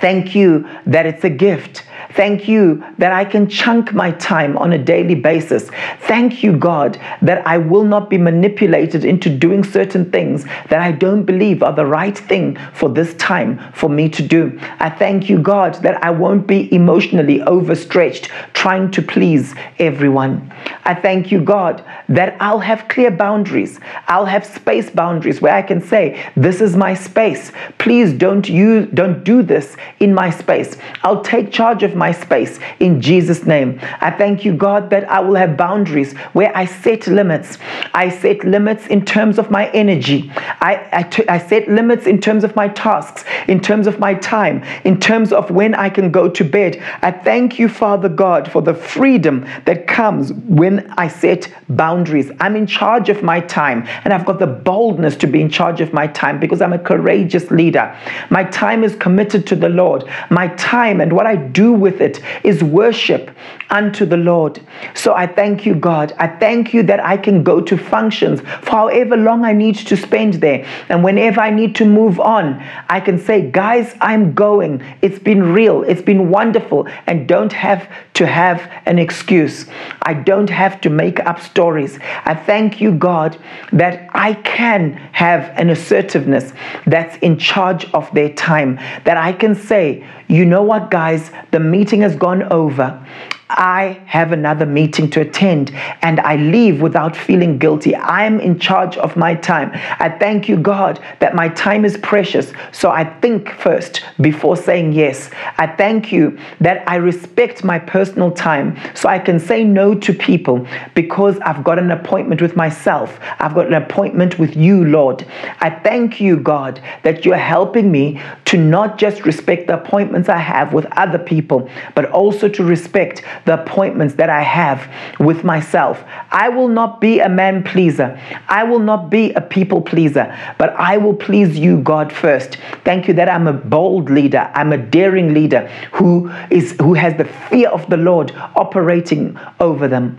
Thank 0.00 0.34
you 0.34 0.68
that 0.86 1.06
it's 1.06 1.24
a 1.24 1.30
gift. 1.30 1.85
Thank 2.12 2.48
you 2.48 2.84
that 2.98 3.12
I 3.12 3.24
can 3.24 3.48
chunk 3.48 3.92
my 3.92 4.12
time 4.12 4.56
on 4.56 4.72
a 4.72 4.78
daily 4.78 5.14
basis. 5.14 5.70
Thank 6.02 6.42
you, 6.42 6.56
God, 6.56 6.98
that 7.22 7.46
I 7.46 7.58
will 7.58 7.84
not 7.84 8.10
be 8.10 8.18
manipulated 8.18 9.04
into 9.04 9.28
doing 9.28 9.64
certain 9.64 10.10
things 10.10 10.44
that 10.68 10.80
I 10.80 10.92
don't 10.92 11.24
believe 11.24 11.62
are 11.62 11.72
the 11.72 11.86
right 11.86 12.16
thing 12.16 12.58
for 12.72 12.88
this 12.88 13.14
time 13.14 13.60
for 13.72 13.88
me 13.88 14.08
to 14.10 14.22
do. 14.22 14.58
I 14.78 14.90
thank 14.90 15.28
you, 15.28 15.38
God, 15.38 15.74
that 15.82 16.02
I 16.02 16.10
won't 16.10 16.46
be 16.46 16.72
emotionally 16.74 17.42
overstretched 17.42 18.30
trying 18.52 18.90
to 18.92 19.02
please 19.02 19.54
everyone. 19.78 20.52
I 20.84 20.94
thank 20.94 21.30
you, 21.30 21.40
God, 21.40 21.84
that 22.08 22.36
I'll 22.40 22.60
have 22.60 22.88
clear 22.88 23.10
boundaries. 23.10 23.80
I'll 24.08 24.26
have 24.26 24.44
space 24.44 24.90
boundaries 24.90 25.40
where 25.40 25.54
I 25.54 25.62
can 25.62 25.80
say, 25.80 26.30
This 26.36 26.60
is 26.60 26.76
my 26.76 26.94
space. 26.94 27.52
Please 27.78 28.12
don't 28.12 28.48
use, 28.48 28.88
don't 28.94 29.24
do 29.24 29.42
this 29.42 29.76
in 30.00 30.14
my 30.14 30.30
space. 30.30 30.76
I'll 31.02 31.22
take 31.22 31.52
charge 31.52 31.82
of 31.86 31.96
my 31.96 32.12
space 32.12 32.60
in 32.80 33.00
Jesus' 33.00 33.46
name. 33.46 33.80
I 34.00 34.10
thank 34.10 34.44
you, 34.44 34.52
God, 34.52 34.90
that 34.90 35.10
I 35.10 35.20
will 35.20 35.36
have 35.36 35.56
boundaries 35.56 36.12
where 36.34 36.54
I 36.54 36.66
set 36.66 37.06
limits. 37.06 37.56
I 37.94 38.10
set 38.10 38.44
limits 38.44 38.86
in 38.88 39.06
terms 39.06 39.38
of 39.38 39.50
my 39.50 39.70
energy. 39.70 40.30
I, 40.60 40.86
I, 40.92 41.02
t- 41.04 41.28
I 41.28 41.38
set 41.38 41.68
limits 41.68 42.06
in 42.06 42.20
terms 42.20 42.44
of 42.44 42.54
my 42.54 42.68
tasks, 42.68 43.24
in 43.48 43.60
terms 43.60 43.86
of 43.86 43.98
my 43.98 44.12
time, 44.14 44.62
in 44.84 45.00
terms 45.00 45.32
of 45.32 45.50
when 45.50 45.74
I 45.74 45.88
can 45.88 46.10
go 46.10 46.28
to 46.28 46.44
bed. 46.44 46.82
I 47.00 47.10
thank 47.10 47.58
you, 47.58 47.68
Father 47.68 48.10
God, 48.10 48.50
for 48.50 48.60
the 48.60 48.74
freedom 48.74 49.46
that 49.64 49.86
comes 49.86 50.32
when 50.32 50.90
I 50.98 51.08
set 51.08 51.50
boundaries. 51.70 52.30
I'm 52.40 52.56
in 52.56 52.66
charge 52.66 53.08
of 53.08 53.22
my 53.22 53.40
time, 53.40 53.86
and 54.04 54.12
I've 54.12 54.26
got 54.26 54.38
the 54.38 54.46
boldness 54.46 55.16
to 55.16 55.26
be 55.26 55.40
in 55.40 55.48
charge 55.48 55.80
of 55.80 55.92
my 55.92 56.06
time 56.08 56.40
because 56.40 56.60
I'm 56.60 56.72
a 56.72 56.78
courageous 56.78 57.50
leader. 57.50 57.96
My 58.30 58.44
time 58.44 58.84
is 58.84 58.96
committed 58.96 59.46
to 59.46 59.56
the 59.56 59.68
Lord. 59.68 60.04
My 60.30 60.48
time 60.48 61.00
and 61.00 61.12
what 61.12 61.26
I 61.26 61.36
do 61.36 61.72
with 61.76 62.00
it 62.00 62.20
is 62.44 62.62
worship 62.62 63.30
unto 63.70 64.06
the 64.06 64.16
Lord. 64.16 64.60
So 64.94 65.14
I 65.14 65.26
thank 65.26 65.66
you, 65.66 65.74
God. 65.74 66.12
I 66.18 66.28
thank 66.28 66.72
you 66.72 66.82
that 66.84 67.00
I 67.00 67.16
can 67.16 67.42
go 67.42 67.60
to 67.60 67.76
functions 67.76 68.40
for 68.62 68.70
however 68.70 69.16
long 69.16 69.44
I 69.44 69.52
need 69.52 69.76
to 69.76 69.96
spend 69.96 70.34
there. 70.34 70.66
And 70.88 71.02
whenever 71.02 71.40
I 71.40 71.50
need 71.50 71.74
to 71.76 71.84
move 71.84 72.20
on, 72.20 72.62
I 72.88 73.00
can 73.00 73.18
say, 73.18 73.50
guys, 73.50 73.94
I'm 74.00 74.34
going. 74.34 74.82
It's 75.02 75.18
been 75.18 75.52
real, 75.52 75.82
it's 75.82 76.02
been 76.02 76.30
wonderful, 76.30 76.86
and 77.06 77.26
don't 77.26 77.52
have 77.52 77.88
to 78.14 78.26
have 78.26 78.70
an 78.86 78.98
excuse. 78.98 79.66
I 80.02 80.14
don't 80.14 80.50
have 80.50 80.80
to 80.82 80.90
make 80.90 81.20
up 81.20 81.40
stories. 81.40 81.98
I 82.24 82.34
thank 82.34 82.80
you, 82.80 82.92
God, 82.92 83.38
that 83.72 84.08
I 84.14 84.34
can 84.34 84.92
have 85.12 85.52
an 85.58 85.70
assertiveness 85.70 86.52
that's 86.86 87.16
in 87.18 87.38
charge 87.38 87.84
of 87.92 88.12
their 88.14 88.32
time, 88.32 88.76
that 89.04 89.16
I 89.16 89.32
can 89.32 89.54
say, 89.54 90.06
you 90.28 90.44
know 90.44 90.62
what, 90.62 90.90
guys, 90.90 91.30
the 91.50 91.60
meeting 91.60 92.00
has 92.00 92.16
gone 92.16 92.42
over. 92.44 93.04
I 93.48 94.00
have 94.06 94.32
another 94.32 94.66
meeting 94.66 95.08
to 95.10 95.20
attend 95.20 95.70
and 96.02 96.18
I 96.20 96.36
leave 96.36 96.80
without 96.82 97.16
feeling 97.16 97.58
guilty. 97.58 97.94
I'm 97.94 98.40
in 98.40 98.58
charge 98.58 98.96
of 98.96 99.16
my 99.16 99.36
time. 99.36 99.70
I 100.00 100.08
thank 100.08 100.48
you, 100.48 100.56
God, 100.56 101.00
that 101.20 101.34
my 101.34 101.48
time 101.50 101.84
is 101.84 101.96
precious. 101.98 102.52
So 102.72 102.90
I 102.90 103.04
think 103.04 103.50
first 103.50 104.02
before 104.20 104.56
saying 104.56 104.94
yes. 104.94 105.30
I 105.58 105.68
thank 105.68 106.10
you 106.10 106.38
that 106.60 106.88
I 106.88 106.96
respect 106.96 107.62
my 107.62 107.78
personal 107.78 108.32
time 108.32 108.76
so 108.94 109.08
I 109.08 109.20
can 109.20 109.38
say 109.38 109.62
no 109.62 109.94
to 109.94 110.12
people 110.12 110.66
because 110.94 111.38
I've 111.40 111.62
got 111.62 111.78
an 111.78 111.92
appointment 111.92 112.42
with 112.42 112.56
myself. 112.56 113.20
I've 113.38 113.54
got 113.54 113.68
an 113.68 113.74
appointment 113.74 114.40
with 114.40 114.56
you, 114.56 114.84
Lord. 114.84 115.24
I 115.60 115.70
thank 115.70 116.20
you, 116.20 116.36
God, 116.38 116.82
that 117.04 117.24
you're 117.24 117.36
helping 117.36 117.92
me 117.92 118.20
to 118.46 118.56
not 118.58 118.98
just 118.98 119.24
respect 119.24 119.68
the 119.68 119.80
appointments 119.80 120.28
I 120.28 120.38
have 120.38 120.72
with 120.72 120.86
other 120.92 121.18
people, 121.18 121.70
but 121.94 122.10
also 122.10 122.48
to 122.48 122.64
respect 122.64 123.22
the 123.44 123.62
appointments 123.62 124.14
that 124.14 124.30
I 124.30 124.42
have 124.42 124.90
with 125.20 125.44
myself. 125.44 126.02
I 126.30 126.48
will 126.48 126.68
not 126.68 127.00
be 127.00 127.20
a 127.20 127.28
man 127.28 127.62
pleaser. 127.62 128.20
I 128.48 128.64
will 128.64 128.78
not 128.78 129.10
be 129.10 129.32
a 129.32 129.40
people 129.40 129.80
pleaser, 129.80 130.36
but 130.58 130.74
I 130.76 130.96
will 130.96 131.14
please 131.14 131.58
you, 131.58 131.80
God, 131.80 132.12
first. 132.12 132.58
Thank 132.84 133.08
you 133.08 133.14
that 133.14 133.28
I'm 133.28 133.46
a 133.46 133.52
bold 133.52 134.10
leader. 134.10 134.50
I'm 134.54 134.72
a 134.72 134.78
daring 134.78 135.34
leader 135.34 135.68
who 135.92 136.30
is 136.50 136.72
who 136.80 136.94
has 136.94 137.14
the 137.16 137.24
fear 137.24 137.68
of 137.68 137.88
the 137.90 137.96
Lord 137.96 138.32
operating 138.54 139.38
over 139.60 139.88
them. 139.88 140.18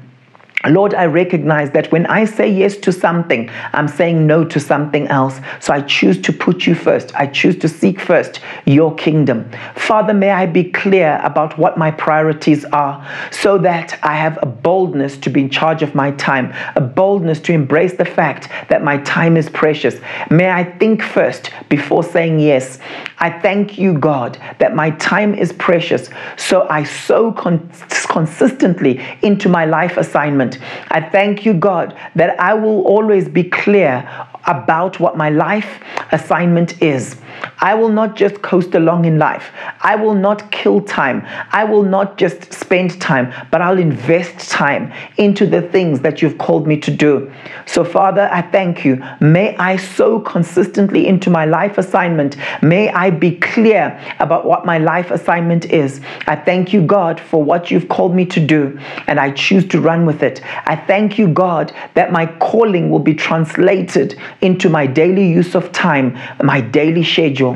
Lord, 0.66 0.95
I 0.95 1.05
recognize 1.05 1.70
that 1.72 1.91
when 1.91 2.08
I 2.08 2.26
say 2.26 2.49
yes 2.49 2.78
to 2.78 2.91
something, 2.91 3.49
I'm 3.74 3.88
saying 3.88 4.26
no 4.26 4.43
to 4.45 4.60
something 4.60 5.08
else. 5.08 5.39
So 5.60 5.72
I 5.72 5.82
choose 5.82 6.20
to 6.22 6.34
put 6.34 6.66
you 6.66 6.74
first. 6.74 7.16
I 7.16 7.28
choose 7.28 7.58
to 7.60 7.70
seek 7.70 7.99
first 7.99 8.39
your 8.66 8.93
kingdom. 8.95 9.49
Father, 9.76 10.16
may 10.16 10.32
I 10.32 10.47
be 10.47 10.64
clear 10.64 11.22
about 11.24 11.58
what 11.60 11.78
my 11.78 11.91
priorities 11.91 12.66
are 12.66 13.08
so 13.32 13.60
that 13.60 13.99
I 14.01 14.16
have 14.16 14.39
a 14.41 14.47
boldness 14.47 15.18
to 15.20 15.30
be 15.30 15.41
in 15.41 15.49
charge 15.49 15.84
of 15.84 15.93
my 15.93 16.12
time, 16.12 16.53
a 16.76 16.82
boldness 16.82 17.39
to 17.41 17.53
embrace 17.53 17.93
the 17.93 18.05
fact 18.05 18.49
that 18.70 18.84
my 18.84 18.97
time 18.99 19.38
is 19.38 19.49
precious. 19.49 19.99
May 20.32 20.49
I 20.49 20.64
think 20.64 21.03
first 21.03 21.51
before 21.70 22.03
saying 22.03 22.39
yes. 22.39 22.80
I 23.20 23.30
thank 23.30 23.78
you, 23.78 23.97
God, 23.97 24.39
that 24.58 24.76
my 24.76 24.89
time 24.91 25.36
is 25.36 25.53
precious. 25.53 26.10
So 26.36 26.68
I 26.68 26.84
sow 26.84 27.32
con- 27.32 27.70
consistently 28.10 29.05
into 29.22 29.49
my 29.49 29.66
life 29.66 29.97
assignment. 29.97 30.46
I 30.89 31.01
thank 31.01 31.45
you, 31.45 31.53
God, 31.53 31.97
that 32.15 32.39
I 32.39 32.53
will 32.53 32.81
always 32.85 33.27
be 33.27 33.43
clear 33.43 34.07
about 34.45 34.99
what 34.99 35.17
my 35.17 35.29
life 35.29 35.81
assignment 36.11 36.81
is. 36.81 37.17
I 37.60 37.74
will 37.74 37.89
not 37.89 38.16
just 38.16 38.41
coast 38.41 38.76
along 38.76 39.05
in 39.05 39.18
life. 39.18 39.51
I 39.82 39.95
will 39.95 40.14
not 40.14 40.51
kill 40.51 40.82
time. 40.82 41.26
I 41.51 41.64
will 41.64 41.84
not 41.84 42.18
just 42.18 42.53
spend 42.53 43.01
time, 43.01 43.34
but 43.51 43.62
I'll 43.62 43.80
invest 43.80 44.49
time 44.49 44.93
into 45.18 45.47
the 45.47 45.62
things 45.62 46.01
that 46.01 46.22
you've 46.22 46.38
called 46.38 46.68
me 46.68 46.78
to 46.78 46.91
do. 46.91 47.32
So, 47.66 47.84
Father, 47.84 48.30
I 48.32 48.41
thank 48.41 48.86
you. 48.86 49.03
May 49.20 49.55
I 49.58 49.78
sow 49.78 50.20
consistently 50.20 51.08
into 51.08 51.30
my 51.30 51.45
life 51.45 51.78
assignment. 51.78 52.38
May 52.62 52.89
I 52.89 53.10
be 53.10 53.32
clear 53.38 53.99
about 54.20 54.45
what 54.45 54.66
my 54.66 54.78
life 54.78 55.12
assignment 55.12 55.66
is. 55.66 56.01
I 56.28 56.36
thank 56.36 56.74
you, 56.74 56.82
God, 56.82 57.20
for 57.20 57.43
what 57.43 57.72
you've 57.72 57.89
called 57.89 58.16
me 58.16 58.26
to 58.28 58.39
do, 58.39 58.80
and 59.08 59.20
I 59.20 59.32
choose 59.32 59.68
to 59.70 59.82
run 59.82 60.05
with 60.05 60.24
it. 60.24 60.41
I 60.66 60.76
thank 60.76 61.18
you, 61.18 61.28
God, 61.28 61.74
that 61.95 62.12
my 62.12 62.26
calling 62.39 62.89
will 62.89 62.99
be 62.99 63.14
translated 63.14 64.20
into 64.41 64.70
my 64.70 64.86
daily 64.86 65.28
use 65.28 65.55
of 65.55 65.72
time, 65.72 66.18
my 66.43 66.62
daily 66.62 67.03
schedule. 67.03 67.46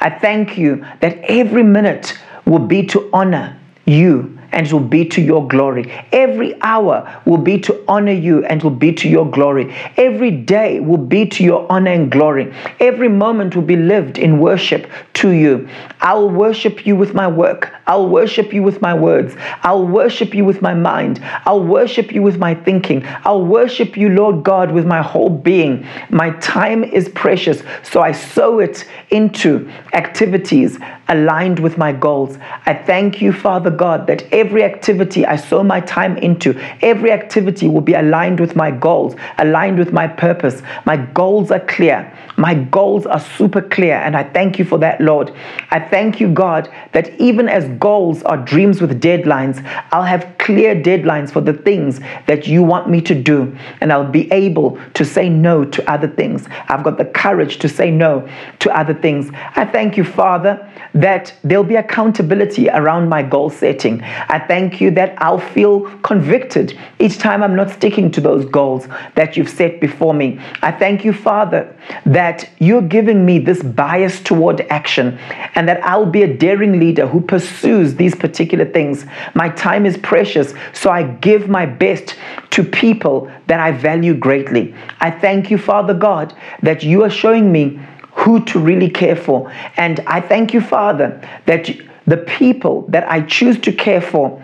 I 0.00 0.10
thank 0.10 0.56
you 0.58 0.84
that 1.00 1.18
every 1.28 1.62
minute 1.62 2.18
will 2.46 2.66
be 2.66 2.82
to 2.86 3.08
honor 3.12 3.56
you 3.84 4.35
and 4.56 4.66
it 4.66 4.72
will 4.72 4.80
be 4.80 5.04
to 5.04 5.20
your 5.20 5.46
glory. 5.46 5.92
Every 6.12 6.60
hour 6.62 7.20
will 7.26 7.36
be 7.36 7.60
to 7.60 7.84
honor 7.86 8.12
you 8.12 8.42
and 8.46 8.62
will 8.62 8.70
be 8.70 8.90
to 8.94 9.06
your 9.08 9.30
glory. 9.30 9.72
Every 9.98 10.30
day 10.30 10.80
will 10.80 10.96
be 10.96 11.26
to 11.26 11.44
your 11.44 11.70
honor 11.70 11.92
and 11.92 12.10
glory. 12.10 12.54
Every 12.80 13.08
moment 13.08 13.54
will 13.54 13.62
be 13.62 13.76
lived 13.76 14.16
in 14.16 14.40
worship 14.40 14.90
to 15.14 15.30
you. 15.30 15.68
I'll 16.00 16.30
worship 16.30 16.86
you 16.86 16.96
with 16.96 17.12
my 17.12 17.28
work. 17.28 17.74
I'll 17.86 18.08
worship 18.08 18.54
you 18.54 18.62
with 18.62 18.80
my 18.80 18.94
words. 18.94 19.34
I'll 19.62 19.86
worship 19.86 20.34
you 20.34 20.44
with 20.46 20.62
my 20.62 20.72
mind. 20.72 21.20
I'll 21.44 21.62
worship 21.62 22.10
you 22.10 22.22
with 22.22 22.38
my 22.38 22.54
thinking. 22.54 23.04
I'll 23.24 23.44
worship 23.44 23.94
you, 23.94 24.08
Lord 24.08 24.42
God, 24.42 24.72
with 24.72 24.86
my 24.86 25.02
whole 25.02 25.28
being. 25.28 25.86
My 26.08 26.30
time 26.38 26.82
is 26.82 27.10
precious, 27.10 27.62
so 27.82 28.00
I 28.00 28.12
sow 28.12 28.60
it 28.60 28.86
into 29.10 29.70
activities 29.92 30.78
aligned 31.08 31.60
with 31.60 31.78
my 31.78 31.92
goals. 31.92 32.38
I 32.66 32.74
thank 32.74 33.20
you, 33.20 33.32
Father 33.32 33.70
God, 33.70 34.06
that 34.06 34.24
every 34.32 34.45
activity 34.54 35.26
I 35.26 35.36
sow 35.36 35.62
my 35.62 35.80
time 35.80 36.16
into, 36.18 36.58
every 36.82 37.12
activity 37.12 37.68
will 37.68 37.80
be 37.80 37.94
aligned 37.94 38.40
with 38.40 38.56
my 38.56 38.70
goals, 38.70 39.14
aligned 39.38 39.78
with 39.78 39.92
my 39.92 40.06
purpose. 40.06 40.62
My 40.84 40.96
goals 40.96 41.50
are 41.50 41.60
clear. 41.60 42.12
My 42.36 42.54
goals 42.54 43.06
are 43.06 43.20
super 43.20 43.62
clear, 43.62 43.96
and 43.96 44.14
I 44.16 44.24
thank 44.24 44.58
you 44.58 44.64
for 44.64 44.78
that, 44.78 45.00
Lord. 45.00 45.32
I 45.70 45.80
thank 45.80 46.20
you, 46.20 46.28
God, 46.28 46.68
that 46.92 47.18
even 47.18 47.48
as 47.48 47.66
goals 47.78 48.22
are 48.24 48.36
dreams 48.36 48.80
with 48.80 49.00
deadlines, 49.00 49.64
I'll 49.90 50.02
have 50.02 50.36
clear 50.38 50.74
deadlines 50.74 51.30
for 51.30 51.40
the 51.40 51.54
things 51.54 52.00
that 52.26 52.46
you 52.46 52.62
want 52.62 52.90
me 52.90 53.00
to 53.02 53.14
do, 53.14 53.56
and 53.80 53.92
I'll 53.92 54.10
be 54.10 54.30
able 54.32 54.78
to 54.94 55.04
say 55.04 55.28
no 55.30 55.64
to 55.64 55.90
other 55.90 56.08
things. 56.08 56.46
I've 56.68 56.84
got 56.84 56.98
the 56.98 57.06
courage 57.06 57.58
to 57.58 57.68
say 57.68 57.90
no 57.90 58.28
to 58.58 58.76
other 58.76 58.94
things. 58.94 59.30
I 59.54 59.64
thank 59.64 59.96
you, 59.96 60.04
Father, 60.04 60.70
that 60.94 61.34
there'll 61.42 61.64
be 61.64 61.76
accountability 61.76 62.68
around 62.68 63.08
my 63.08 63.22
goal 63.22 63.50
setting. 63.50 64.02
Thank 64.38 64.80
you 64.80 64.90
that 64.92 65.20
I'll 65.22 65.38
feel 65.38 65.82
convicted 66.00 66.78
each 66.98 67.18
time 67.18 67.42
I'm 67.42 67.54
not 67.54 67.70
sticking 67.70 68.10
to 68.12 68.20
those 68.20 68.44
goals 68.46 68.88
that 69.14 69.36
you've 69.36 69.48
set 69.48 69.80
before 69.80 70.14
me. 70.14 70.40
I 70.62 70.72
thank 70.72 71.04
you, 71.04 71.12
Father, 71.12 71.76
that 72.06 72.48
you're 72.58 72.82
giving 72.82 73.24
me 73.24 73.38
this 73.38 73.62
bias 73.62 74.20
toward 74.20 74.62
action 74.62 75.18
and 75.54 75.68
that 75.68 75.82
I'll 75.84 76.06
be 76.06 76.22
a 76.22 76.36
daring 76.36 76.80
leader 76.80 77.06
who 77.06 77.20
pursues 77.20 77.94
these 77.94 78.14
particular 78.14 78.64
things. 78.64 79.06
My 79.34 79.48
time 79.50 79.86
is 79.86 79.96
precious, 79.98 80.54
so 80.72 80.90
I 80.90 81.04
give 81.04 81.48
my 81.48 81.66
best 81.66 82.16
to 82.50 82.64
people 82.64 83.30
that 83.46 83.60
I 83.60 83.72
value 83.72 84.14
greatly. 84.14 84.74
I 85.00 85.10
thank 85.10 85.50
you, 85.50 85.58
Father 85.58 85.94
God, 85.94 86.34
that 86.62 86.82
you 86.82 87.04
are 87.04 87.10
showing 87.10 87.52
me 87.52 87.80
who 88.12 88.44
to 88.46 88.58
really 88.58 88.88
care 88.88 89.14
for. 89.14 89.52
And 89.76 90.00
I 90.06 90.20
thank 90.20 90.54
you, 90.54 90.60
Father, 90.60 91.20
that 91.44 91.68
the 92.06 92.16
people 92.16 92.82
that 92.88 93.08
I 93.10 93.22
choose 93.22 93.58
to 93.60 93.72
care 93.72 94.00
for, 94.00 94.42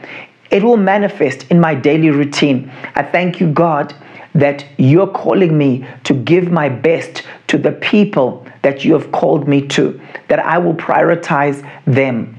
it 0.51 0.63
will 0.63 0.77
manifest 0.77 1.45
in 1.51 1.61
my 1.61 1.75
daily 1.75 2.11
routine. 2.11 2.71
I 2.95 3.03
thank 3.03 3.41
you, 3.41 3.51
God, 3.51 3.95
that 4.35 4.65
you're 4.79 5.07
calling 5.07 5.57
me 5.57 5.87
to 6.05 6.15
give 6.15 6.51
my 6.51 6.69
best 6.69 7.23
to 7.49 7.59
the 7.59 7.73
people 7.73 8.47
that 8.63 8.85
you 8.85 8.93
have 8.95 9.13
called 9.13 9.47
me 9.49 9.67
to, 9.69 10.01
that 10.29 10.39
I 10.39 10.59
will 10.59 10.75
prioritize 10.75 11.67
them. 11.87 12.39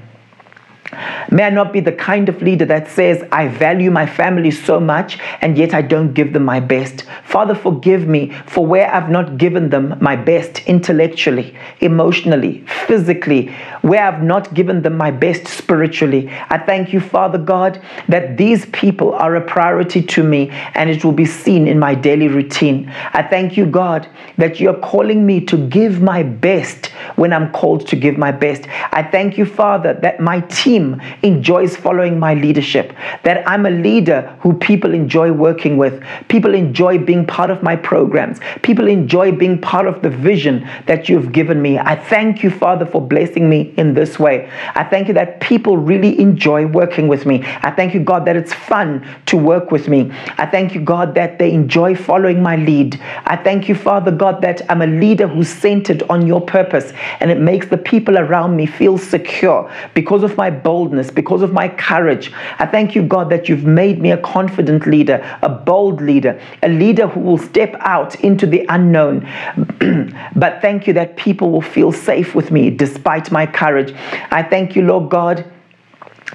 May 1.30 1.44
I 1.44 1.50
not 1.50 1.72
be 1.72 1.80
the 1.80 1.92
kind 1.92 2.28
of 2.28 2.42
leader 2.42 2.64
that 2.66 2.88
says, 2.88 3.24
I 3.32 3.48
value 3.48 3.90
my 3.90 4.06
family 4.06 4.50
so 4.50 4.78
much 4.78 5.18
and 5.40 5.56
yet 5.58 5.74
I 5.74 5.82
don't 5.82 6.12
give 6.14 6.32
them 6.32 6.44
my 6.44 6.60
best. 6.60 7.04
Father, 7.24 7.54
forgive 7.54 8.06
me 8.06 8.32
for 8.46 8.66
where 8.66 8.92
I've 8.92 9.10
not 9.10 9.38
given 9.38 9.70
them 9.70 9.96
my 10.00 10.16
best 10.16 10.62
intellectually, 10.66 11.56
emotionally, 11.80 12.64
physically, 12.86 13.54
where 13.82 14.04
I've 14.04 14.22
not 14.22 14.54
given 14.54 14.82
them 14.82 14.96
my 14.96 15.10
best 15.10 15.48
spiritually. 15.48 16.30
I 16.50 16.58
thank 16.58 16.92
you, 16.92 17.00
Father 17.00 17.38
God, 17.38 17.80
that 18.08 18.36
these 18.36 18.66
people 18.66 19.14
are 19.14 19.36
a 19.36 19.40
priority 19.40 20.02
to 20.02 20.22
me 20.22 20.50
and 20.74 20.90
it 20.90 21.04
will 21.04 21.12
be 21.12 21.24
seen 21.26 21.66
in 21.66 21.78
my 21.78 21.94
daily 21.94 22.28
routine. 22.28 22.90
I 23.12 23.22
thank 23.22 23.56
you, 23.56 23.66
God, 23.66 24.06
that 24.38 24.60
you're 24.60 24.80
calling 24.80 25.26
me 25.26 25.40
to 25.46 25.56
give 25.68 26.00
my 26.00 26.22
best 26.22 26.86
when 27.16 27.32
I'm 27.32 27.52
called 27.52 27.86
to 27.88 27.96
give 27.96 28.16
my 28.16 28.32
best. 28.32 28.66
I 28.92 29.02
thank 29.02 29.38
you, 29.38 29.46
Father, 29.46 29.94
that 30.02 30.20
my 30.20 30.40
team 30.40 30.83
team 30.84 31.00
enjoys 31.22 31.76
following 31.76 32.18
my 32.18 32.34
leadership, 32.34 32.92
that 33.22 33.48
I'm 33.48 33.66
a 33.66 33.70
leader 33.70 34.36
who 34.40 34.54
people 34.54 34.94
enjoy 34.94 35.32
working 35.32 35.76
with, 35.76 36.02
people 36.28 36.54
enjoy 36.54 36.98
being 36.98 37.26
part 37.26 37.50
of 37.50 37.62
my 37.62 37.76
programs, 37.76 38.38
people 38.62 38.88
enjoy 38.88 39.32
being 39.32 39.60
part 39.60 39.86
of 39.86 40.02
the 40.02 40.10
vision 40.10 40.68
that 40.86 41.08
you've 41.08 41.32
given 41.32 41.60
me. 41.60 41.78
I 41.78 41.96
thank 41.96 42.42
you, 42.42 42.50
Father, 42.50 42.86
for 42.86 43.00
blessing 43.00 43.48
me 43.48 43.74
in 43.76 43.94
this 43.94 44.18
way. 44.18 44.50
I 44.74 44.84
thank 44.84 45.08
you 45.08 45.14
that 45.14 45.40
people 45.40 45.76
really 45.76 46.18
enjoy 46.20 46.66
working 46.66 47.08
with 47.08 47.26
me. 47.26 47.42
I 47.44 47.70
thank 47.70 47.94
you, 47.94 48.00
God, 48.00 48.24
that 48.26 48.36
it's 48.36 48.52
fun 48.52 49.06
to 49.26 49.36
work 49.36 49.70
with 49.70 49.88
me. 49.88 50.10
I 50.38 50.46
thank 50.46 50.74
you, 50.74 50.80
God, 50.80 51.14
that 51.14 51.38
they 51.38 51.52
enjoy 51.52 51.94
following 51.94 52.42
my 52.42 52.56
lead. 52.56 53.00
I 53.24 53.36
thank 53.36 53.68
you, 53.68 53.74
Father 53.74 54.10
God, 54.10 54.42
that 54.42 54.62
I'm 54.70 54.82
a 54.82 54.86
leader 54.86 55.26
who's 55.26 55.48
centered 55.48 56.02
on 56.10 56.26
your 56.26 56.40
purpose 56.40 56.92
and 57.20 57.30
it 57.30 57.38
makes 57.38 57.68
the 57.68 57.78
people 57.78 58.18
around 58.18 58.56
me 58.56 58.66
feel 58.66 58.98
secure 58.98 59.70
because 59.94 60.22
of 60.22 60.36
my 60.36 60.50
because 61.10 61.42
of 61.42 61.52
my 61.52 61.68
courage. 61.68 62.32
I 62.58 62.66
thank 62.66 62.94
you, 62.94 63.02
God, 63.02 63.30
that 63.30 63.48
you've 63.48 63.64
made 63.64 64.00
me 64.00 64.10
a 64.10 64.18
confident 64.18 64.86
leader, 64.86 65.22
a 65.42 65.48
bold 65.48 66.00
leader, 66.00 66.40
a 66.62 66.68
leader 66.68 67.06
who 67.06 67.20
will 67.20 67.38
step 67.38 67.74
out 67.80 68.14
into 68.20 68.46
the 68.46 68.66
unknown. 68.68 69.28
but 70.36 70.60
thank 70.60 70.86
you 70.86 70.92
that 70.94 71.16
people 71.16 71.50
will 71.50 71.62
feel 71.62 71.92
safe 71.92 72.34
with 72.34 72.50
me 72.50 72.70
despite 72.70 73.30
my 73.30 73.46
courage. 73.46 73.94
I 74.30 74.42
thank 74.42 74.74
you, 74.76 74.82
Lord 74.82 75.10
God 75.10 75.50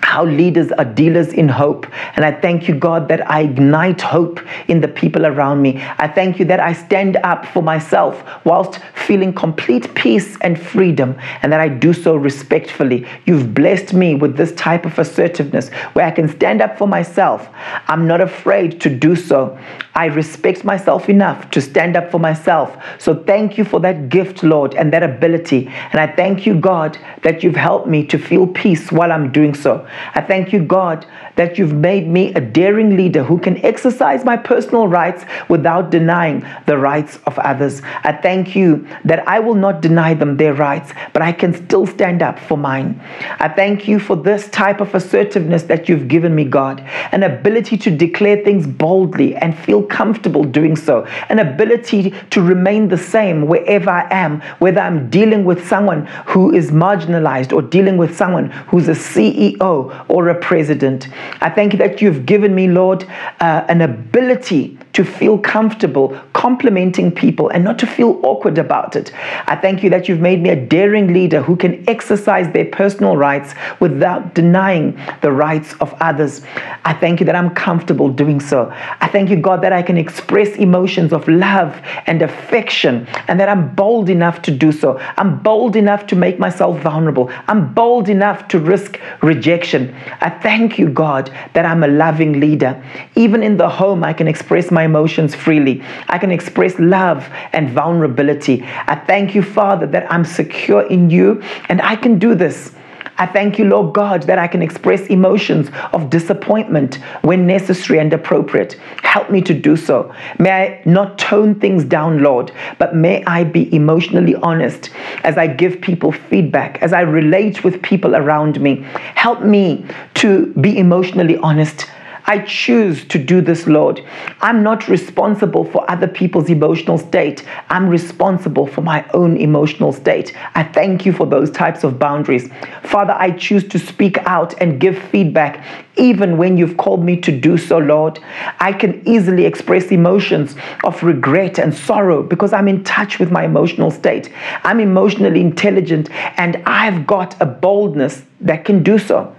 how 0.02 0.26
leaders 0.26 0.72
are 0.74 0.86
dealers 0.86 1.34
in 1.34 1.50
hope. 1.50 1.86
And 2.16 2.26
I 2.26 2.32
thank 2.32 2.68
you, 2.68 2.76
God, 2.76 3.08
that 3.10 3.30
I 3.30 3.41
ignite 3.41 4.02
hope 4.02 4.39
in 4.68 4.82
the 4.82 4.88
people 4.88 5.26
around 5.26 5.62
me. 5.62 5.82
I 5.97 6.08
thank 6.08 6.39
you 6.39 6.45
that 6.45 6.60
I 6.60 6.74
stand 6.74 7.18
up 7.18 7.45
for 7.45 7.62
myself 7.62 8.24
whilst 8.45 8.80
feeling 8.95 9.34
complete 9.34 9.93
peace 9.95 10.38
and 10.41 10.60
freedom, 10.60 11.16
and 11.41 11.52
that 11.52 11.60
I 11.60 11.68
do 11.68 11.93
so 11.93 12.16
respectfully. 12.16 13.08
You've 13.26 13.54
blessed 13.54 13.93
me 13.93 14.16
with 14.16 14.38
this 14.38 14.54
type 14.54 14.86
of 14.86 14.97
assertiveness 14.97 15.70
where 15.93 16.06
I 16.06 16.12
can 16.12 16.28
stand 16.28 16.62
up 16.62 16.78
for 16.78 16.88
myself. 16.88 17.50
I'm 17.88 18.08
not 18.08 18.22
afraid 18.22 18.82
to 18.82 18.89
do 18.89 19.16
so. 19.16 19.58
I 20.00 20.06
respect 20.06 20.64
myself 20.64 21.10
enough 21.10 21.52
to 21.52 21.60
stand 21.60 21.97
up 21.97 22.10
for 22.10 22.22
myself. 22.22 22.78
So 23.00 23.14
thank 23.14 23.58
you 23.58 23.66
for 23.66 23.82
that 23.82 24.08
gift, 24.08 24.43
Lord, 24.43 24.74
and 24.76 24.93
that 24.93 25.04
ability. 25.04 25.68
And 25.91 26.00
I 26.00 26.08
thank 26.08 26.45
you, 26.45 26.56
God, 26.56 26.97
that 27.24 27.43
you've 27.43 27.58
helped 27.58 27.89
me 27.89 28.06
to 28.06 28.18
feel 28.18 28.47
peace 28.47 28.93
while 28.93 29.12
I'm 29.12 29.30
doing 29.34 29.54
so. 29.54 29.86
I 30.16 30.22
thank 30.22 30.54
you, 30.54 30.64
God, 30.64 31.06
that 31.36 31.58
you've 31.58 31.74
made 31.74 32.08
me 32.08 32.34
a 32.34 32.39
daring 32.39 32.95
leader 32.95 33.24
who 33.26 33.39
can 33.39 33.58
exercise 33.66 34.24
my 34.24 34.38
personal 34.38 34.88
rights 34.88 35.26
without 35.50 35.89
denying 35.89 36.45
the 36.66 36.78
rights 36.78 37.20
of 37.26 37.38
others. 37.39 37.82
I 38.04 38.14
thank 38.14 38.56
you 38.56 38.88
that 39.04 39.28
I 39.28 39.41
will 39.41 39.56
not 39.56 39.82
deny 39.82 40.14
them 40.14 40.38
their 40.38 40.54
rights, 40.54 40.93
but 41.12 41.22
I 41.22 41.34
can 41.34 41.54
still 41.54 41.86
stand 41.86 42.22
up 42.22 42.39
for 42.39 42.58
mine. 42.58 43.02
I 43.39 43.50
thank 43.50 43.86
you 43.86 44.00
for 44.00 44.16
this 44.16 44.47
type 44.50 44.80
of 44.80 44.95
assertiveness 44.95 45.64
that 45.64 45.89
you've 45.89 46.08
given 46.08 46.34
me, 46.34 46.45
God, 46.45 46.80
an 47.12 47.24
ability 47.24 47.78
to 47.80 47.91
declare 47.91 48.38
things 48.45 48.66
boldly 48.66 49.36
and 49.36 49.58
feel 49.58 49.89
comfortable 49.90 50.44
doing 50.44 50.76
so, 50.76 51.06
an 51.30 51.40
ability 51.40 52.14
to 52.30 52.42
remain 52.42 52.88
the 52.88 52.98
same 52.98 53.48
wherever 53.48 53.90
I 53.90 54.08
am, 54.12 54.42
whether 54.60 54.82
I'm 54.82 55.10
dealing 55.10 55.46
with 55.46 55.68
someone 55.68 56.06
who 56.28 56.54
is 56.54 56.72
marginalized 56.72 57.54
or 57.54 57.62
dealing 57.62 57.98
with 57.98 58.16
someone 58.16 58.50
who's 58.70 58.88
a 58.88 58.94
CEO 58.94 60.06
or 60.08 60.30
a 60.30 60.40
president. 60.40 61.08
I 61.42 61.50
thank 61.50 61.74
you 61.74 61.80
that 61.80 62.02
you've 62.02 62.26
given 62.26 62.56
me, 62.56 62.68
Lord, 62.68 63.04
uh, 63.40 63.66
an 63.68 63.82
ability 63.82 64.78
to 64.94 65.04
feel 65.04 65.38
comfortable 65.38 66.20
complimenting 66.40 67.12
people 67.12 67.50
and 67.50 67.66
not 67.66 67.78
to 67.78 67.86
feel 67.86 68.18
awkward 68.24 68.58
about 68.58 68.96
it. 68.96 69.12
I 69.46 69.58
thank 69.58 69.84
you 69.84 69.90
that 69.90 70.08
you've 70.08 70.22
made 70.22 70.42
me 70.42 70.52
a 70.52 70.56
daring 70.56 71.14
leader 71.14 71.42
who 71.42 71.58
can 71.58 71.84
exercise 71.90 72.52
their 72.54 72.64
personal 72.64 73.18
rights 73.18 73.54
without 73.82 74.36
denying 74.36 74.98
the 75.22 75.34
rights 75.34 75.74
of 75.82 75.94
others. 76.00 76.42
I 76.86 76.94
thank 76.94 77.20
you 77.20 77.26
that 77.26 77.36
I'm 77.36 77.50
comfortable 77.54 78.10
doing 78.10 78.40
so. 78.40 78.72
I 79.02 79.10
thank 79.10 79.30
you, 79.30 79.36
God, 79.36 79.62
that 79.64 79.74
I 79.74 79.82
can 79.82 79.98
express 79.98 80.56
emotions 80.56 81.12
of 81.12 81.28
love 81.28 81.78
and 82.06 82.22
affection 82.22 83.06
and 83.28 83.38
that 83.40 83.50
I'm 83.50 83.76
bold 83.76 84.10
enough 84.10 84.42
to 84.44 84.52
do 84.52 84.72
so. 84.72 84.98
I'm 85.18 85.40
bold 85.40 85.76
enough 85.76 86.08
to 86.08 86.16
make 86.16 86.40
myself 86.40 86.80
vulnerable. 86.80 87.30
I'm 87.48 87.74
bold 87.74 88.08
enough 88.08 88.48
to 88.50 88.60
risk 88.60 88.98
rejection. 89.22 89.94
I 90.22 90.30
thank 90.30 90.80
you, 90.80 90.88
God, 90.88 91.32
that 91.54 91.66
I'm 91.66 91.84
a 91.84 91.88
loving 91.88 92.40
leader. 92.40 92.82
Even 93.16 93.44
in 93.44 93.58
the 93.58 93.68
home, 93.68 94.06
I 94.06 94.14
can 94.14 94.28
express 94.28 94.72
my 94.72 94.88
emotions 94.90 95.36
freely. 95.36 95.84
I 96.08 96.18
can 96.18 96.32
express 96.32 96.74
love 96.80 97.22
and 97.54 97.70
vulnerability. 97.70 98.64
I 98.94 98.96
thank 98.96 99.36
you, 99.36 99.44
Father, 99.44 99.88
that 99.88 100.12
I'm 100.12 100.26
secure 100.26 100.84
in 100.96 101.10
you 101.10 101.42
and 101.70 101.82
I 101.82 101.96
can 101.96 102.18
do 102.18 102.34
this. 102.34 102.74
I 103.20 103.26
thank 103.26 103.60
you, 103.60 103.66
Lord 103.66 103.94
God, 103.94 104.24
that 104.24 104.40
I 104.40 104.48
can 104.48 104.62
express 104.62 105.08
emotions 105.08 105.70
of 105.92 106.10
disappointment 106.10 106.96
when 107.22 107.46
necessary 107.46 108.00
and 108.00 108.14
appropriate. 108.14 108.80
Help 109.04 109.30
me 109.30 109.42
to 109.42 109.54
do 109.54 109.76
so. 109.76 110.14
May 110.40 110.52
I 110.52 110.82
not 110.86 111.20
tone 111.20 111.60
things 111.60 111.84
down, 111.84 112.24
Lord, 112.24 112.54
but 112.78 112.96
may 112.96 113.24
I 113.26 113.44
be 113.44 113.64
emotionally 113.76 114.36
honest 114.36 114.92
as 115.24 115.38
I 115.38 115.48
give 115.48 115.82
people 115.82 116.14
feedback, 116.14 116.82
as 116.82 116.94
I 116.94 117.02
relate 117.02 117.62
with 117.66 117.82
people 117.82 118.16
around 118.16 118.62
me. 118.62 118.86
Help 119.16 119.42
me 119.42 119.86
to 120.22 120.54
be 120.54 120.80
emotionally 120.80 121.36
honest 121.38 121.88
I 122.30 122.38
choose 122.38 123.05
to 123.05 123.17
do 123.17 123.41
this, 123.41 123.65
Lord. 123.65 124.05
I'm 124.39 124.61
not 124.61 124.88
responsible 124.88 125.65
for 125.65 125.89
other 125.89 126.07
people's 126.07 126.51
emotional 126.51 126.99
state. 126.99 127.43
I'm 127.69 127.89
responsible 127.89 128.67
for 128.67 128.82
my 128.82 129.03
own 129.15 129.36
emotional 129.36 129.91
state. 129.91 130.38
I 130.53 130.61
thank 130.61 131.07
you 131.07 131.11
for 131.11 131.25
those 131.25 131.49
types 131.49 131.84
of 131.84 131.97
boundaries. 131.97 132.47
Father, 132.84 133.15
I 133.17 133.32
choose 133.32 133.67
to 133.69 133.80
speak 133.80 134.19
out 134.27 134.53
and 134.61 134.80
give 134.80 134.95
feedback 135.09 135.65
even 135.97 136.38
when 136.38 136.55
you've 136.55 136.77
called 136.77 137.03
me 137.03 137.17
to 137.17 137.32
do 137.32 137.57
so, 137.57 137.80
Lord. 137.80 138.19
I 138.59 138.73
can 138.73 139.01
easily 139.07 139.47
express 139.47 139.88
emotions 139.88 140.55
of 140.84 141.01
regret 141.01 141.57
and 141.57 141.73
sorrow 141.73 142.21
because 142.21 142.53
I'm 142.53 142.67
in 142.67 142.84
touch 142.84 143.17
with 143.17 143.32
my 143.32 143.45
emotional 143.45 143.89
state. 143.89 144.32
I'm 144.63 144.80
emotionally 144.80 145.41
intelligent 145.41 146.11
and 146.38 146.61
I've 146.67 147.07
got 147.07 147.41
a 147.41 147.47
boldness 147.47 148.21
that 148.41 148.65
can 148.65 148.84
do 148.84 148.99
so. 148.99 149.36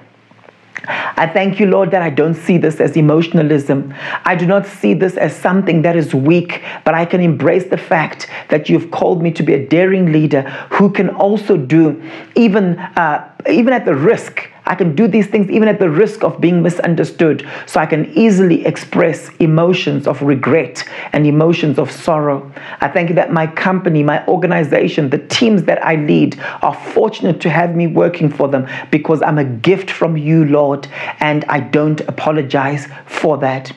I 0.86 1.30
thank 1.32 1.60
you, 1.60 1.66
Lord, 1.66 1.90
that 1.90 2.02
I 2.02 2.10
don't 2.10 2.34
see 2.34 2.58
this 2.58 2.80
as 2.80 2.96
emotionalism. 2.96 3.94
I 4.24 4.34
do 4.34 4.46
not 4.46 4.66
see 4.66 4.94
this 4.94 5.16
as 5.16 5.34
something 5.34 5.82
that 5.82 5.96
is 5.96 6.14
weak, 6.14 6.62
but 6.84 6.94
I 6.94 7.04
can 7.04 7.20
embrace 7.20 7.64
the 7.64 7.76
fact 7.76 8.28
that 8.48 8.68
you've 8.68 8.90
called 8.90 9.22
me 9.22 9.30
to 9.32 9.42
be 9.42 9.54
a 9.54 9.66
daring 9.66 10.12
leader 10.12 10.42
who 10.70 10.90
can 10.90 11.10
also 11.10 11.56
do, 11.56 12.02
even, 12.34 12.78
uh, 12.78 13.30
even 13.48 13.72
at 13.72 13.84
the 13.84 13.94
risk 13.94 14.48
I 14.70 14.76
can 14.76 14.94
do 14.94 15.08
these 15.08 15.26
things 15.26 15.50
even 15.50 15.66
at 15.66 15.80
the 15.80 15.90
risk 15.90 16.22
of 16.22 16.40
being 16.40 16.62
misunderstood. 16.62 17.44
So 17.66 17.80
I 17.80 17.86
can 17.86 18.08
easily 18.16 18.64
express 18.64 19.28
emotions 19.40 20.06
of 20.06 20.22
regret 20.22 20.84
and 21.12 21.26
emotions 21.26 21.76
of 21.76 21.90
sorrow. 21.90 22.52
I 22.80 22.86
thank 22.86 23.08
you 23.08 23.16
that 23.16 23.32
my 23.32 23.48
company, 23.48 24.04
my 24.04 24.24
organization, 24.28 25.10
the 25.10 25.26
teams 25.26 25.64
that 25.64 25.84
I 25.84 25.96
lead 25.96 26.38
are 26.62 26.74
fortunate 26.94 27.40
to 27.40 27.50
have 27.50 27.74
me 27.74 27.88
working 27.88 28.30
for 28.30 28.46
them 28.46 28.68
because 28.92 29.22
I'm 29.22 29.38
a 29.38 29.44
gift 29.44 29.90
from 29.90 30.16
you, 30.16 30.44
Lord, 30.44 30.86
and 31.18 31.44
I 31.46 31.58
don't 31.58 32.00
apologize 32.02 32.86
for 33.06 33.38
that. 33.38 33.72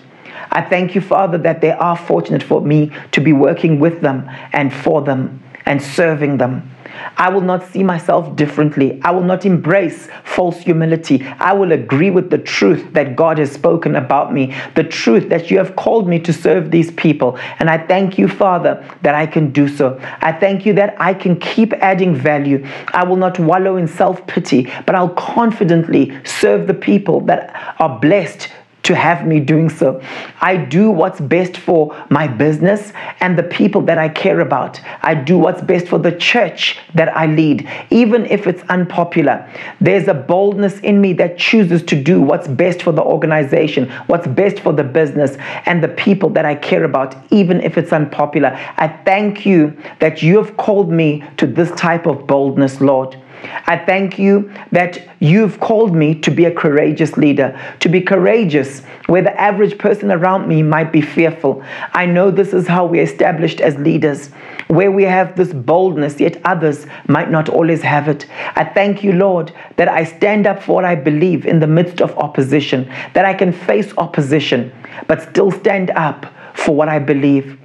I 0.52 0.62
thank 0.62 0.94
you, 0.94 1.02
Father, 1.02 1.40
that 1.40 1.62
they 1.62 1.72
are 1.72 1.98
fortunate 1.98 2.44
for 2.44 2.62
me 2.62 2.92
to 3.14 3.20
be 3.20 3.34
working 3.34 3.80
with 3.80 4.02
them 4.02 4.30
and 4.52 4.72
for 4.72 5.02
them 5.02 5.42
and 5.66 5.82
serving 5.82 6.38
them. 6.38 6.70
I 7.18 7.30
will 7.30 7.42
not 7.42 7.66
see 7.68 7.84
myself 7.84 8.36
differently. 8.36 9.00
I 9.04 9.12
will 9.12 9.24
not 9.24 9.46
embrace 9.46 10.08
false 10.24 10.58
humility. 10.58 11.24
I 11.40 11.54
will 11.54 11.72
agree 11.72 12.10
with 12.10 12.30
the 12.30 12.38
truth 12.38 12.94
that 12.94 13.16
God 13.16 13.38
has 13.38 13.52
spoken 13.52 13.96
about 13.96 14.34
me, 14.34 14.56
the 14.76 14.84
truth 14.84 15.30
that 15.30 15.52
you 15.52 15.58
have 15.58 15.76
called 15.76 16.08
me 16.08 16.20
to 16.20 16.34
serve 16.34 16.72
these 16.72 16.92
people. 16.92 17.38
And 17.60 17.70
I 17.70 17.86
thank 17.86 18.18
you, 18.18 18.28
Father, 18.28 18.84
that 19.02 19.16
I 19.16 19.26
can 19.26 19.52
do 19.52 19.68
so. 19.68 20.00
I 20.22 20.32
thank 20.32 20.66
you 20.66 20.74
that 20.74 20.96
I 21.00 21.14
can 21.14 21.40
keep 21.40 21.74
adding 21.74 22.16
value. 22.16 22.66
I 22.88 23.04
will 23.04 23.18
not 23.18 23.40
wallow 23.40 23.78
in 23.78 23.88
self 23.88 24.26
pity, 24.28 24.72
but 24.86 24.96
I'll 24.96 25.10
confidently 25.10 26.18
serve 26.24 26.68
the 26.68 26.74
people 26.74 27.22
that 27.22 27.76
are 27.80 28.00
blessed 28.00 28.50
to 28.84 28.96
have 28.96 29.26
me 29.26 29.40
doing 29.40 29.70
so. 29.70 30.02
I 30.42 30.58
do 30.58 30.92
what's 30.92 31.22
best 31.22 31.58
for 31.58 31.96
my 32.10 32.28
business 32.28 32.92
and 33.22 33.38
the 33.38 33.44
people 33.44 33.82
that 33.84 33.98
I 33.98 34.10
care 34.10 34.42
about. 34.42 34.80
I 35.02 35.16
do 35.16 35.38
what's 35.38 35.62
best 35.62 35.88
for 35.88 35.98
the 35.98 36.12
church 36.12 36.78
that 36.94 37.16
I 37.16 37.26
lead, 37.28 37.70
even 37.90 38.26
if 38.26 38.46
it's 38.46 38.62
unpopular. 38.64 39.50
There's 39.80 40.08
a 40.08 40.14
boldness 40.14 40.80
in 40.82 41.00
me 41.00 41.14
that 41.14 41.38
chooses 41.38 41.82
to 41.84 42.02
do 42.02 42.22
what's 42.22 42.48
best 42.48 42.84
for 42.84 42.92
the 42.92 43.02
organization, 43.04 43.90
what's 44.08 44.28
best 44.28 44.60
for 44.60 44.74
the 44.74 44.84
business 44.84 45.38
and 45.66 45.82
the 45.82 45.88
people 45.88 46.30
that 46.32 46.46
I 46.46 46.56
care 46.56 46.84
about, 46.84 47.16
even 47.32 47.62
if 47.62 47.78
it's 47.78 47.94
unpopular. 47.94 48.50
I 48.78 48.88
thank 49.06 49.46
you 49.46 49.78
that 50.00 50.22
you 50.22 50.38
have 50.38 50.58
called 50.58 50.92
me 50.92 51.24
to 51.38 51.48
this 51.48 51.72
type 51.72 52.06
of 52.06 52.28
boldness, 52.28 52.82
Lord. 52.82 53.18
I 53.44 53.78
thank 53.78 54.18
you 54.18 54.52
that 54.72 55.08
you've 55.20 55.60
called 55.60 55.96
me 55.96 56.16
to 56.22 56.32
be 56.32 56.46
a 56.46 56.54
courageous 56.54 57.18
leader, 57.18 57.60
to 57.80 57.90
be 57.90 58.02
courageous 58.02 58.82
where 59.08 59.22
the 59.22 59.40
average 59.40 59.78
person 59.78 60.12
around 60.12 60.48
me 60.48 60.64
might 60.64 60.92
be 60.92 61.02
fearful. 61.02 61.64
I 61.94 62.06
know 62.06 62.32
this 62.32 62.54
is 62.54 62.68
how 62.68 62.86
we're 62.86 63.04
established 63.04 63.62
as 63.62 63.76
leaders. 63.76 64.32
where 64.68 64.92
we 64.92 65.04
have 65.04 65.36
this 65.36 65.54
boldness, 65.54 66.20
yet 66.20 66.42
others 66.46 66.86
might 67.08 67.30
not 67.30 67.50
always 67.50 67.82
have 67.82 68.08
it. 68.08 68.26
I 68.56 68.64
thank 68.64 69.04
you, 69.04 69.14
Lord, 69.14 69.54
that 69.76 69.88
I 69.88 70.04
stand 70.04 70.48
up 70.48 70.62
for 70.62 70.76
what 70.76 70.86
I 70.86 70.96
believe 70.96 71.46
in 71.46 71.60
the 71.60 71.68
midst 71.68 72.02
of 72.02 72.18
opposition, 72.18 72.92
that 73.14 73.26
I 73.26 73.34
can 73.34 73.52
face 73.52 73.94
opposition, 73.98 74.72
but 75.08 75.22
still 75.22 75.52
stand 75.52 75.92
up 75.92 76.26
for 76.54 76.76
what 76.76 76.90
I 76.90 77.00
believe. 77.00 77.60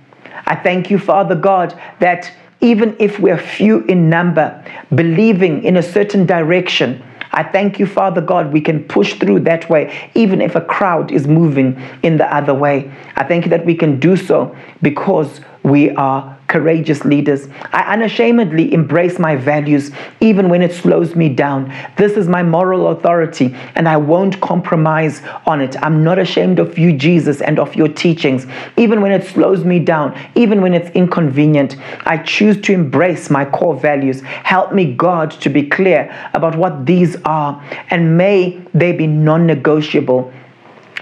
I 0.47 0.57
thank 0.57 0.91
you, 0.91 0.99
Father 0.99 1.35
God, 1.35 1.79
that 2.01 2.33
even 2.61 2.97
if 2.99 3.19
we're 3.19 3.39
few 3.39 3.81
in 3.85 4.09
number, 4.09 4.65
believing 4.95 5.65
in 5.65 5.77
a 5.77 5.83
certain 5.83 6.27
direction, 6.27 7.03
I 7.33 7.43
thank 7.43 7.79
you, 7.79 7.87
Father 7.87 8.21
God, 8.21 8.53
we 8.53 8.61
can 8.61 8.85
push 8.85 9.15
through 9.15 9.41
that 9.41 9.69
way, 9.69 10.11
even 10.15 10.41
if 10.41 10.57
a 10.57 10.61
crowd 10.61 11.13
is 11.13 11.27
moving 11.27 11.81
in 12.03 12.17
the 12.17 12.35
other 12.35 12.55
way. 12.55 12.91
I 13.17 13.25
thank 13.25 13.45
you 13.45 13.51
that 13.51 13.67
we 13.67 13.75
can 13.75 14.01
do 14.01 14.17
so 14.17 14.57
because 14.83 15.41
we 15.63 15.91
are 15.91 16.38
courageous 16.49 17.05
leaders. 17.05 17.49
I 17.73 17.83
unashamedly 17.93 18.73
embrace 18.73 19.19
my 19.19 19.37
values 19.37 19.91
even 20.21 20.49
when 20.49 20.63
it 20.63 20.73
slows 20.73 21.15
me 21.15 21.29
down. 21.29 21.73
This 21.97 22.13
is 22.17 22.27
my 22.27 22.43
moral 22.43 22.89
authority 22.89 23.55
and 23.75 23.89
I 23.89 23.99
won't 23.99 24.41
compromise 24.41 25.23
on 25.47 25.61
it. 25.61 25.81
I'm 25.83 26.03
not 26.03 26.19
ashamed 26.19 26.59
of 26.59 26.79
you, 26.79 26.93
Jesus, 26.93 27.43
and 27.43 27.59
of 27.59 27.77
your 27.77 27.89
teachings. 27.89 28.47
Even 28.77 29.03
when 29.03 29.13
it 29.13 29.27
slows 29.27 29.65
me 29.65 29.79
down, 29.79 30.19
even 30.35 30.63
when 30.63 30.75
it's 30.75 30.91
inconvenient, 30.97 31.77
I 32.07 32.19
choose 32.19 32.61
to 32.63 32.73
embrace 32.73 33.31
my 33.31 33.45
core 33.45 33.79
values. 33.79 34.23
Help 34.23 34.73
me, 34.73 34.95
God, 34.95 35.31
to 35.43 35.51
be 35.51 35.69
clear 35.69 36.15
about 36.33 36.57
what 36.57 36.87
these 36.87 37.17
are 37.25 37.63
and 37.91 38.17
may 38.17 38.61
they 38.73 38.93
be 38.93 39.07
non 39.07 39.47
negotiable. 39.47 40.33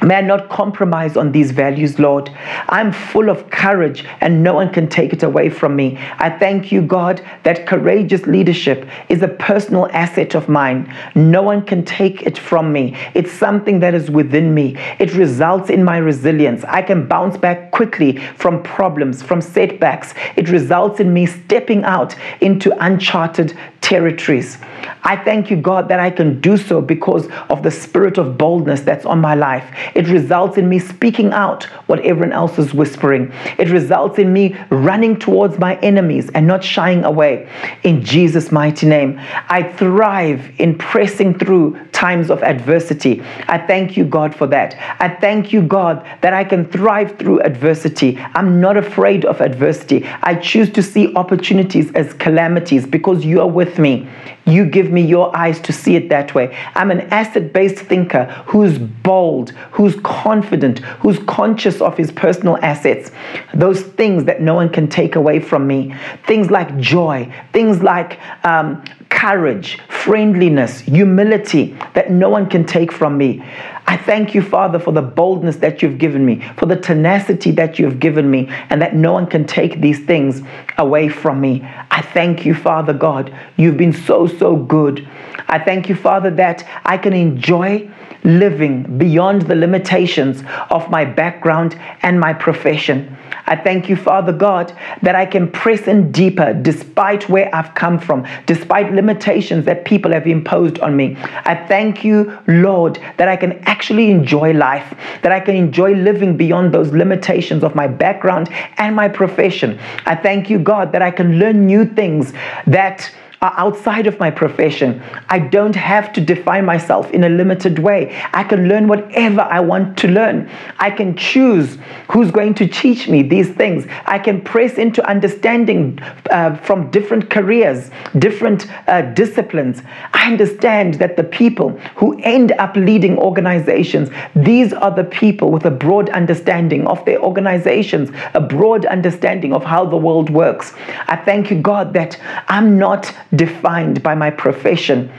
May 0.03 0.17
I 0.17 0.21
not 0.21 0.51
compromise 0.51 1.17
on 1.17 1.33
these 1.33 1.53
values, 1.53 1.99
Lord. 1.99 2.31
I'm 2.69 2.93
full 2.93 3.31
of 3.31 3.49
courage 3.51 4.05
and 4.21 4.43
no 4.43 4.53
one 4.53 4.71
can 4.71 4.89
take 4.89 5.15
it 5.15 5.23
away 5.23 5.49
from 5.49 5.75
me. 5.75 5.97
I 6.19 6.29
thank 6.29 6.71
you, 6.71 6.83
God, 6.83 7.25
that 7.45 7.67
courageous 7.67 8.27
leadership 8.27 8.87
is 9.09 9.23
a 9.23 9.29
personal 9.29 9.89
asset 9.93 10.35
of 10.35 10.51
mine. 10.51 10.95
No 11.15 11.43
one 11.43 11.65
can 11.65 11.83
take 11.85 12.23
it 12.23 12.37
from 12.37 12.73
me. 12.73 12.95
It's 13.15 13.33
something 13.33 13.81
that 13.81 13.95
is 13.95 14.11
within 14.11 14.53
me. 14.53 14.77
It 14.99 15.15
results 15.15 15.71
in 15.71 15.83
my 15.83 15.97
resilience. 15.97 16.63
I 16.65 16.83
can 16.83 17.09
bounce 17.09 17.39
back 17.39 17.71
quickly 17.71 18.19
from 18.37 18.63
problems, 18.63 19.23
from 19.23 19.41
setbacks. 19.41 20.13
It 20.37 20.51
results 20.51 21.01
in 21.01 21.13
me 21.13 21.25
stepping 21.25 21.85
out 21.85 22.15
into 22.43 22.71
uncharted 22.85 23.57
territories. 23.87 24.59
I 25.05 25.17
thank 25.17 25.49
you, 25.49 25.57
God, 25.57 25.89
that 25.89 26.01
I 26.01 26.11
can 26.11 26.41
do 26.41 26.57
so 26.57 26.81
because 26.81 27.29
of 27.49 27.63
the 27.63 27.71
spirit 27.71 28.19
of 28.19 28.37
boldness 28.37 28.81
that's 28.81 29.07
on 29.07 29.21
my 29.21 29.37
life. 29.37 29.65
It 29.95 30.09
results 30.09 30.59
in 30.59 30.69
me 30.69 30.81
speaking 30.81 31.33
out 31.33 31.63
what 31.87 32.01
everyone 32.01 32.33
else 32.33 32.59
is 32.59 32.75
whispering. 32.75 33.33
It 33.59 33.71
results 33.71 34.19
in 34.19 34.33
me 34.33 34.57
running 34.71 35.17
towards 35.17 35.61
my 35.61 35.77
enemies 35.77 36.29
and 36.35 36.49
not 36.49 36.65
shying 36.65 37.05
away. 37.05 37.49
In 37.85 38.03
Jesus' 38.03 38.51
mighty 38.51 38.89
name, 38.89 39.21
I 39.49 39.63
thrive 39.63 40.51
in 40.59 40.77
pressing 40.77 41.39
through 41.39 41.79
times 41.93 42.29
of 42.29 42.43
adversity. 42.43 43.23
I 43.47 43.59
thank 43.59 43.97
you, 43.97 44.05
God, 44.05 44.35
for 44.35 44.49
that. 44.49 44.75
I 45.01 45.09
thank 45.09 45.53
you, 45.53 45.63
God, 45.63 46.05
that 46.23 46.35
I 46.35 46.43
can 46.43 46.65
thrive 46.65 47.17
through 47.17 47.41
adversity. 47.43 48.19
I'm 48.35 48.61
not 48.61 48.77
afraid 48.77 49.25
of 49.25 49.41
adversity. 49.41 50.05
I 50.23 50.35
choose 50.35 50.71
to 50.71 50.83
see 50.83 51.15
opportunities 51.15 51.93
as 51.93 52.13
calamities 52.15 52.87
because 52.87 53.25
you 53.25 53.41
are 53.41 53.49
with 53.49 53.76
me. 53.79 54.09
You 54.47 54.65
give 54.65 54.91
me 54.91 55.03
your 55.03 55.37
eyes 55.37 55.61
to 55.61 55.73
see 55.73 55.97
it 55.97 56.09
that 56.11 56.35
way. 56.35 56.57
I'm 56.75 56.91
an 56.91 57.01
asset 57.13 57.53
based 57.53 57.77
thinker 57.77 58.25
who's 58.47 58.79
bold, 58.79 59.51
who's 59.73 59.97
confident, 60.03 60.79
who's 61.01 61.19
conscious 61.21 61.81
of 61.81 61.97
his 61.97 62.13
personal 62.13 62.57
assets. 62.59 63.11
Those 63.55 63.83
things 63.83 64.25
that 64.25 64.41
no 64.41 64.55
one 64.55 64.69
can 64.69 64.89
take 64.89 65.17
away 65.17 65.41
from 65.41 65.67
me. 65.67 65.95
Things 66.27 66.51
like 66.51 66.77
joy, 66.79 67.33
things 67.53 67.83
like 67.83 68.21
um, 68.45 68.85
courage, 69.09 69.79
friendliness, 69.89 70.81
humility 70.81 71.77
that 71.95 72.11
no 72.11 72.29
one 72.29 72.49
can 72.49 72.65
take 72.65 72.93
from 72.93 73.17
me. 73.19 73.45
I 73.89 73.97
thank 73.97 74.35
you, 74.35 74.43
Father, 74.43 74.79
for 74.81 74.93
the 74.93 75.03
boldness 75.03 75.57
that 75.57 75.81
you've 75.81 75.99
given 75.99 76.27
me, 76.27 76.43
for 76.57 76.67
the 76.67 76.77
tenacity 76.77 77.53
that 77.53 77.79
you've 77.79 78.01
given 78.01 78.29
me, 78.31 78.49
and 78.69 78.83
that 78.83 78.97
no 78.97 79.13
one 79.13 79.27
can 79.27 79.47
take 79.47 79.81
these 79.81 80.05
things 80.05 80.43
away 80.77 81.09
from 81.09 81.41
me. 81.41 81.63
I 81.91 82.03
thank 82.03 82.45
you, 82.45 82.55
Father 82.55 82.93
God. 82.93 83.33
You've 83.57 83.77
been 83.77 83.93
so, 83.93 84.27
so 84.27 84.57
good. 84.57 85.09
I 85.49 85.61
thank 85.61 85.89
you, 85.89 85.95
Father, 85.95 86.31
that 86.33 86.67
I 86.85 86.99
can 86.99 87.13
enjoy 87.13 87.89
living 88.25 88.99
beyond 88.99 89.43
the 89.43 89.55
limitations 89.55 90.43
of 90.71 90.91
my 90.91 91.05
background 91.05 91.79
and 92.03 92.19
my 92.19 92.33
profession. 92.33 93.17
I 93.47 93.57
thank 93.57 93.89
you, 93.89 93.97
Father 93.97 94.33
God, 94.33 94.77
that 95.03 95.15
I 95.15 95.25
can 95.25 95.51
press 95.51 95.87
in 95.87 96.11
deeper 96.11 96.53
despite 96.53 97.29
where 97.29 97.55
I've 97.55 97.75
come 97.75 97.99
from, 97.99 98.27
despite 98.47 98.93
limitations 98.93 99.65
that 99.67 99.85
people 99.85 100.13
have 100.13 100.27
imposed 100.27 100.79
on 100.81 100.97
me. 100.97 101.17
I 101.45 101.55
thank 101.69 102.05
you, 102.05 102.39
Lord, 102.47 102.99
that 103.19 103.29
I 103.29 103.37
can 103.37 103.53
actually 103.65 104.11
enjoy 104.11 104.53
life, 104.53 104.95
that 105.23 105.33
I 105.33 105.41
can 105.41 105.55
enjoy 105.55 105.95
living 105.95 106.37
beyond 106.37 106.75
those 106.75 106.93
limitations 106.93 107.63
of 107.63 107.75
my 107.75 107.87
background 107.87 108.49
and 108.79 108.97
my 108.97 109.09
profession. 109.09 109.79
I 110.07 110.17
thank 110.17 110.51
you, 110.51 110.59
God, 110.59 110.93
that 110.93 111.03
I 111.03 111.11
can 111.11 111.39
learn 111.39 111.67
new 111.67 111.85
things 111.85 112.33
that 112.67 113.11
are 113.43 113.53
outside 113.57 114.07
of 114.07 114.19
my 114.19 114.31
profession. 114.31 115.03
I 115.29 115.39
don't 115.39 115.77
have 115.77 116.13
to 116.15 116.21
define 116.21 116.65
myself 116.65 117.11
in 117.11 117.25
a 117.25 117.29
limited 117.29 117.79
way. 117.79 118.17
I 118.33 118.45
can 118.45 118.69
learn 118.69 118.89
whatever 118.89 119.43
I 119.43 119.61
want 119.61 119.99
to 119.99 120.09
learn. 120.09 120.51
I 120.79 120.91
can 120.91 121.17
choose 121.17 121.79
who's 122.11 122.31
going 122.31 122.55
to 122.55 122.67
teach 122.67 123.09
me 123.09 123.23
these 123.23 123.51
things. 123.51 123.87
I 124.07 124.19
can 124.19 124.41
press 124.41 124.79
into 124.79 125.07
understanding 125.07 125.99
uh, 126.31 126.57
from 126.57 126.91
different 126.91 127.31
careers, 127.31 127.91
different 128.19 128.67
uh, 128.89 129.03
disciplines. 129.13 129.83
I 130.13 130.27
understand 130.27 130.95
that 130.95 131.17
the 131.17 131.25
people 131.25 131.71
who 131.97 132.19
end 132.23 132.53
up 132.53 132.75
leading 132.77 133.19
organizations, 133.19 134.11
these 134.35 134.73
are 134.73 134.91
the 134.91 135.05
people 135.05 135.51
with 135.51 135.65
a 135.67 135.71
broad 135.71 136.09
understanding 136.11 136.87
of 136.87 137.05
their 137.05 137.21
organizations, 137.21 138.11
a 138.35 138.41
broad 138.41 138.87
understanding 138.87 139.53
of 139.53 139.65
how 139.65 139.85
the 139.85 139.97
world 139.97 140.31
works. 140.31 140.73
I 141.09 141.17
thank 141.17 141.51
you, 141.51 141.61
God, 141.61 141.93
that 141.95 142.19
I'm 142.49 142.79
not 142.79 143.13
defined 143.35 144.03
by 144.03 144.15
my 144.15 144.31
profession. 144.31 145.11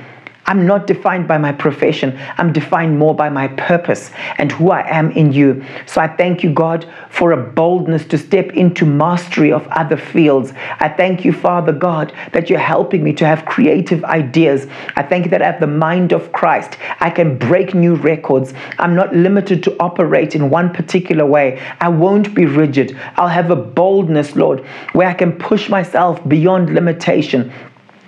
I'm 0.49 0.66
not 0.66 0.88
defined 0.88 1.28
by 1.28 1.38
my 1.38 1.51
profession. 1.51 2.18
I'm 2.38 2.53
defined 2.53 2.97
more 2.97 3.14
by 3.14 3.28
my 3.28 3.49
purpose 3.49 4.12
and 4.38 4.49
who 4.49 4.72
I 4.72 4.88
am 4.89 5.12
in 5.12 5.34
you. 5.34 5.62
So 5.86 5.99
I 5.99 6.08
thank 6.08 6.41
you, 6.41 6.53
God, 6.53 6.89
for 7.10 7.34
a 7.34 7.51
boldness 7.51 8.05
to 8.05 8.18
step 8.18 8.51
into 8.51 8.86
mastery 8.86 9.51
of 9.51 9.68
other 9.68 9.97
fields. 9.97 10.53
I 10.80 10.88
thank 10.88 11.26
you, 11.26 11.34
Father 11.34 11.74
God, 11.74 12.14
that 12.32 12.49
you're 12.49 12.60
helping 12.60 13.03
me 13.03 13.12
to 13.14 13.26
have 13.26 13.43
creative 13.43 14.05
ideas. 14.05 14.68
I 14.95 15.03
thank 15.03 15.26
you 15.26 15.32
that 15.32 15.41
I 15.41 15.47
have 15.47 15.60
the 15.60 15.68
mind 15.68 16.14
of 16.14 16.32
Christ. 16.32 16.78
I 17.01 17.10
can 17.10 17.38
break 17.38 17.74
new 17.74 17.95
records. 17.95 18.53
I'm 18.80 18.95
not 18.95 19.14
limited 19.14 19.64
to 19.64 19.76
operate 19.82 20.34
in 20.34 20.49
one 20.49 20.74
particular 20.74 21.26
way. 21.26 21.62
I 21.82 21.89
won't 21.89 22.34
be 22.34 22.45
rigid. 22.45 22.97
I'll 23.18 23.28
have 23.28 23.51
a 23.51 23.55
boldness, 23.58 24.38
Lord, 24.38 24.66
where 24.93 25.10
I 25.10 25.14
can 25.14 25.34
push 25.34 25.68
myself 25.68 26.26
beyond 26.30 26.74
limitation 26.74 27.51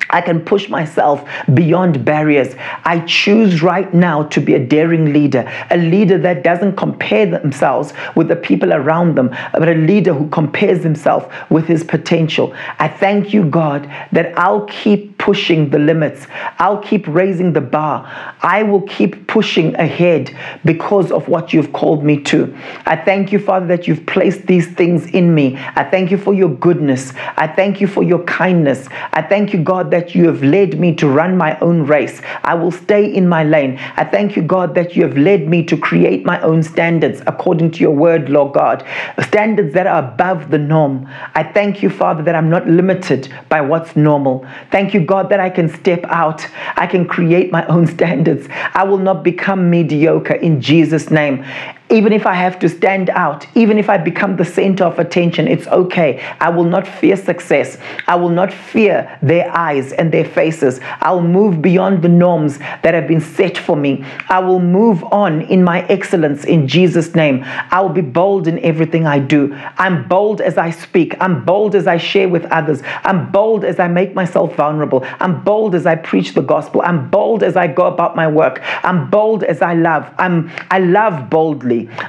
I 0.09 0.21
can 0.21 0.41
push 0.41 0.69
myself 0.69 1.27
beyond 1.53 2.03
barriers. 2.03 2.55
I 2.85 2.99
choose 3.01 3.61
right 3.61 3.93
now 3.93 4.23
to 4.23 4.41
be 4.41 4.55
a 4.55 4.59
daring 4.59 5.13
leader, 5.13 5.49
a 5.69 5.77
leader 5.77 6.17
that 6.17 6.43
doesn't 6.43 6.75
compare 6.75 7.25
themselves 7.25 7.93
with 8.15 8.27
the 8.27 8.35
people 8.35 8.73
around 8.73 9.15
them, 9.15 9.35
but 9.53 9.67
a 9.67 9.73
leader 9.73 10.13
who 10.13 10.27
compares 10.29 10.83
himself 10.83 11.31
with 11.49 11.65
his 11.65 11.83
potential. 11.83 12.53
I 12.79 12.87
thank 12.87 13.33
you, 13.33 13.45
God, 13.45 13.83
that 14.11 14.37
I'll 14.37 14.65
keep 14.65 15.17
pushing 15.17 15.69
the 15.69 15.79
limits. 15.79 16.27
I'll 16.57 16.81
keep 16.81 17.07
raising 17.07 17.53
the 17.53 17.61
bar. 17.61 18.07
I 18.41 18.63
will 18.63 18.81
keep 18.83 19.27
pushing 19.27 19.75
ahead 19.75 20.35
because 20.63 21.11
of 21.11 21.27
what 21.27 21.53
you've 21.53 21.73
called 21.73 22.03
me 22.03 22.21
to. 22.23 22.55
I 22.85 22.95
thank 22.95 23.31
you, 23.31 23.39
Father, 23.39 23.67
that 23.67 23.87
you've 23.87 24.05
placed 24.05 24.47
these 24.47 24.67
things 24.67 25.07
in 25.07 25.35
me. 25.35 25.57
I 25.75 25.83
thank 25.83 26.09
you 26.09 26.17
for 26.17 26.33
your 26.33 26.49
goodness. 26.49 27.13
I 27.35 27.47
thank 27.47 27.81
you 27.81 27.87
for 27.87 28.01
your 28.01 28.23
kindness. 28.23 28.87
I 29.13 29.21
thank 29.21 29.53
you, 29.53 29.61
God, 29.61 29.91
that 29.91 29.98
you 30.15 30.25
have 30.27 30.43
led 30.43 30.79
me 30.79 30.95
to 30.95 31.07
run 31.07 31.37
my 31.37 31.57
own 31.59 31.83
race. 31.85 32.21
I 32.43 32.55
will 32.55 32.71
stay 32.71 33.05
in 33.05 33.27
my 33.27 33.43
lane. 33.43 33.77
I 33.97 34.03
thank 34.03 34.35
you, 34.35 34.41
God, 34.41 34.75
that 34.75 34.95
you 34.95 35.03
have 35.03 35.17
led 35.17 35.47
me 35.47 35.63
to 35.65 35.77
create 35.77 36.25
my 36.25 36.39
own 36.41 36.63
standards 36.63 37.21
according 37.27 37.71
to 37.71 37.79
your 37.79 37.91
word, 37.91 38.29
Lord 38.29 38.53
God, 38.53 38.85
standards 39.21 39.73
that 39.73 39.87
are 39.87 40.03
above 40.03 40.51
the 40.51 40.57
norm. 40.57 41.07
I 41.35 41.43
thank 41.43 41.83
you, 41.83 41.89
Father, 41.89 42.23
that 42.23 42.35
I'm 42.35 42.49
not 42.49 42.67
limited 42.67 43.33
by 43.49 43.61
what's 43.61 43.95
normal. 43.95 44.45
Thank 44.71 44.93
you, 44.93 45.01
God, 45.05 45.29
that 45.29 45.39
I 45.39 45.49
can 45.49 45.69
step 45.69 46.03
out. 46.05 46.45
I 46.75 46.87
can 46.87 47.07
create 47.07 47.51
my 47.51 47.65
own 47.67 47.87
standards. 47.95 48.47
I 48.73 48.83
will 48.83 48.97
not 48.97 49.23
become 49.23 49.69
mediocre 49.69 50.35
in 50.35 50.61
Jesus' 50.61 51.11
name. 51.11 51.45
Even 51.91 52.13
if 52.13 52.27
I 52.27 52.33
have 52.33 52.59
to 52.59 52.69
stand 52.69 53.09
out, 53.09 53.47
even 53.55 53.79
if 53.79 53.89
I 53.89 53.97
become 53.97 54.35
the 54.35 54.45
center 54.45 54.83
of 54.83 54.99
attention, 54.99 55.47
it's 55.47 55.65
okay. 55.67 56.21
I 56.39 56.49
will 56.49 56.63
not 56.63 56.87
fear 56.87 57.15
success. 57.15 57.79
I 58.07 58.15
will 58.15 58.29
not 58.29 58.53
fear 58.53 59.17
their 59.23 59.51
eyes 59.51 59.91
and 59.93 60.11
their 60.11 60.25
faces. 60.25 60.79
I'll 61.01 61.23
move 61.23 61.63
beyond 61.63 62.03
the 62.03 62.09
norms 62.09 62.59
that 62.59 62.93
have 62.93 63.07
been 63.07 63.21
set 63.21 63.57
for 63.57 63.75
me. 63.75 64.05
I 64.27 64.37
will 64.37 64.59
move 64.59 65.03
on 65.05 65.41
in 65.41 65.63
my 65.63 65.81
excellence 65.87 66.45
in 66.45 66.67
Jesus' 66.67 67.15
name. 67.15 67.43
I 67.43 67.81
will 67.81 67.89
be 67.89 68.01
bold 68.01 68.47
in 68.47 68.59
everything 68.59 69.07
I 69.07 69.17
do. 69.17 69.55
I'm 69.77 70.07
bold 70.07 70.41
as 70.41 70.59
I 70.59 70.69
speak. 70.69 71.15
I'm 71.19 71.43
bold 71.43 71.73
as 71.73 71.87
I 71.87 71.97
share 71.97 72.29
with 72.29 72.45
others. 72.45 72.83
I'm 73.03 73.31
bold 73.31 73.65
as 73.65 73.79
I 73.79 73.87
make 73.87 74.13
myself 74.13 74.55
vulnerable. 74.55 75.03
I'm 75.19 75.43
bold 75.43 75.73
as 75.73 75.87
I 75.87 75.95
preach 75.95 76.33
the 76.33 76.41
gospel. 76.41 76.83
I'm 76.83 77.09
bold 77.09 77.41
as 77.41 77.57
I 77.57 77.65
go 77.65 77.87
about 77.87 78.15
my 78.15 78.27
work. 78.27 78.61
I'm 78.83 79.09
bold 79.09 79.43
as 79.43 79.63
I 79.63 79.73
love. 79.73 80.07
I'm 80.19 80.51
I 80.69 80.77
love 80.77 81.31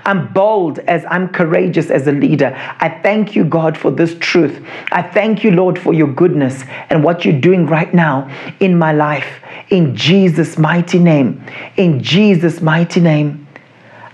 I'm 0.05 0.33
bold 0.33 0.79
as 0.81 1.05
I'm 1.09 1.29
courageous 1.29 1.91
as 1.91 2.07
a 2.07 2.13
leader. 2.13 2.53
I 2.81 2.89
thank 3.03 3.37
you, 3.37 3.45
God, 3.45 3.77
for 3.77 3.91
this 3.91 4.17
truth. 4.19 4.65
I 4.91 5.03
thank 5.03 5.45
you, 5.45 5.51
Lord, 5.51 5.79
for 5.79 5.93
your 5.93 6.09
goodness 6.09 6.65
and 6.89 7.05
what 7.05 7.25
you're 7.25 7.41
doing 7.41 7.67
right 7.67 7.93
now 7.93 8.29
in 8.61 8.79
my 8.79 8.93
life. 8.93 9.41
In 9.69 9.95
Jesus' 9.95 10.59
mighty 10.59 10.99
name. 10.99 11.45
In 11.77 12.03
Jesus' 12.03 12.61
mighty 12.61 13.01
name. 13.01 13.40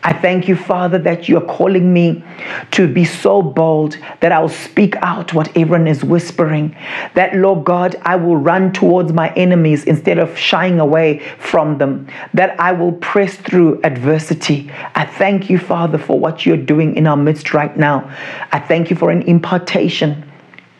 I 0.06 0.12
thank 0.12 0.46
you, 0.46 0.54
Father, 0.54 0.98
that 0.98 1.28
you 1.28 1.36
are 1.36 1.44
calling 1.56 1.92
me 1.92 2.22
to 2.70 2.86
be 2.86 3.04
so 3.04 3.42
bold 3.42 3.98
that 4.20 4.30
I'll 4.30 4.48
speak 4.48 4.94
out 5.02 5.34
what 5.34 5.48
everyone 5.56 5.88
is 5.88 6.04
whispering. 6.04 6.76
That, 7.14 7.34
Lord 7.34 7.64
God, 7.64 7.96
I 8.02 8.14
will 8.14 8.36
run 8.36 8.72
towards 8.72 9.12
my 9.12 9.34
enemies 9.34 9.82
instead 9.82 10.20
of 10.20 10.38
shying 10.38 10.78
away 10.78 11.18
from 11.40 11.78
them. 11.78 12.06
That 12.34 12.54
I 12.60 12.70
will 12.70 12.92
press 12.92 13.34
through 13.34 13.80
adversity. 13.82 14.70
I 14.94 15.04
thank 15.04 15.50
you, 15.50 15.58
Father, 15.58 15.98
for 15.98 16.16
what 16.16 16.46
you're 16.46 16.56
doing 16.56 16.94
in 16.94 17.08
our 17.08 17.16
midst 17.16 17.52
right 17.52 17.76
now. 17.76 18.08
I 18.52 18.60
thank 18.60 18.90
you 18.90 18.94
for 18.94 19.10
an 19.10 19.22
impartation 19.22 20.30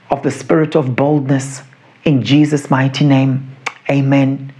of 0.08 0.22
the 0.22 0.30
spirit 0.30 0.76
of 0.76 0.94
boldness. 0.94 1.62
In 2.04 2.22
Jesus' 2.22 2.70
mighty 2.70 3.04
name, 3.04 3.56
amen. 3.90 4.52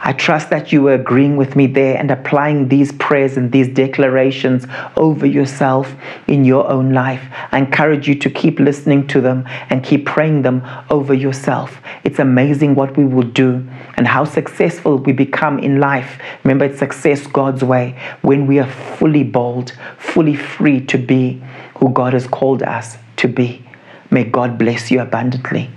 I 0.00 0.12
trust 0.12 0.50
that 0.50 0.72
you 0.72 0.86
are 0.88 0.94
agreeing 0.94 1.36
with 1.36 1.56
me 1.56 1.66
there 1.66 1.96
and 1.96 2.10
applying 2.10 2.68
these 2.68 2.92
prayers 2.92 3.36
and 3.36 3.50
these 3.50 3.68
declarations 3.68 4.66
over 4.96 5.26
yourself 5.26 5.94
in 6.26 6.44
your 6.44 6.68
own 6.68 6.92
life. 6.92 7.22
I 7.52 7.58
encourage 7.58 8.08
you 8.08 8.14
to 8.16 8.30
keep 8.30 8.60
listening 8.60 9.06
to 9.08 9.20
them 9.20 9.44
and 9.70 9.84
keep 9.84 10.06
praying 10.06 10.42
them 10.42 10.62
over 10.90 11.14
yourself. 11.14 11.80
It's 12.04 12.18
amazing 12.18 12.74
what 12.74 12.96
we 12.96 13.04
will 13.04 13.28
do 13.28 13.66
and 13.96 14.06
how 14.06 14.24
successful 14.24 14.98
we 14.98 15.12
become 15.12 15.58
in 15.58 15.80
life. 15.80 16.18
Remember, 16.44 16.66
it's 16.66 16.78
success 16.78 17.26
God's 17.26 17.64
way 17.64 17.98
when 18.22 18.46
we 18.46 18.58
are 18.58 18.70
fully 18.70 19.24
bold, 19.24 19.72
fully 19.98 20.36
free 20.36 20.84
to 20.86 20.98
be 20.98 21.42
who 21.76 21.90
God 21.90 22.12
has 22.12 22.26
called 22.26 22.62
us 22.62 22.96
to 23.16 23.28
be. 23.28 23.64
May 24.10 24.24
God 24.24 24.58
bless 24.58 24.90
you 24.90 25.00
abundantly. 25.00 25.70